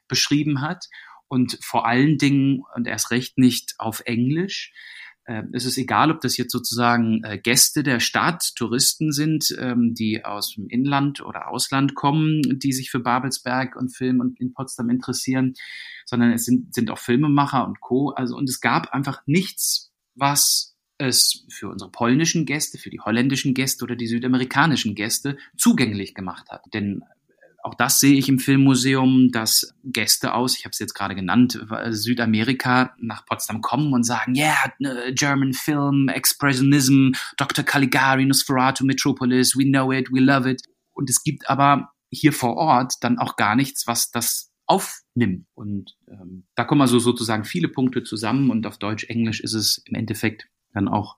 beschrieben 0.08 0.62
hat 0.62 0.86
und 1.28 1.58
vor 1.64 1.88
allen 1.88 2.18
Dingen 2.18 2.62
und 2.76 2.88
erst 2.88 3.10
recht 3.10 3.38
nicht 3.38 3.76
auf 3.80 4.02
Englisch. 4.06 4.72
Ähm, 5.32 5.51
es 5.53 5.65
ist 5.65 5.77
egal, 5.77 6.11
ob 6.11 6.19
das 6.19 6.36
jetzt 6.36 6.51
sozusagen 6.51 7.23
äh, 7.23 7.38
Gäste 7.38 7.84
der 7.84 8.01
Stadt, 8.01 8.51
Touristen 8.55 9.13
sind, 9.13 9.55
ähm, 9.57 9.93
die 9.93 10.25
aus 10.25 10.55
dem 10.55 10.67
Inland 10.67 11.21
oder 11.21 11.47
Ausland 11.47 11.95
kommen, 11.95 12.41
die 12.59 12.73
sich 12.73 12.91
für 12.91 12.99
Babelsberg 12.99 13.77
und 13.77 13.95
Film 13.95 14.19
und 14.19 14.41
in 14.41 14.53
Potsdam 14.53 14.89
interessieren, 14.89 15.53
sondern 16.05 16.34
es 16.34 16.43
sind, 16.43 16.75
sind 16.75 16.91
auch 16.91 16.97
Filmemacher 16.97 17.65
und 17.65 17.79
Co. 17.79 18.09
Also, 18.09 18.36
und 18.36 18.49
es 18.49 18.59
gab 18.59 18.93
einfach 18.93 19.21
nichts, 19.25 19.93
was 20.15 20.75
es 20.97 21.45
für 21.49 21.69
unsere 21.69 21.89
polnischen 21.89 22.45
Gäste, 22.45 22.77
für 22.77 22.89
die 22.89 22.99
holländischen 22.99 23.53
Gäste 23.53 23.86
oder 23.86 23.95
die 23.95 24.07
südamerikanischen 24.07 24.95
Gäste 24.95 25.38
zugänglich 25.55 26.13
gemacht 26.13 26.49
hat. 26.49 26.65
Denn 26.73 27.03
auch 27.64 27.76
das 27.76 27.99
sehe 27.99 28.18
ich 28.18 28.28
im 28.28 28.39
Filmmuseum, 28.39 29.32
dass 29.32 29.74
Gäste 29.84 30.34
aus, 30.34 30.57
ich 30.57 30.66
habe 30.66 30.72
es 30.72 30.80
jetzt 30.80 30.93
gerade 30.93 31.16
genannt, 31.16 31.59
Südamerika 31.89 32.95
nach 32.99 33.26
Potsdam 33.26 33.62
kommen 33.62 33.93
und 33.93 34.03
sagen, 34.03 34.36
yeah, 34.36 34.57
German 35.12 35.53
Film, 35.53 36.07
Expressionism, 36.07 37.12
Dr. 37.38 37.64
Caligari, 37.64 38.26
Nosferatu, 38.26 38.86
Metropolis, 38.86 39.55
we 39.55 39.66
know 39.66 39.91
it, 39.91 40.12
we 40.12 40.20
love 40.20 40.49
it. 40.49 40.64
Und 40.93 41.09
es 41.09 41.24
gibt 41.24 41.49
aber 41.49 41.91
hier 42.09 42.34
vor 42.34 42.55
Ort 42.57 42.95
dann 43.01 43.20
auch 43.20 43.36
gar 43.36 43.55
nichts, 43.55 43.88
was 43.88 44.12
das 44.12 44.51
aufnimmt. 44.66 45.47
Und 45.53 45.97
ähm, 46.07 46.45
da 46.55 46.64
kommen 46.64 46.82
also 46.82 46.99
sozusagen 46.99 47.45
viele 47.45 47.68
Punkte 47.68 48.03
zusammen 48.03 48.49
und 48.49 48.66
auf 48.66 48.78
Deutsch, 48.78 49.03
Englisch 49.05 49.39
ist 49.39 49.53
es 49.53 49.80
im 49.86 49.95
Endeffekt 49.95 50.47
dann 50.74 50.88
auch, 50.88 51.18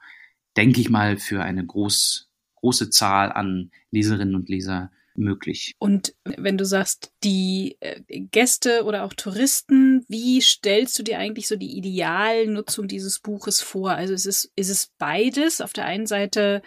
denke 0.57 0.81
ich 0.81 0.89
mal, 0.89 1.17
für 1.17 1.43
eine 1.43 1.65
groß, 1.65 2.29
große 2.55 2.89
Zahl 2.89 3.31
an 3.31 3.71
Leserinnen 3.91 4.35
und 4.35 4.49
Leser 4.49 4.91
möglich. 5.15 5.73
Und 5.79 6.15
wenn 6.23 6.57
du 6.57 6.65
sagst, 6.65 7.11
die 7.23 7.77
äh, 7.79 8.01
Gäste 8.07 8.83
oder 8.83 9.03
auch 9.03 9.13
Touristen, 9.13 10.05
wie 10.07 10.41
stellst 10.41 10.97
du 10.97 11.03
dir 11.03 11.19
eigentlich 11.19 11.47
so 11.47 11.55
die 11.55 11.77
Idealnutzung 11.77 12.87
dieses 12.87 13.19
Buches 13.19 13.61
vor? 13.61 13.91
Also 13.91 14.13
ist 14.13 14.25
es, 14.25 14.51
ist 14.55 14.69
es 14.69 14.91
beides? 14.97 15.61
Auf 15.61 15.73
der 15.73 15.85
einen 15.85 16.07
Seite 16.07 16.61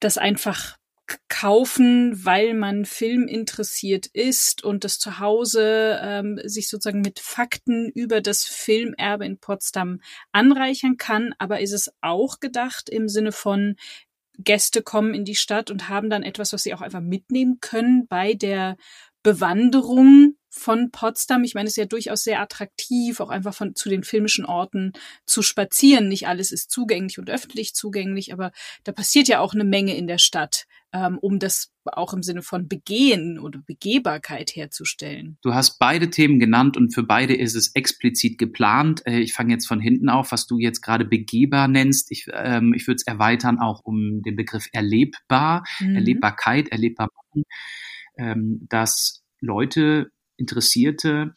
das 0.00 0.18
einfach 0.18 0.78
kaufen, 1.28 2.24
weil 2.24 2.54
man 2.54 2.84
Film 2.84 3.28
interessiert 3.28 4.06
ist 4.06 4.64
und 4.64 4.84
das 4.84 4.98
zu 4.98 5.18
Hause 5.18 5.98
ähm, 6.02 6.40
sich 6.44 6.68
sozusagen 6.68 7.02
mit 7.02 7.20
Fakten 7.20 7.90
über 7.90 8.20
das 8.20 8.44
Filmerbe 8.44 9.26
in 9.26 9.38
Potsdam 9.38 10.00
anreichern 10.32 10.96
kann. 10.96 11.34
Aber 11.38 11.60
ist 11.60 11.72
es 11.72 11.92
auch 12.00 12.40
gedacht 12.40 12.88
im 12.88 13.08
Sinne 13.08 13.32
von, 13.32 13.76
Gäste 14.38 14.82
kommen 14.82 15.14
in 15.14 15.24
die 15.24 15.34
Stadt 15.34 15.70
und 15.70 15.88
haben 15.88 16.10
dann 16.10 16.22
etwas, 16.22 16.52
was 16.52 16.62
sie 16.62 16.74
auch 16.74 16.80
einfach 16.80 17.00
mitnehmen 17.00 17.58
können 17.60 18.06
bei 18.06 18.34
der 18.34 18.76
Bewanderung 19.22 20.36
von 20.54 20.90
Potsdam. 20.90 21.44
Ich 21.44 21.54
meine, 21.54 21.66
es 21.66 21.72
ist 21.72 21.78
ja 21.78 21.84
durchaus 21.84 22.24
sehr 22.24 22.40
attraktiv, 22.40 23.20
auch 23.20 23.30
einfach 23.30 23.54
von 23.54 23.74
zu 23.74 23.88
den 23.88 24.04
filmischen 24.04 24.44
Orten 24.44 24.92
zu 25.26 25.42
spazieren. 25.42 26.08
Nicht 26.08 26.28
alles 26.28 26.52
ist 26.52 26.70
zugänglich 26.70 27.18
und 27.18 27.30
öffentlich 27.30 27.74
zugänglich, 27.74 28.32
aber 28.32 28.52
da 28.84 28.92
passiert 28.92 29.28
ja 29.28 29.40
auch 29.40 29.54
eine 29.54 29.64
Menge 29.64 29.96
in 29.96 30.06
der 30.06 30.18
Stadt, 30.18 30.66
ähm, 30.92 31.18
um 31.20 31.38
das 31.38 31.72
auch 31.84 32.14
im 32.14 32.22
Sinne 32.22 32.42
von 32.42 32.68
Begehen 32.68 33.38
oder 33.38 33.60
Begehbarkeit 33.66 34.54
herzustellen. 34.54 35.38
Du 35.42 35.54
hast 35.54 35.78
beide 35.78 36.10
Themen 36.10 36.38
genannt 36.38 36.76
und 36.76 36.94
für 36.94 37.02
beide 37.02 37.34
ist 37.34 37.54
es 37.54 37.74
explizit 37.74 38.38
geplant. 38.38 39.02
Äh, 39.06 39.20
ich 39.20 39.34
fange 39.34 39.52
jetzt 39.52 39.66
von 39.66 39.80
hinten 39.80 40.08
auf, 40.08 40.32
was 40.32 40.46
du 40.46 40.58
jetzt 40.58 40.80
gerade 40.80 41.04
begehbar 41.04 41.68
nennst. 41.68 42.10
Ich, 42.10 42.26
ähm, 42.32 42.72
ich 42.74 42.86
würde 42.86 42.96
es 42.96 43.06
erweitern 43.06 43.58
auch 43.58 43.84
um 43.84 44.22
den 44.22 44.36
Begriff 44.36 44.68
erlebbar, 44.72 45.64
mhm. 45.80 45.96
Erlebbarkeit, 45.96 46.68
erlebbar 46.68 47.08
machen 47.14 47.44
ähm, 48.16 48.66
dass 48.68 49.22
Leute, 49.40 50.10
Interessierte, 50.36 51.34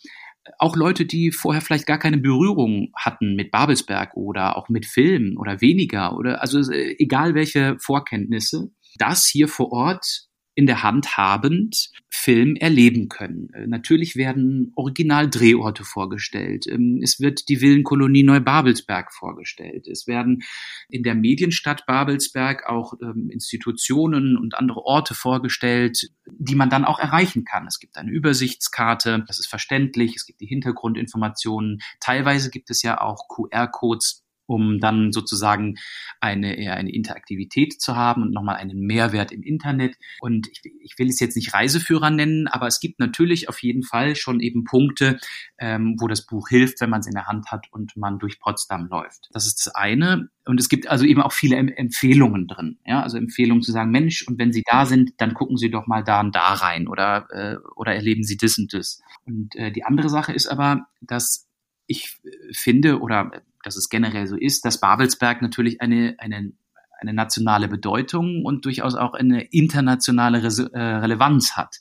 auch 0.59 0.75
Leute, 0.75 1.05
die 1.05 1.31
vorher 1.31 1.61
vielleicht 1.61 1.85
gar 1.85 1.99
keine 1.99 2.17
Berührung 2.17 2.91
hatten 2.95 3.35
mit 3.35 3.51
Babelsberg 3.51 4.15
oder 4.15 4.57
auch 4.57 4.69
mit 4.69 4.85
Filmen 4.85 5.37
oder 5.37 5.61
weniger 5.61 6.15
oder 6.15 6.41
also 6.41 6.59
äh, 6.71 6.95
egal 6.99 7.35
welche 7.35 7.77
Vorkenntnisse, 7.79 8.69
das 8.97 9.25
hier 9.25 9.47
vor 9.47 9.71
Ort 9.71 10.27
in 10.57 10.65
der 10.65 10.81
Hand 10.81 11.17
habend 11.17 11.91
Film 12.09 12.55
erleben 12.55 13.09
können. 13.09 13.53
Äh, 13.53 13.67
natürlich 13.67 14.15
werden 14.15 14.71
Originaldrehorte 14.75 15.83
vorgestellt. 15.83 16.65
Ähm, 16.67 16.99
es 17.03 17.19
wird 17.19 17.47
die 17.47 17.61
Villenkolonie 17.61 18.23
Neubabelsberg 18.23 19.13
vorgestellt. 19.13 19.87
Es 19.87 20.07
werden 20.07 20.41
in 20.89 21.03
der 21.03 21.13
Medienstadt 21.13 21.85
Babelsberg 21.85 22.67
auch 22.67 22.95
ähm, 23.03 23.29
Institutionen 23.29 24.35
und 24.35 24.55
andere 24.55 24.83
Orte 24.83 25.13
vorgestellt, 25.13 26.09
die 26.25 26.55
man 26.55 26.71
dann 26.71 26.85
auch 26.85 26.97
erreichen 26.97 27.45
kann. 27.45 27.67
Es 27.67 27.77
gibt 27.77 27.95
eine 27.95 28.09
Übersichtskarte, 28.09 29.23
das 29.27 29.37
ist 29.37 29.47
verständlich, 29.47 30.15
es 30.15 30.25
gibt 30.25 30.41
die 30.41 30.47
Hintergrundinformationen. 30.47 31.81
Teilweise 31.99 32.49
gibt 32.49 32.71
es 32.71 32.81
ja 32.81 32.99
auch 32.99 33.27
QR-Codes 33.27 34.23
um 34.47 34.79
dann 34.79 35.11
sozusagen 35.11 35.75
eine 36.19 36.57
eher 36.57 36.75
eine 36.75 36.91
Interaktivität 36.91 37.79
zu 37.79 37.95
haben 37.95 38.23
und 38.23 38.31
nochmal 38.31 38.55
einen 38.55 38.79
Mehrwert 38.79 39.31
im 39.31 39.43
Internet. 39.43 39.95
Und 40.19 40.47
ich, 40.47 40.61
ich, 40.81 40.97
will 40.97 41.09
es 41.09 41.19
jetzt 41.19 41.35
nicht 41.35 41.53
Reiseführer 41.53 42.09
nennen, 42.09 42.47
aber 42.47 42.65
es 42.65 42.79
gibt 42.79 42.99
natürlich 42.99 43.49
auf 43.49 43.61
jeden 43.61 43.83
Fall 43.83 44.15
schon 44.15 44.39
eben 44.39 44.63
Punkte, 44.63 45.19
ähm, 45.59 45.95
wo 45.99 46.07
das 46.07 46.25
Buch 46.25 46.49
hilft, 46.49 46.81
wenn 46.81 46.89
man 46.89 47.01
es 47.01 47.07
in 47.07 47.13
der 47.13 47.27
Hand 47.27 47.51
hat 47.51 47.67
und 47.71 47.95
man 47.97 48.19
durch 48.19 48.39
Potsdam 48.39 48.87
läuft. 48.87 49.29
Das 49.33 49.45
ist 49.45 49.65
das 49.65 49.75
eine. 49.75 50.29
Und 50.45 50.59
es 50.59 50.69
gibt 50.69 50.87
also 50.87 51.05
eben 51.05 51.21
auch 51.21 51.33
viele 51.33 51.57
Empfehlungen 51.57 52.47
drin. 52.47 52.79
Ja, 52.85 53.03
also 53.03 53.17
Empfehlungen 53.17 53.61
zu 53.61 53.71
sagen, 53.73 53.91
Mensch, 53.91 54.25
und 54.27 54.39
wenn 54.39 54.53
Sie 54.53 54.63
da 54.65 54.85
sind, 54.85 55.11
dann 55.17 55.33
gucken 55.33 55.57
Sie 55.57 55.69
doch 55.69 55.87
mal 55.87 56.03
da 56.03 56.21
und 56.21 56.33
da 56.33 56.53
rein 56.53 56.87
oder, 56.87 57.27
äh, 57.31 57.57
oder 57.75 57.93
erleben 57.93 58.23
Sie 58.23 58.37
das 58.37 58.57
und 58.57 58.73
das. 58.73 59.01
Und 59.25 59.55
äh, 59.55 59.71
die 59.71 59.83
andere 59.83 60.09
Sache 60.09 60.31
ist 60.31 60.47
aber, 60.47 60.87
dass 61.01 61.47
ich 61.85 62.17
finde 62.51 62.99
oder 62.99 63.31
dass 63.67 63.75
es 63.75 63.89
generell 63.89 64.27
so 64.27 64.37
ist, 64.37 64.63
dass 64.63 64.79
Babelsberg 64.79 65.41
natürlich 65.41 65.81
eine, 65.81 66.15
eine, 66.19 66.53
eine 67.01 67.13
nationale 67.13 67.67
Bedeutung 67.67 68.45
und 68.45 68.63
durchaus 68.63 68.95
auch 68.95 69.13
eine 69.13 69.43
internationale 69.51 70.41
Re 70.41 70.69
äh, 70.73 70.79
Relevanz 70.79 71.57
hat. 71.57 71.75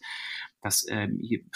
Das, 0.63 0.85
äh, 0.89 1.07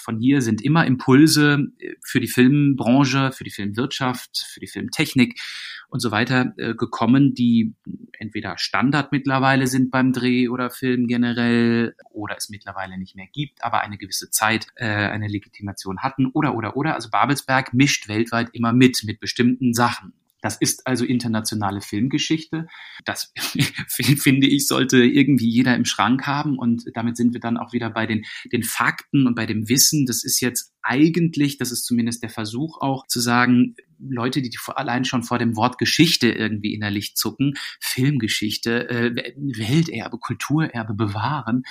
von 0.01 0.21
hier 0.21 0.41
sind 0.41 0.63
immer 0.63 0.87
Impulse 0.87 1.67
äh, 1.81 1.95
für 2.05 2.21
die 2.21 2.29
Filmbranche, 2.29 3.33
für 3.33 3.43
die 3.43 3.51
Filmwirtschaft, 3.51 4.47
für 4.49 4.61
die 4.61 4.69
Filmtechnik 4.69 5.41
und 5.89 5.99
so 5.99 6.13
weiter 6.13 6.55
äh, 6.59 6.75
gekommen, 6.75 7.35
die 7.35 7.75
entweder 8.13 8.57
Standard 8.57 9.11
mittlerweile 9.11 9.67
sind 9.67 9.91
beim 9.91 10.13
Dreh 10.13 10.49
oder 10.49 10.71
Film 10.71 11.09
generell 11.09 11.97
oder 12.13 12.37
es 12.37 12.51
mittlerweile 12.51 12.99
nicht 12.99 13.17
mehr 13.17 13.27
gibt, 13.27 13.65
aber 13.65 13.81
eine 13.81 13.99
gewisse 13.99 14.31
Zeit 14.31 14.69
äh, 14.77 14.87
eine 14.87 15.27
Legitimation 15.27 15.99
hatten 16.03 16.27
oder 16.27 16.55
oder 16.55 16.77
oder. 16.77 16.95
Also 16.95 17.11
Babelsberg 17.11 17.75
mischt 17.75 18.07
weltweit 18.07 18.51
immer 18.53 18.73
mit 18.73 19.03
mit 19.05 19.19
bestimmten 19.19 19.75
Sachen. 19.75 20.13
Das 20.41 20.57
ist 20.57 20.87
also 20.87 21.05
internationale 21.05 21.81
Filmgeschichte. 21.81 22.67
Das 23.05 23.33
finde 23.89 24.47
ich, 24.47 24.67
sollte 24.67 24.99
irgendwie 25.05 25.49
jeder 25.49 25.77
im 25.77 25.85
Schrank 25.85 26.27
haben. 26.27 26.59
Und 26.59 26.85
damit 26.95 27.17
sind 27.17 27.33
wir 27.33 27.41
dann 27.41 27.57
auch 27.57 27.73
wieder 27.73 27.91
bei 27.91 28.07
den, 28.07 28.25
den 28.53 28.63
Fakten 28.63 29.27
und 29.27 29.35
bei 29.35 29.47
dem 29.47 29.69
Wissen. 29.69 30.07
Das 30.07 30.25
ist 30.25 30.41
jetzt 30.41 30.73
eigentlich, 30.83 31.59
das 31.59 31.73
ist 31.73 31.85
zumindest 31.85 32.23
der 32.23 32.31
Versuch 32.31 32.81
auch 32.81 33.07
zu 33.07 33.21
sagen, 33.21 33.75
Leute, 33.99 34.41
die 34.41 34.51
allein 34.69 35.05
schon 35.05 35.23
vor 35.23 35.39
dem 35.39 35.57
Wort 35.57 35.79
Geschichte 35.79 36.31
irgendwie 36.31 36.73
innerlich 36.73 37.17
zucken, 37.17 37.55
Filmgeschichte, 37.81 38.89
äh, 38.89 39.35
Welterbe, 39.37 40.19
Kulturerbe 40.19 40.95
bewahren, 40.95 41.65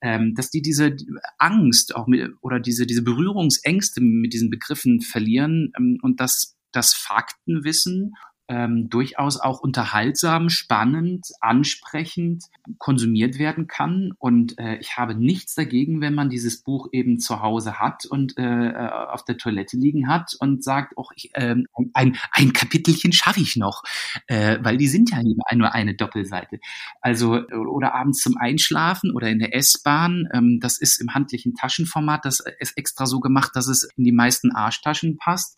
ähm, 0.00 0.34
dass 0.34 0.50
die 0.50 0.62
diese 0.62 0.96
Angst 1.38 1.94
auch 1.94 2.06
mit, 2.06 2.30
oder 2.40 2.58
diese, 2.58 2.86
diese 2.86 3.02
Berührungsängste 3.02 4.00
mit 4.00 4.32
diesen 4.32 4.50
Begriffen 4.50 5.00
verlieren 5.00 5.72
ähm, 5.76 5.98
und 6.00 6.20
das 6.20 6.56
das 6.74 6.94
Faktenwissen 6.94 8.14
ähm, 8.48 8.90
durchaus 8.90 9.40
auch 9.40 9.60
unterhaltsam, 9.60 10.50
spannend, 10.50 11.28
ansprechend 11.40 12.44
konsumiert 12.78 13.38
werden 13.38 13.66
kann. 13.66 14.12
Und 14.18 14.58
äh, 14.58 14.76
ich 14.76 14.96
habe 14.96 15.14
nichts 15.14 15.54
dagegen, 15.54 16.00
wenn 16.00 16.14
man 16.14 16.28
dieses 16.28 16.62
Buch 16.62 16.88
eben 16.92 17.18
zu 17.18 17.40
Hause 17.40 17.78
hat 17.78 18.04
und 18.04 18.36
äh, 18.36 18.68
äh 18.68 18.90
auf 19.04 19.24
der 19.24 19.38
Toilette 19.38 19.76
liegen 19.76 20.08
hat 20.08 20.34
und 20.40 20.62
sagt, 20.62 20.96
auch 20.98 21.12
äh, 21.32 21.56
ein, 21.94 22.16
ein 22.32 22.52
Kapitelchen 22.52 23.12
schaffe 23.12 23.40
ich 23.40 23.56
noch, 23.56 23.82
äh, 24.26 24.58
weil 24.60 24.76
die 24.76 24.88
sind 24.88 25.10
ja 25.10 25.20
eben 25.20 25.40
nur 25.54 25.72
eine 25.72 25.94
Doppelseite. 25.94 26.58
Also 27.00 27.40
oder 27.48 27.94
abends 27.94 28.20
zum 28.20 28.36
Einschlafen 28.36 29.12
oder 29.12 29.28
in 29.28 29.38
der 29.38 29.54
S-Bahn. 29.54 30.28
Ähm, 30.32 30.58
das 30.60 30.78
ist 30.78 31.00
im 31.00 31.14
handlichen 31.14 31.54
Taschenformat. 31.54 32.24
Das 32.24 32.40
ist 32.58 32.76
extra 32.76 33.06
so 33.06 33.20
gemacht, 33.20 33.52
dass 33.54 33.68
es 33.68 33.88
in 33.96 34.04
die 34.04 34.12
meisten 34.12 34.52
Arschtaschen 34.52 35.16
passt 35.16 35.56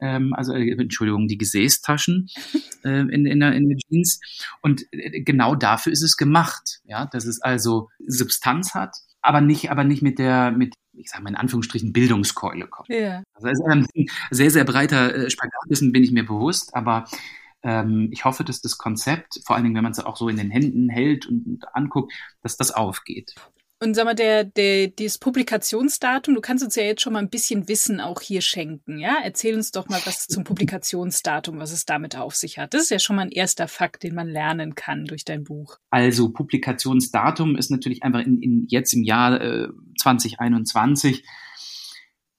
ähm, 0.00 0.34
also 0.34 0.52
äh, 0.52 0.72
Entschuldigung, 0.72 1.28
die 1.28 1.38
Gesäßtaschen 1.38 2.28
äh, 2.84 3.00
in, 3.00 3.26
in, 3.26 3.40
der, 3.40 3.52
in 3.52 3.68
der 3.68 3.78
Jeans. 3.78 4.20
Und 4.62 4.84
äh, 4.92 5.22
genau 5.22 5.54
dafür 5.54 5.92
ist 5.92 6.02
es 6.02 6.16
gemacht, 6.16 6.80
ja, 6.84 7.06
dass 7.06 7.26
es 7.26 7.40
also 7.40 7.88
Substanz 8.06 8.74
hat, 8.74 8.96
aber 9.22 9.40
nicht, 9.40 9.70
aber 9.70 9.84
nicht 9.84 10.02
mit 10.02 10.18
der, 10.18 10.52
mit, 10.52 10.74
ich 10.92 11.10
sage 11.10 11.24
mal 11.24 11.30
in 11.30 11.36
Anführungsstrichen, 11.36 11.92
Bildungskeule 11.92 12.66
kommt. 12.68 12.88
Ja. 12.88 13.22
Also 13.34 13.48
es 13.48 13.58
ist 13.58 13.66
ein 13.66 13.86
sehr, 14.30 14.50
sehr 14.50 14.64
breiter 14.64 15.14
äh, 15.14 15.30
Spagatwissen, 15.30 15.92
bin 15.92 16.04
ich 16.04 16.12
mir 16.12 16.24
bewusst, 16.24 16.74
aber 16.74 17.06
ähm, 17.62 18.10
ich 18.12 18.24
hoffe, 18.24 18.44
dass 18.44 18.60
das 18.60 18.78
Konzept, 18.78 19.40
vor 19.44 19.56
allen 19.56 19.64
Dingen, 19.64 19.76
wenn 19.76 19.82
man 19.82 19.92
es 19.92 19.98
auch 19.98 20.16
so 20.16 20.28
in 20.28 20.36
den 20.36 20.50
Händen 20.50 20.88
hält 20.88 21.26
und, 21.26 21.46
und 21.46 21.74
anguckt, 21.74 22.12
dass 22.42 22.56
das 22.56 22.70
aufgeht. 22.70 23.34
Und 23.78 23.94
sag 23.94 24.06
mal, 24.06 24.14
der, 24.14 24.44
der, 24.44 24.88
dieses 24.88 25.18
Publikationsdatum, 25.18 26.34
du 26.34 26.40
kannst 26.40 26.64
uns 26.64 26.76
ja 26.76 26.82
jetzt 26.82 27.02
schon 27.02 27.12
mal 27.12 27.18
ein 27.18 27.28
bisschen 27.28 27.68
Wissen 27.68 28.00
auch 28.00 28.22
hier 28.22 28.40
schenken, 28.40 28.98
ja? 28.98 29.18
Erzähl 29.22 29.54
uns 29.54 29.70
doch 29.70 29.86
mal 29.88 30.00
was 30.06 30.26
zum 30.26 30.44
Publikationsdatum, 30.44 31.58
was 31.58 31.72
es 31.72 31.84
damit 31.84 32.16
auf 32.16 32.34
sich 32.34 32.58
hat. 32.58 32.72
Das 32.72 32.82
ist 32.82 32.90
ja 32.90 32.98
schon 32.98 33.16
mal 33.16 33.22
ein 33.22 33.30
erster 33.30 33.68
Fakt, 33.68 34.02
den 34.02 34.14
man 34.14 34.28
lernen 34.28 34.74
kann 34.74 35.04
durch 35.04 35.26
dein 35.26 35.44
Buch. 35.44 35.76
Also 35.90 36.30
Publikationsdatum 36.30 37.56
ist 37.56 37.70
natürlich 37.70 38.02
einfach 38.02 38.20
in, 38.20 38.40
in 38.40 38.64
jetzt 38.66 38.94
im 38.94 39.02
Jahr 39.02 39.38
äh, 39.42 39.68
2021. 40.00 41.22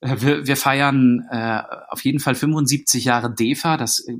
Äh, 0.01 0.15
wir, 0.19 0.47
wir 0.47 0.57
feiern 0.57 1.23
äh, 1.29 1.61
auf 1.89 2.03
jeden 2.03 2.19
Fall 2.19 2.33
75 2.33 3.05
Jahre 3.05 3.31
DEFA. 3.31 3.77
Das 3.77 3.99
äh, 3.99 4.15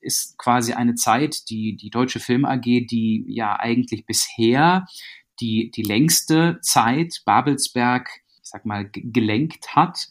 ist 0.00 0.36
quasi 0.38 0.72
eine 0.72 0.96
Zeit, 0.96 1.50
die 1.50 1.76
die 1.76 1.90
Deutsche 1.90 2.18
Film 2.18 2.44
AG, 2.44 2.62
die 2.62 3.24
ja 3.28 3.56
eigentlich 3.60 4.06
bisher 4.06 4.86
die, 5.40 5.70
die 5.70 5.82
längste 5.82 6.58
Zeit 6.62 7.22
Babelsberg, 7.24 8.08
ich 8.42 8.48
sag 8.50 8.64
mal, 8.64 8.88
gelenkt 8.90 9.74
hat 9.76 10.08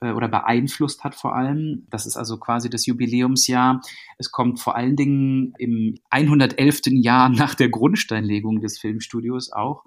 äh, 0.00 0.12
oder 0.12 0.28
beeinflusst 0.28 1.04
hat 1.04 1.14
vor 1.14 1.34
allem. 1.34 1.86
Das 1.90 2.06
ist 2.06 2.16
also 2.16 2.38
quasi 2.38 2.70
das 2.70 2.86
Jubiläumsjahr. 2.86 3.80
Es 4.18 4.30
kommt 4.30 4.60
vor 4.60 4.76
allen 4.76 4.96
Dingen 4.96 5.54
im 5.58 5.96
111. 6.10 6.82
Jahr 7.02 7.28
nach 7.28 7.54
der 7.54 7.68
Grundsteinlegung 7.68 8.60
des 8.60 8.78
Filmstudios 8.78 9.52
auch. 9.52 9.84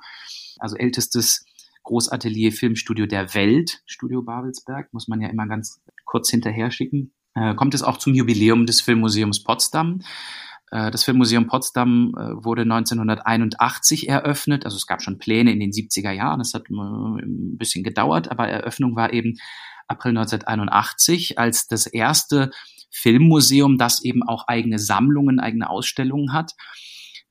Also 0.59 0.75
ältestes 0.75 1.45
Großatelier 1.83 2.51
Filmstudio 2.51 3.05
der 3.07 3.33
Welt, 3.33 3.81
Studio 3.85 4.21
Babelsberg, 4.21 4.93
muss 4.93 5.07
man 5.07 5.21
ja 5.21 5.29
immer 5.29 5.47
ganz 5.47 5.81
kurz 6.05 6.29
hinterher 6.29 6.71
schicken. 6.71 7.13
Äh, 7.35 7.55
kommt 7.55 7.73
es 7.73 7.83
auch 7.83 7.97
zum 7.97 8.13
Jubiläum 8.13 8.65
des 8.65 8.81
Filmmuseums 8.81 9.43
Potsdam. 9.43 10.01
Äh, 10.71 10.91
das 10.91 11.03
Filmmuseum 11.03 11.47
Potsdam 11.47 12.13
äh, 12.15 12.43
wurde 12.43 12.63
1981 12.63 14.07
eröffnet. 14.07 14.65
Also 14.65 14.77
es 14.77 14.87
gab 14.87 15.01
schon 15.01 15.17
Pläne 15.17 15.51
in 15.51 15.59
den 15.59 15.71
70er 15.71 16.11
Jahren. 16.11 16.41
Es 16.41 16.53
hat 16.53 16.69
äh, 16.69 16.73
ein 16.73 17.57
bisschen 17.57 17.83
gedauert, 17.83 18.31
aber 18.31 18.47
Eröffnung 18.47 18.95
war 18.95 19.13
eben 19.13 19.37
April 19.87 20.17
1981 20.17 21.39
als 21.39 21.67
das 21.67 21.87
erste 21.87 22.51
Filmmuseum, 22.91 23.77
das 23.77 24.03
eben 24.03 24.23
auch 24.23 24.47
eigene 24.47 24.79
Sammlungen, 24.79 25.39
eigene 25.39 25.69
Ausstellungen 25.69 26.33
hat. 26.33 26.53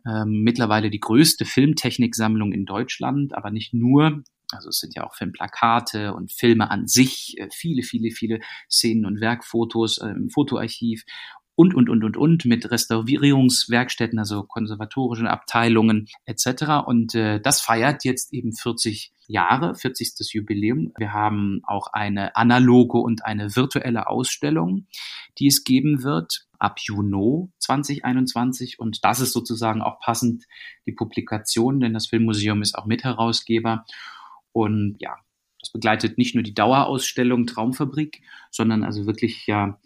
Ähm, 0.07 0.43
mittlerweile 0.43 0.91
die 0.91 1.01
größte 1.01 1.45
Filmtechniksammlung 1.45 2.53
in 2.53 2.65
Deutschland, 2.65 3.35
aber 3.35 3.51
nicht 3.51 3.75
nur. 3.75 4.23
Also 4.51 4.71
es 4.71 4.79
sind 4.79 4.95
ja 4.95 5.05
auch 5.05 5.15
Filmplakate 5.15 6.15
und 6.15 6.33
Filme 6.33 6.71
an 6.71 6.87
sich, 6.87 7.37
viele, 7.53 7.83
viele, 7.83 8.11
viele 8.11 8.41
Szenen 8.71 9.05
und 9.05 9.21
Werkfotos 9.21 9.99
im 9.99 10.31
Fotoarchiv 10.31 11.05
und, 11.59 11.75
und, 11.75 11.89
und, 11.89 12.05
und, 12.05 12.17
und 12.17 12.45
mit 12.45 12.71
Restaurierungswerkstätten, 12.71 14.17
also 14.17 14.45
konservatorischen 14.45 15.27
Abteilungen 15.27 16.07
etc. 16.25 16.87
Und 16.87 17.17
äh, 17.17 17.41
das 17.41 17.61
feiert 17.61 18.05
jetzt 18.05 18.33
eben 18.33 18.53
40 18.53 19.13
Jahre, 19.27 19.75
40. 19.75 20.33
Jubiläum. 20.33 20.93
Wir 20.99 21.13
haben 21.13 21.61
auch 21.65 21.89
eine 21.93 22.37
analoge 22.37 22.99
und 22.99 23.25
eine 23.25 23.57
virtuelle 23.57 24.07
Ausstellung, 24.07 24.87
die 25.41 25.49
es 25.49 25.65
geben 25.65 26.05
wird 26.05 26.47
ab 26.61 26.79
Juni 26.79 27.49
2021. 27.59 28.79
Und 28.79 29.05
das 29.05 29.19
ist 29.19 29.33
sozusagen 29.33 29.83
auch 29.83 29.99
passend 29.99 30.45
die 30.87 30.93
Publikation, 30.93 31.81
denn 31.81 31.93
das 31.93 32.07
Filmmuseum 32.07 32.63
ist 32.63 32.79
auch 32.79 32.87
Mitherausgeber. 32.87 33.85
Und 34.53 34.95
ja, 35.01 35.17
das 35.59 35.73
begleitet 35.73 36.19
nicht 36.19 36.37
nur 36.37 36.45
die 36.45 36.55
Dauerausstellung 36.55 37.49
Traumfabrik, 37.49 38.23
sondern 38.53 38.85
also 38.85 39.07
wirklich 39.07 39.49
ja 39.49 39.77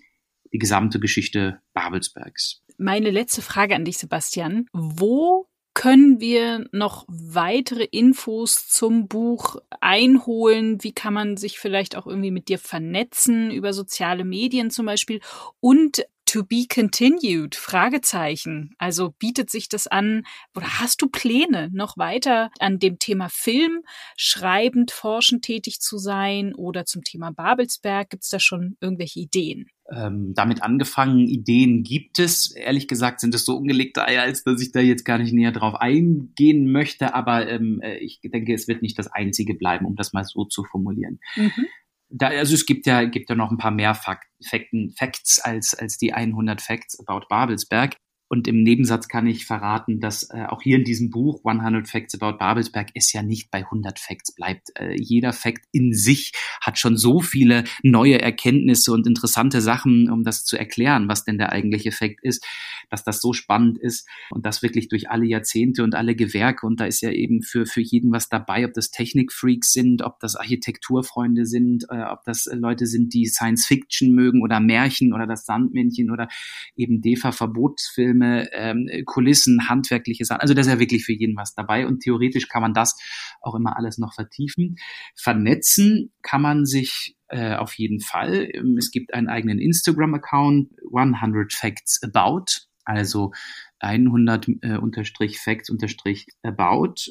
die 0.53 0.59
gesamte 0.59 1.01
Geschichte 1.01 1.61
Babelsbergs. 1.73 2.63
Meine 2.79 3.11
letzte 3.11 3.43
Frage 3.43 3.75
an 3.75 3.85
dich, 3.85 3.99
Sebastian. 3.99 4.67
Wo 4.73 5.47
können 5.75 6.21
wir 6.21 6.67
noch 6.73 7.07
weitere 7.09 7.85
Infos 7.85 8.69
zum 8.69 9.09
Buch 9.09 9.57
einholen? 9.81 10.83
Wie 10.83 10.93
kann 10.93 11.15
man 11.15 11.37
sich 11.37 11.59
vielleicht 11.59 11.97
auch 11.97 12.07
irgendwie 12.07 12.31
mit 12.31 12.49
dir 12.49 12.59
vernetzen 12.59 13.51
über 13.51 13.73
soziale 13.73 14.25
Medien 14.25 14.71
zum 14.71 14.87
Beispiel? 14.87 15.21
Und 15.61 16.05
To 16.33 16.45
be 16.45 16.65
continued? 16.67 17.55
Fragezeichen. 17.55 18.75
Also 18.79 19.11
bietet 19.11 19.51
sich 19.51 19.69
das 19.69 19.87
an 19.87 20.25
oder 20.57 20.81
hast 20.81 21.03
du 21.03 21.09
Pläne, 21.11 21.69
noch 21.75 21.99
weiter 21.99 22.51
an 22.59 22.79
dem 22.79 22.99
Thema 22.99 23.29
Film 23.29 23.83
schreibend, 24.17 24.93
forschend 24.93 25.45
tätig 25.45 25.81
zu 25.81 25.99
sein 25.99 26.55
oder 26.55 26.87
zum 26.87 27.05
Thema 27.05 27.33
Babelsberg? 27.33 28.09
Gibt 28.09 28.23
es 28.23 28.31
da 28.31 28.41
schon 28.41 28.79
irgendwelche 28.81 29.21
Ideen? 29.21 29.67
Ähm, 29.95 30.33
damit 30.35 30.63
angefangen, 30.63 31.29
Ideen 31.29 31.83
gibt 31.83 32.19
es. 32.19 32.53
Ehrlich 32.53 32.89
gesagt 32.89 33.21
sind 33.21 33.35
es 33.35 33.45
so 33.45 33.59
ungelegte 33.59 34.07
Eier, 34.07 34.23
als 34.23 34.43
dass 34.43 34.63
ich 34.63 34.73
da 34.73 34.81
jetzt 34.81 35.05
gar 35.05 35.19
nicht 35.19 35.35
näher 35.35 35.53
drauf 35.53 35.75
eingehen 35.75 36.73
möchte. 36.73 37.13
Aber 37.13 37.47
ähm, 37.47 37.83
äh, 37.83 37.99
ich 37.99 38.21
denke, 38.23 38.55
es 38.55 38.69
wird 38.69 38.81
nicht 38.81 38.99
das 38.99 39.09
Einzige 39.09 39.53
bleiben, 39.53 39.85
um 39.85 39.97
das 39.97 40.15
mal 40.15 40.25
so 40.25 40.47
zu 40.47 40.65
formulieren. 40.65 41.21
Mhm 41.37 41.67
da, 42.13 42.29
also 42.29 42.55
es 42.55 42.67
gibt 42.67 42.87
ja, 42.87 43.05
gibt 43.05 43.31
ja 43.31 43.37
noch 43.37 43.51
ein 43.51 43.59
paar 43.59 43.71
mehr 43.71 43.95
Fakten, 43.95 44.93
Facts 44.99 45.41
als, 45.41 45.75
als 45.75 45.97
die 45.97 46.13
100 46.13 46.61
Facts 46.61 46.99
about 47.01 47.27
Babelsberg. 47.29 47.97
Und 48.33 48.49
im 48.49 48.63
Nebensatz 48.63 49.09
kann 49.09 49.27
ich 49.27 49.45
verraten, 49.45 50.01
dass 50.01 50.31
äh, 50.31 50.47
auch 50.49 50.63
hier 50.63 50.79
in 50.79 50.85
diesem 50.85 51.11
Buch 51.11 51.45
100 51.45 51.87
Facts 51.87 52.19
about 52.19 52.39
Babelsberg 52.39 52.89
es 52.95 53.13
ja 53.13 53.23
nicht 53.23 53.51
bei 53.51 53.59
100 53.59 53.99
Facts 53.99 54.35
bleibt. 54.35 54.71
Äh, 54.75 54.97
jeder 54.99 55.35
Fact 55.35 55.67
in 55.71 55.93
sich 55.93 56.33
hat 56.63 56.79
schon 56.79 56.97
so 56.97 57.21
viele 57.21 57.65
neue 57.83 58.23
Erkenntnisse 58.23 58.91
und 58.93 59.07
interessante 59.07 59.61
Sachen, 59.61 60.11
um 60.11 60.25
das 60.25 60.47
zu 60.47 60.57
erklären, 60.57 61.09
was 61.09 61.27
denn 61.27 61.37
der 61.37 61.53
eigentliche 61.53 61.93
Fact 61.93 62.21
ist, 62.23 62.43
dass 62.89 63.05
das 63.05 63.21
so 63.21 63.35
spannend 63.35 63.77
ist 63.77 64.09
und 64.31 64.47
das 64.47 64.63
wirklich 64.63 64.89
durch 64.89 65.11
alle 65.11 65.27
Jahrzehnte 65.27 65.85
und 65.85 65.95
alle 65.95 66.17
Gewerke. 66.17 66.67
Und 66.67 66.81
da 66.81 66.87
ist 66.87 67.03
ja 67.03 67.11
eben 67.11 67.43
für, 67.43 67.67
für 67.67 67.83
jeden 67.83 68.13
was 68.13 68.31
dabei, 68.31 68.65
ob 68.65 68.73
das 68.73 68.91
Technikfreaks 68.91 69.75
sind, 69.75 70.01
ob 70.01 70.21
das 70.21 70.37
Architekturfreunde 70.37 71.45
sind, 71.45 71.85
äh, 71.91 72.05
ob 72.05 72.25
das 72.25 72.49
Leute 72.51 72.87
sind, 72.87 73.13
die 73.13 73.27
Science 73.27 73.67
Fiction 73.67 74.15
mögen 74.15 74.41
oder 74.41 74.59
Märchen 74.59 75.13
oder 75.13 75.27
das 75.27 75.45
Sandmännchen 75.45 76.11
oder 76.11 76.29
eben 76.77 77.03
DEFA-Verbotsfilme 77.03 78.22
Filme, 78.23 78.49
ähm, 78.53 78.89
Kulissen, 79.05 79.69
handwerkliche 79.69 80.25
Sachen. 80.25 80.41
Also 80.41 80.55
da 80.55 80.61
ist 80.61 80.69
ja 80.69 80.79
wirklich 80.79 81.05
für 81.05 81.13
jeden 81.13 81.37
was 81.37 81.55
dabei 81.55 81.87
und 81.87 82.01
theoretisch 82.01 82.49
kann 82.49 82.63
man 82.63 82.75
das 82.75 82.97
auch 83.41 83.55
immer 83.55 83.77
alles 83.77 83.99
noch 83.99 84.15
vertiefen. 84.15 84.77
Vernetzen 85.17 86.13
kann 86.23 86.43
man 86.43 86.65
sich 86.67 87.17
äh, 87.29 87.57
auf 87.57 87.75
jeden 87.75 88.01
Fall. 88.01 88.49
Ähm, 88.53 88.77
es 88.79 88.91
gibt 88.91 89.15
einen 89.15 89.29
eigenen 89.29 89.59
Instagram-Account, 89.59 90.71
100 90.95 91.53
Facts 91.53 92.01
About. 92.03 92.45
Also 92.85 93.33
100 93.79 94.49
äh, 94.63 94.77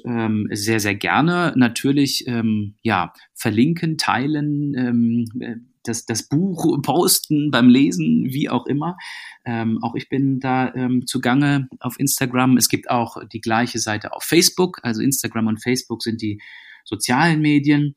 ähm, 0.05 0.47
sehr 0.51 0.79
sehr 0.81 0.95
gerne 0.95 1.53
natürlich 1.55 2.25
ähm, 2.27 2.75
ja 2.81 3.13
verlinken 3.33 3.97
teilen 3.97 4.73
ähm, 4.75 5.25
äh, 5.39 5.55
das, 5.83 6.05
das 6.05 6.23
Buch 6.23 6.81
posten 6.81 7.51
beim 7.51 7.69
Lesen, 7.69 8.25
wie 8.29 8.49
auch 8.49 8.65
immer. 8.65 8.97
Ähm, 9.45 9.79
auch 9.81 9.95
ich 9.95 10.09
bin 10.09 10.39
da 10.39 10.73
ähm, 10.73 11.05
zugange 11.07 11.67
auf 11.79 11.99
Instagram. 11.99 12.57
Es 12.57 12.69
gibt 12.69 12.89
auch 12.89 13.17
die 13.27 13.41
gleiche 13.41 13.79
Seite 13.79 14.13
auf 14.13 14.23
Facebook. 14.23 14.79
Also 14.83 15.01
Instagram 15.01 15.47
und 15.47 15.61
Facebook 15.61 16.03
sind 16.03 16.21
die 16.21 16.41
sozialen 16.85 17.41
Medien. 17.41 17.95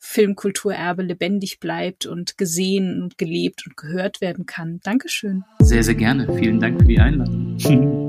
Filmkulturerbe 0.00 1.02
lebendig 1.02 1.60
bleibt 1.60 2.06
und 2.06 2.36
gesehen 2.36 3.00
und 3.00 3.18
gelebt 3.18 3.64
und 3.66 3.76
gehört 3.76 4.20
werden 4.20 4.44
kann. 4.44 4.80
Dankeschön. 4.82 5.44
Sehr, 5.60 5.84
sehr 5.84 5.94
gerne. 5.94 6.26
Vielen 6.36 6.58
Dank 6.58 6.80
für 6.80 6.88
die 6.88 6.98
Einladung. 6.98 7.56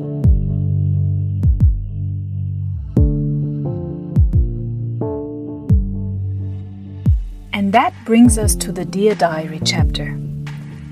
that 7.74 7.96
brings 8.06 8.38
us 8.38 8.54
to 8.54 8.72
the 8.72 8.86
Dear 8.86 9.16
Diary 9.16 9.60
chapter. 9.66 10.10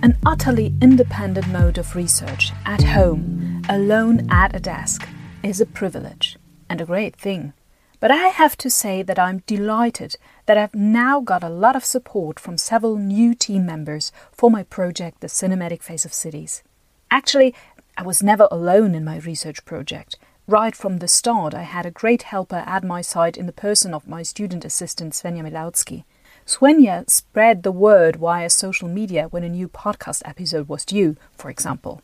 An 0.02 0.18
utterly 0.26 0.74
independent 0.82 1.48
mode 1.50 1.78
of 1.78 1.96
research 1.96 2.52
at 2.66 2.82
home, 2.82 3.62
alone 3.70 4.28
at 4.32 4.56
a 4.56 4.60
desk, 4.60 5.08
is 5.44 5.62
a 5.62 5.68
privilege 5.68 6.38
and 6.72 6.82
a 6.82 6.86
great 6.88 7.16
thing. 7.16 7.54
But 8.00 8.10
I 8.10 8.30
have 8.30 8.58
to 8.58 8.70
say 8.72 9.04
that 9.04 9.20
I'm 9.20 9.44
delighted 9.46 10.16
that 10.48 10.58
I've 10.58 10.74
now 10.74 11.22
got 11.22 11.44
a 11.44 11.50
lot 11.50 11.76
of 11.76 11.86
support 11.86 12.40
from 12.40 12.58
several 12.58 12.98
new 12.98 13.36
team 13.36 13.64
members 13.64 14.12
for 14.32 14.50
my 14.50 14.64
project, 14.64 15.22
The 15.22 15.28
Cinematic 15.28 15.84
Face 15.84 16.04
of 16.04 16.14
Cities. 16.14 16.64
Actually, 17.12 17.54
I 17.96 18.02
was 18.02 18.24
never 18.24 18.48
alone 18.50 18.96
in 18.96 19.06
my 19.06 19.20
research 19.20 19.64
project. 19.66 20.18
Right 20.48 20.76
from 20.76 20.98
the 20.98 21.08
start, 21.08 21.54
I 21.54 21.62
had 21.62 21.86
a 21.86 21.92
great 21.92 22.24
helper 22.24 22.64
at 22.66 22.84
my 22.84 23.02
side 23.02 23.38
in 23.38 23.46
the 23.46 23.54
person 23.54 23.94
of 23.94 24.08
my 24.08 24.24
student 24.24 24.66
assistant 24.66 25.14
Svenja 25.14 25.48
Milowski. 25.48 26.06
Svenja 26.52 27.10
spread 27.10 27.64
the 27.64 27.72
word 27.72 28.18
via 28.18 28.50
social 28.50 28.90
media 28.90 29.28
when 29.30 29.46
a 29.46 29.48
new 29.48 29.70
podcast 29.70 30.22
episode 30.26 30.68
was 30.68 30.84
due, 30.84 31.16
for 31.32 31.50
example. 31.50 32.02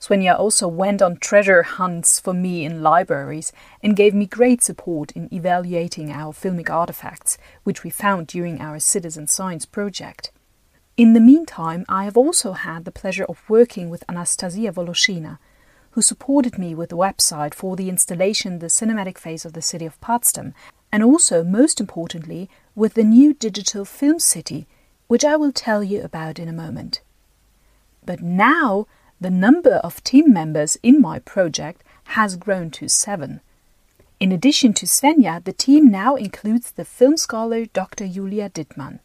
Svenja 0.00 0.38
also 0.38 0.66
went 0.66 1.02
on 1.02 1.18
treasure 1.18 1.62
hunts 1.62 2.18
for 2.18 2.32
me 2.32 2.64
in 2.64 2.82
libraries 2.82 3.52
and 3.82 3.94
gave 3.94 4.14
me 4.14 4.24
great 4.24 4.62
support 4.62 5.12
in 5.12 5.28
evaluating 5.30 6.10
our 6.10 6.32
filmic 6.32 6.70
artifacts, 6.70 7.36
which 7.64 7.84
we 7.84 7.90
found 7.90 8.26
during 8.26 8.58
our 8.58 8.78
citizen 8.78 9.26
science 9.26 9.66
project. 9.66 10.30
In 10.96 11.12
the 11.12 11.20
meantime, 11.20 11.84
I 11.86 12.04
have 12.04 12.16
also 12.16 12.52
had 12.52 12.86
the 12.86 12.90
pleasure 12.90 13.26
of 13.26 13.42
working 13.50 13.90
with 13.90 14.02
Anastasia 14.08 14.72
Voloshina, 14.72 15.36
who 15.90 16.00
supported 16.00 16.56
me 16.56 16.74
with 16.74 16.88
the 16.88 16.96
website 16.96 17.52
for 17.52 17.76
the 17.76 17.90
installation 17.90 18.60
The 18.60 18.68
Cinematic 18.68 19.18
Face 19.18 19.44
of 19.44 19.52
the 19.52 19.60
City 19.60 19.84
of 19.84 20.00
Potsdam, 20.00 20.54
and 20.90 21.02
also, 21.02 21.44
most 21.44 21.80
importantly, 21.80 22.48
with 22.74 22.94
the 22.94 23.04
new 23.04 23.34
digital 23.34 23.84
film 23.84 24.18
city, 24.18 24.66
which 25.06 25.24
I 25.24 25.36
will 25.36 25.52
tell 25.52 25.82
you 25.82 26.02
about 26.02 26.38
in 26.38 26.48
a 26.48 26.52
moment. 26.52 27.00
But 28.04 28.20
now 28.20 28.86
the 29.20 29.30
number 29.30 29.76
of 29.76 30.02
team 30.04 30.32
members 30.32 30.76
in 30.82 31.00
my 31.00 31.18
project 31.18 31.82
has 32.04 32.36
grown 32.36 32.70
to 32.72 32.88
seven. 32.88 33.40
In 34.20 34.32
addition 34.32 34.72
to 34.74 34.86
Svenja, 34.86 35.42
the 35.42 35.52
team 35.52 35.90
now 35.90 36.14
includes 36.14 36.70
the 36.70 36.84
film 36.84 37.16
scholar 37.16 37.66
Dr. 37.66 38.06
Julia 38.06 38.50
Dittmann. 38.50 39.00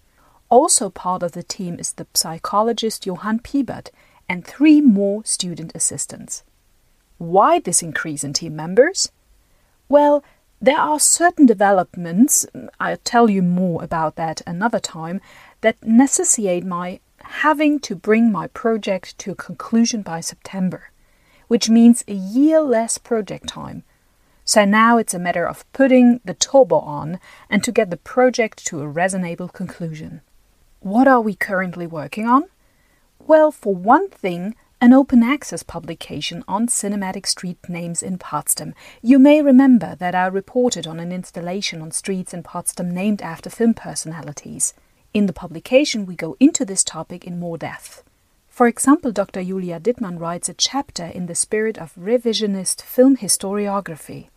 Also 0.49 0.89
part 0.89 1.23
of 1.23 1.33
the 1.33 1.43
team 1.43 1.79
is 1.79 1.93
the 1.93 2.07
psychologist 2.13 3.05
Johann 3.05 3.39
Piebert 3.39 3.89
and 4.27 4.45
three 4.45 4.81
more 4.81 5.23
student 5.25 5.71
assistants. 5.75 6.43
Why 7.17 7.59
this 7.59 7.81
increase 7.83 8.23
in 8.23 8.33
team 8.33 8.55
members? 8.55 9.11
Well, 9.89 10.23
there 10.61 10.79
are 10.79 10.99
certain 10.99 11.45
developments, 11.45 12.45
I'll 12.79 12.97
tell 12.97 13.29
you 13.29 13.41
more 13.41 13.83
about 13.83 14.15
that 14.15 14.41
another 14.45 14.79
time, 14.79 15.21
that 15.61 15.77
necessitate 15.83 16.65
my 16.65 16.99
having 17.21 17.79
to 17.79 17.95
bring 17.95 18.31
my 18.31 18.47
project 18.47 19.17
to 19.19 19.31
a 19.31 19.35
conclusion 19.35 20.01
by 20.01 20.19
September, 20.19 20.91
which 21.47 21.69
means 21.69 22.03
a 22.07 22.13
year 22.13 22.61
less 22.61 22.97
project 22.97 23.47
time. 23.47 23.83
So 24.45 24.65
now 24.65 24.97
it's 24.97 25.13
a 25.13 25.19
matter 25.19 25.47
of 25.47 25.71
putting 25.73 26.21
the 26.25 26.33
turbo 26.33 26.79
on 26.79 27.19
and 27.49 27.63
to 27.63 27.71
get 27.71 27.89
the 27.89 27.97
project 27.97 28.65
to 28.67 28.81
a 28.81 28.87
reasonable 28.87 29.47
conclusion. 29.47 30.21
What 30.79 31.07
are 31.07 31.21
we 31.21 31.35
currently 31.35 31.85
working 31.85 32.25
on? 32.25 32.45
Well, 33.19 33.51
for 33.51 33.75
one 33.75 34.09
thing, 34.09 34.55
an 34.81 34.93
open 34.93 35.21
access 35.21 35.61
publication 35.61 36.41
on 36.47 36.65
cinematic 36.65 37.25
street 37.25 37.57
names 37.67 38.01
in 38.01 38.17
Potsdam. 38.17 38.73
You 39.01 39.19
may 39.19 39.41
remember 39.41 39.95
that 39.95 40.15
I 40.15 40.27
reported 40.27 40.87
on 40.87 41.01
an 41.01 41.11
installation 41.11 41.81
on 41.81 41.91
streets 41.91 42.33
in 42.33 42.43
Potsdam 42.43 42.89
named 42.89 43.21
after 43.21 43.49
film 43.49 43.73
personalities. 43.73 44.73
In 45.13 45.25
the 45.25 45.33
publication, 45.33 46.05
we 46.05 46.15
go 46.15 46.37
into 46.39 46.63
this 46.63 46.85
topic 46.85 47.25
in 47.25 47.39
more 47.39 47.57
depth. 47.57 48.03
For 48.47 48.67
example, 48.67 49.11
Dr. 49.11 49.43
Julia 49.43 49.81
Dittmann 49.81 50.17
writes 50.17 50.47
a 50.47 50.53
chapter 50.53 51.05
in 51.07 51.25
the 51.25 51.35
spirit 51.35 51.77
of 51.77 51.93
revisionist 51.95 52.81
film 52.81 53.17
historiography. 53.17 54.29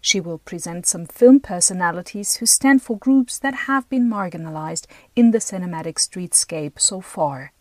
She 0.00 0.18
will 0.18 0.38
present 0.38 0.86
some 0.86 1.04
film 1.04 1.40
personalities 1.40 2.36
who 2.36 2.46
stand 2.46 2.80
for 2.82 2.96
groups 2.96 3.38
that 3.40 3.66
have 3.66 3.86
been 3.90 4.08
marginalized 4.08 4.86
in 5.14 5.32
the 5.32 5.38
cinematic 5.38 5.96
streetscape 5.96 6.80
so 6.80 7.02
far. 7.02 7.52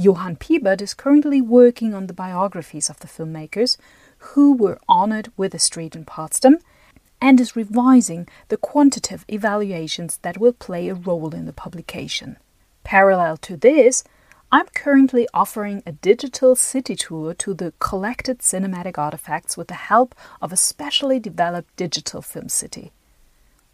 Johann 0.00 0.36
Piebert 0.36 0.80
is 0.80 0.94
currently 0.94 1.42
working 1.42 1.92
on 1.92 2.06
the 2.06 2.14
biographies 2.14 2.88
of 2.88 2.98
the 3.00 3.06
filmmakers 3.06 3.76
who 4.32 4.54
were 4.54 4.80
honored 4.88 5.30
with 5.36 5.52
a 5.52 5.58
street 5.58 5.94
in 5.94 6.06
Potsdam 6.06 6.56
and 7.20 7.38
is 7.38 7.54
revising 7.54 8.26
the 8.48 8.56
quantitative 8.56 9.26
evaluations 9.28 10.16
that 10.22 10.38
will 10.38 10.54
play 10.54 10.88
a 10.88 10.94
role 10.94 11.34
in 11.34 11.44
the 11.44 11.52
publication. 11.52 12.38
Parallel 12.82 13.36
to 13.36 13.58
this, 13.58 14.02
I'm 14.50 14.68
currently 14.74 15.28
offering 15.34 15.82
a 15.84 15.92
digital 15.92 16.56
city 16.56 16.96
tour 16.96 17.34
to 17.34 17.52
the 17.52 17.74
collected 17.78 18.38
cinematic 18.38 18.96
artifacts 18.96 19.58
with 19.58 19.68
the 19.68 19.74
help 19.74 20.14
of 20.40 20.50
a 20.50 20.56
specially 20.56 21.20
developed 21.20 21.76
digital 21.76 22.22
film 22.22 22.48
city. 22.48 22.90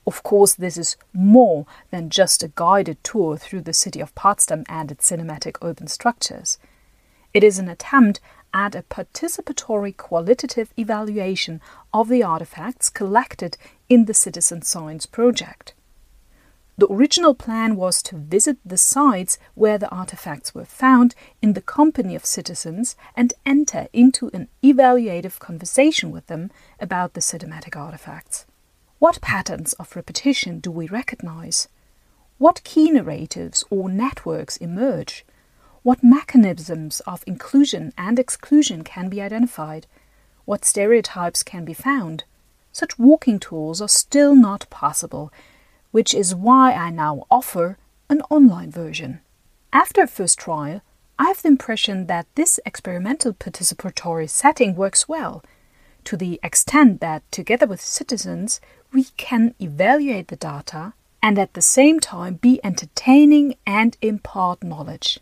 Of 0.07 0.23
course, 0.23 0.55
this 0.55 0.77
is 0.77 0.97
more 1.13 1.67
than 1.91 2.11
just 2.11 2.43
a 2.45 2.53
guided 2.55 3.03
tour 3.03 3.37
through 3.37 3.63
the 3.63 3.73
city 3.73 4.01
of 4.01 4.15
Potsdam 4.15 4.65
and 4.69 4.93
its 4.93 5.11
cinematic 5.11 5.57
urban 5.63 5.89
structures. 5.89 6.59
It 7.35 7.43
is 7.43 7.59
an 7.59 7.69
attempt 7.69 8.21
at 8.55 8.75
a 8.75 8.83
participatory 8.83 9.97
qualitative 9.97 10.73
evaluation 10.79 11.61
of 11.93 12.09
the 12.09 12.23
artifacts 12.23 12.89
collected 12.89 13.57
in 13.89 14.05
the 14.05 14.15
Citizen 14.15 14.63
Science 14.63 15.07
project. 15.07 15.75
The 16.79 16.91
original 16.91 17.35
plan 17.35 17.75
was 17.77 18.03
to 18.03 18.17
visit 18.17 18.59
the 18.65 18.79
sites 18.79 19.39
where 19.55 19.79
the 19.79 19.91
artifacts 19.91 20.55
were 20.55 20.65
found 20.65 21.15
in 21.43 21.55
the 21.55 21.63
company 21.63 22.15
of 22.15 22.25
citizens 22.25 22.97
and 23.17 23.35
enter 23.45 23.89
into 23.93 24.31
an 24.33 24.49
evaluative 24.63 25.39
conversation 25.39 26.11
with 26.11 26.27
them 26.27 26.51
about 26.79 27.15
the 27.15 27.21
cinematic 27.21 27.77
artifacts. 27.77 28.47
What 28.99 29.21
patterns 29.21 29.75
of 29.75 29.95
repetition 29.95 30.59
do 30.59 30.71
we 30.71 30.89
recognize? 30.89 31.69
What 32.39 32.65
key 32.65 32.91
narratives 32.91 33.63
or 33.69 33.91
networks 33.91 34.57
emerge? 34.57 35.27
What 35.83 36.03
mechanisms 36.03 37.01
of 37.01 37.23
inclusion 37.27 37.93
and 37.99 38.19
exclusion 38.19 38.85
can 38.85 39.11
be 39.11 39.21
identified? 39.21 39.87
What 40.47 40.65
stereotypes 40.65 41.43
can 41.43 41.67
be 41.67 41.75
found? 41.75 42.25
Such 42.73 42.99
walking 42.99 43.39
tours 43.39 43.83
are 43.83 43.89
still 43.89 44.35
not 44.35 44.69
possible, 44.71 45.31
which 45.91 46.15
is 46.15 46.35
why 46.35 46.73
I 46.73 46.89
now 46.89 47.27
offer 47.31 47.77
an 48.09 48.23
online 48.31 48.71
version. 48.71 49.21
After 49.75 50.03
a 50.03 50.07
first 50.07 50.39
trial, 50.39 50.81
I 51.19 51.25
have 51.25 51.43
the 51.43 51.49
impression 51.49 52.07
that 52.07 52.27
this 52.35 52.59
experimental 52.65 53.35
participatory 53.35 54.29
setting 54.29 54.75
works 54.75 55.07
well, 55.07 55.45
to 56.05 56.17
the 56.17 56.39
extent 56.43 57.01
that, 57.01 57.31
together 57.33 57.67
with 57.67 57.81
citizens, 57.81 58.61
we 58.93 59.05
can 59.17 59.55
evaluate 59.61 60.29
the 60.29 60.37
data 60.37 60.93
and 61.23 61.39
at 61.39 61.55
the 61.55 61.63
same 61.63 62.01
time 62.01 62.35
be 62.35 62.61
entertaining 62.63 63.57
and 63.67 63.97
impart 64.01 64.63
knowledge. 64.63 65.19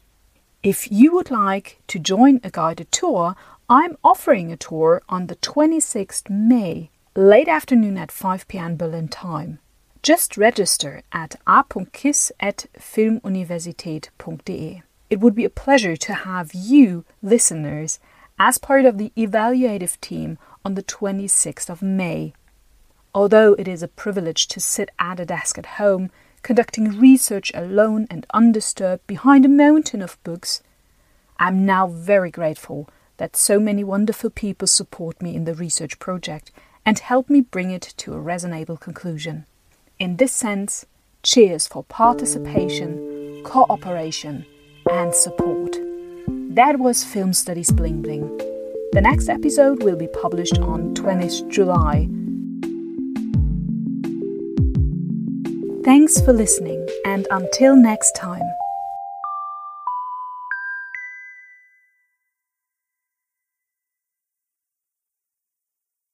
If 0.62 0.91
you 0.91 1.15
would 1.15 1.31
like 1.31 1.81
to 1.89 1.99
join 1.99 2.41
a 2.43 2.51
guided 2.51 2.91
tour, 2.93 3.37
I'm 3.69 3.97
offering 4.05 4.53
a 4.53 4.57
tour 4.57 5.03
on 5.09 5.27
the 5.27 5.37
26th 5.37 6.31
May, 6.31 6.91
late 7.15 7.49
afternoon 7.49 7.97
at 7.97 8.12
5 8.12 8.49
pm 8.49 8.77
Berlin 8.77 9.09
time. 9.09 9.59
Just 10.03 10.37
register 10.37 11.03
at 11.12 11.37
a.kiss 11.47 12.33
at 12.41 12.67
filmuniversität.de. 12.79 14.83
It 15.11 15.21
would 15.21 15.35
be 15.35 15.45
a 15.45 15.51
pleasure 15.51 15.97
to 15.97 16.12
have 16.12 16.53
you, 16.53 17.05
listeners, 17.23 17.99
as 18.39 18.59
part 18.59 18.85
of 18.85 18.99
the 18.99 19.12
evaluative 19.17 19.99
team 20.01 20.39
on 20.65 20.75
the 20.75 20.83
26th 20.83 21.71
of 21.71 21.83
May 21.83 22.35
Although 23.15 23.55
it 23.55 23.69
is 23.69 23.83
a 23.83 23.89
privilege 23.89 24.49
to 24.49 24.61
sit 24.61 24.91
at 24.99 25.21
a 25.21 25.25
desk 25.25 25.57
at 25.57 25.79
home, 25.79 26.11
conducting 26.43 26.99
research 26.99 27.53
alone 27.55 28.09
and 28.11 28.27
undisturbed 28.35 29.07
behind 29.07 29.45
a 29.45 29.49
mountain 29.49 30.03
of 30.03 30.23
books, 30.25 30.62
I'm 31.39 31.65
now 31.65 31.87
very 31.87 32.31
grateful 32.31 32.89
that 33.19 33.37
so 33.37 33.61
many 33.61 33.85
wonderful 33.85 34.31
people 34.31 34.67
support 34.67 35.23
me 35.23 35.37
in 35.37 35.45
the 35.45 35.55
research 35.55 35.99
project 36.01 36.51
and 36.85 36.99
help 36.99 37.31
me 37.31 37.41
bring 37.41 37.71
it 37.71 37.95
to 37.99 38.15
a 38.15 38.21
reasonable 38.21 38.77
conclusion. 38.77 39.47
In 40.01 40.17
this 40.17 40.33
sense, 40.33 40.85
cheers 41.23 41.69
for 41.69 41.85
participation, 41.85 43.43
cooperation, 43.45 44.45
and 44.91 45.15
support. 45.15 45.77
That 46.27 46.81
was 46.81 47.05
Film 47.05 47.33
Studies 47.33 47.71
Bling 47.71 48.03
Bling. 48.03 48.27
The 48.93 49.01
next 49.01 49.29
episode 49.29 49.83
will 49.83 49.97
be 49.97 50.09
published 50.09 50.59
on 50.59 50.95
20th 50.95 51.49
July. 51.49 52.09
Thanks 55.85 56.18
for 56.18 56.32
listening, 56.32 56.89
and 57.05 57.26
until 57.30 57.76
next 57.76 58.12
time. 58.16 58.43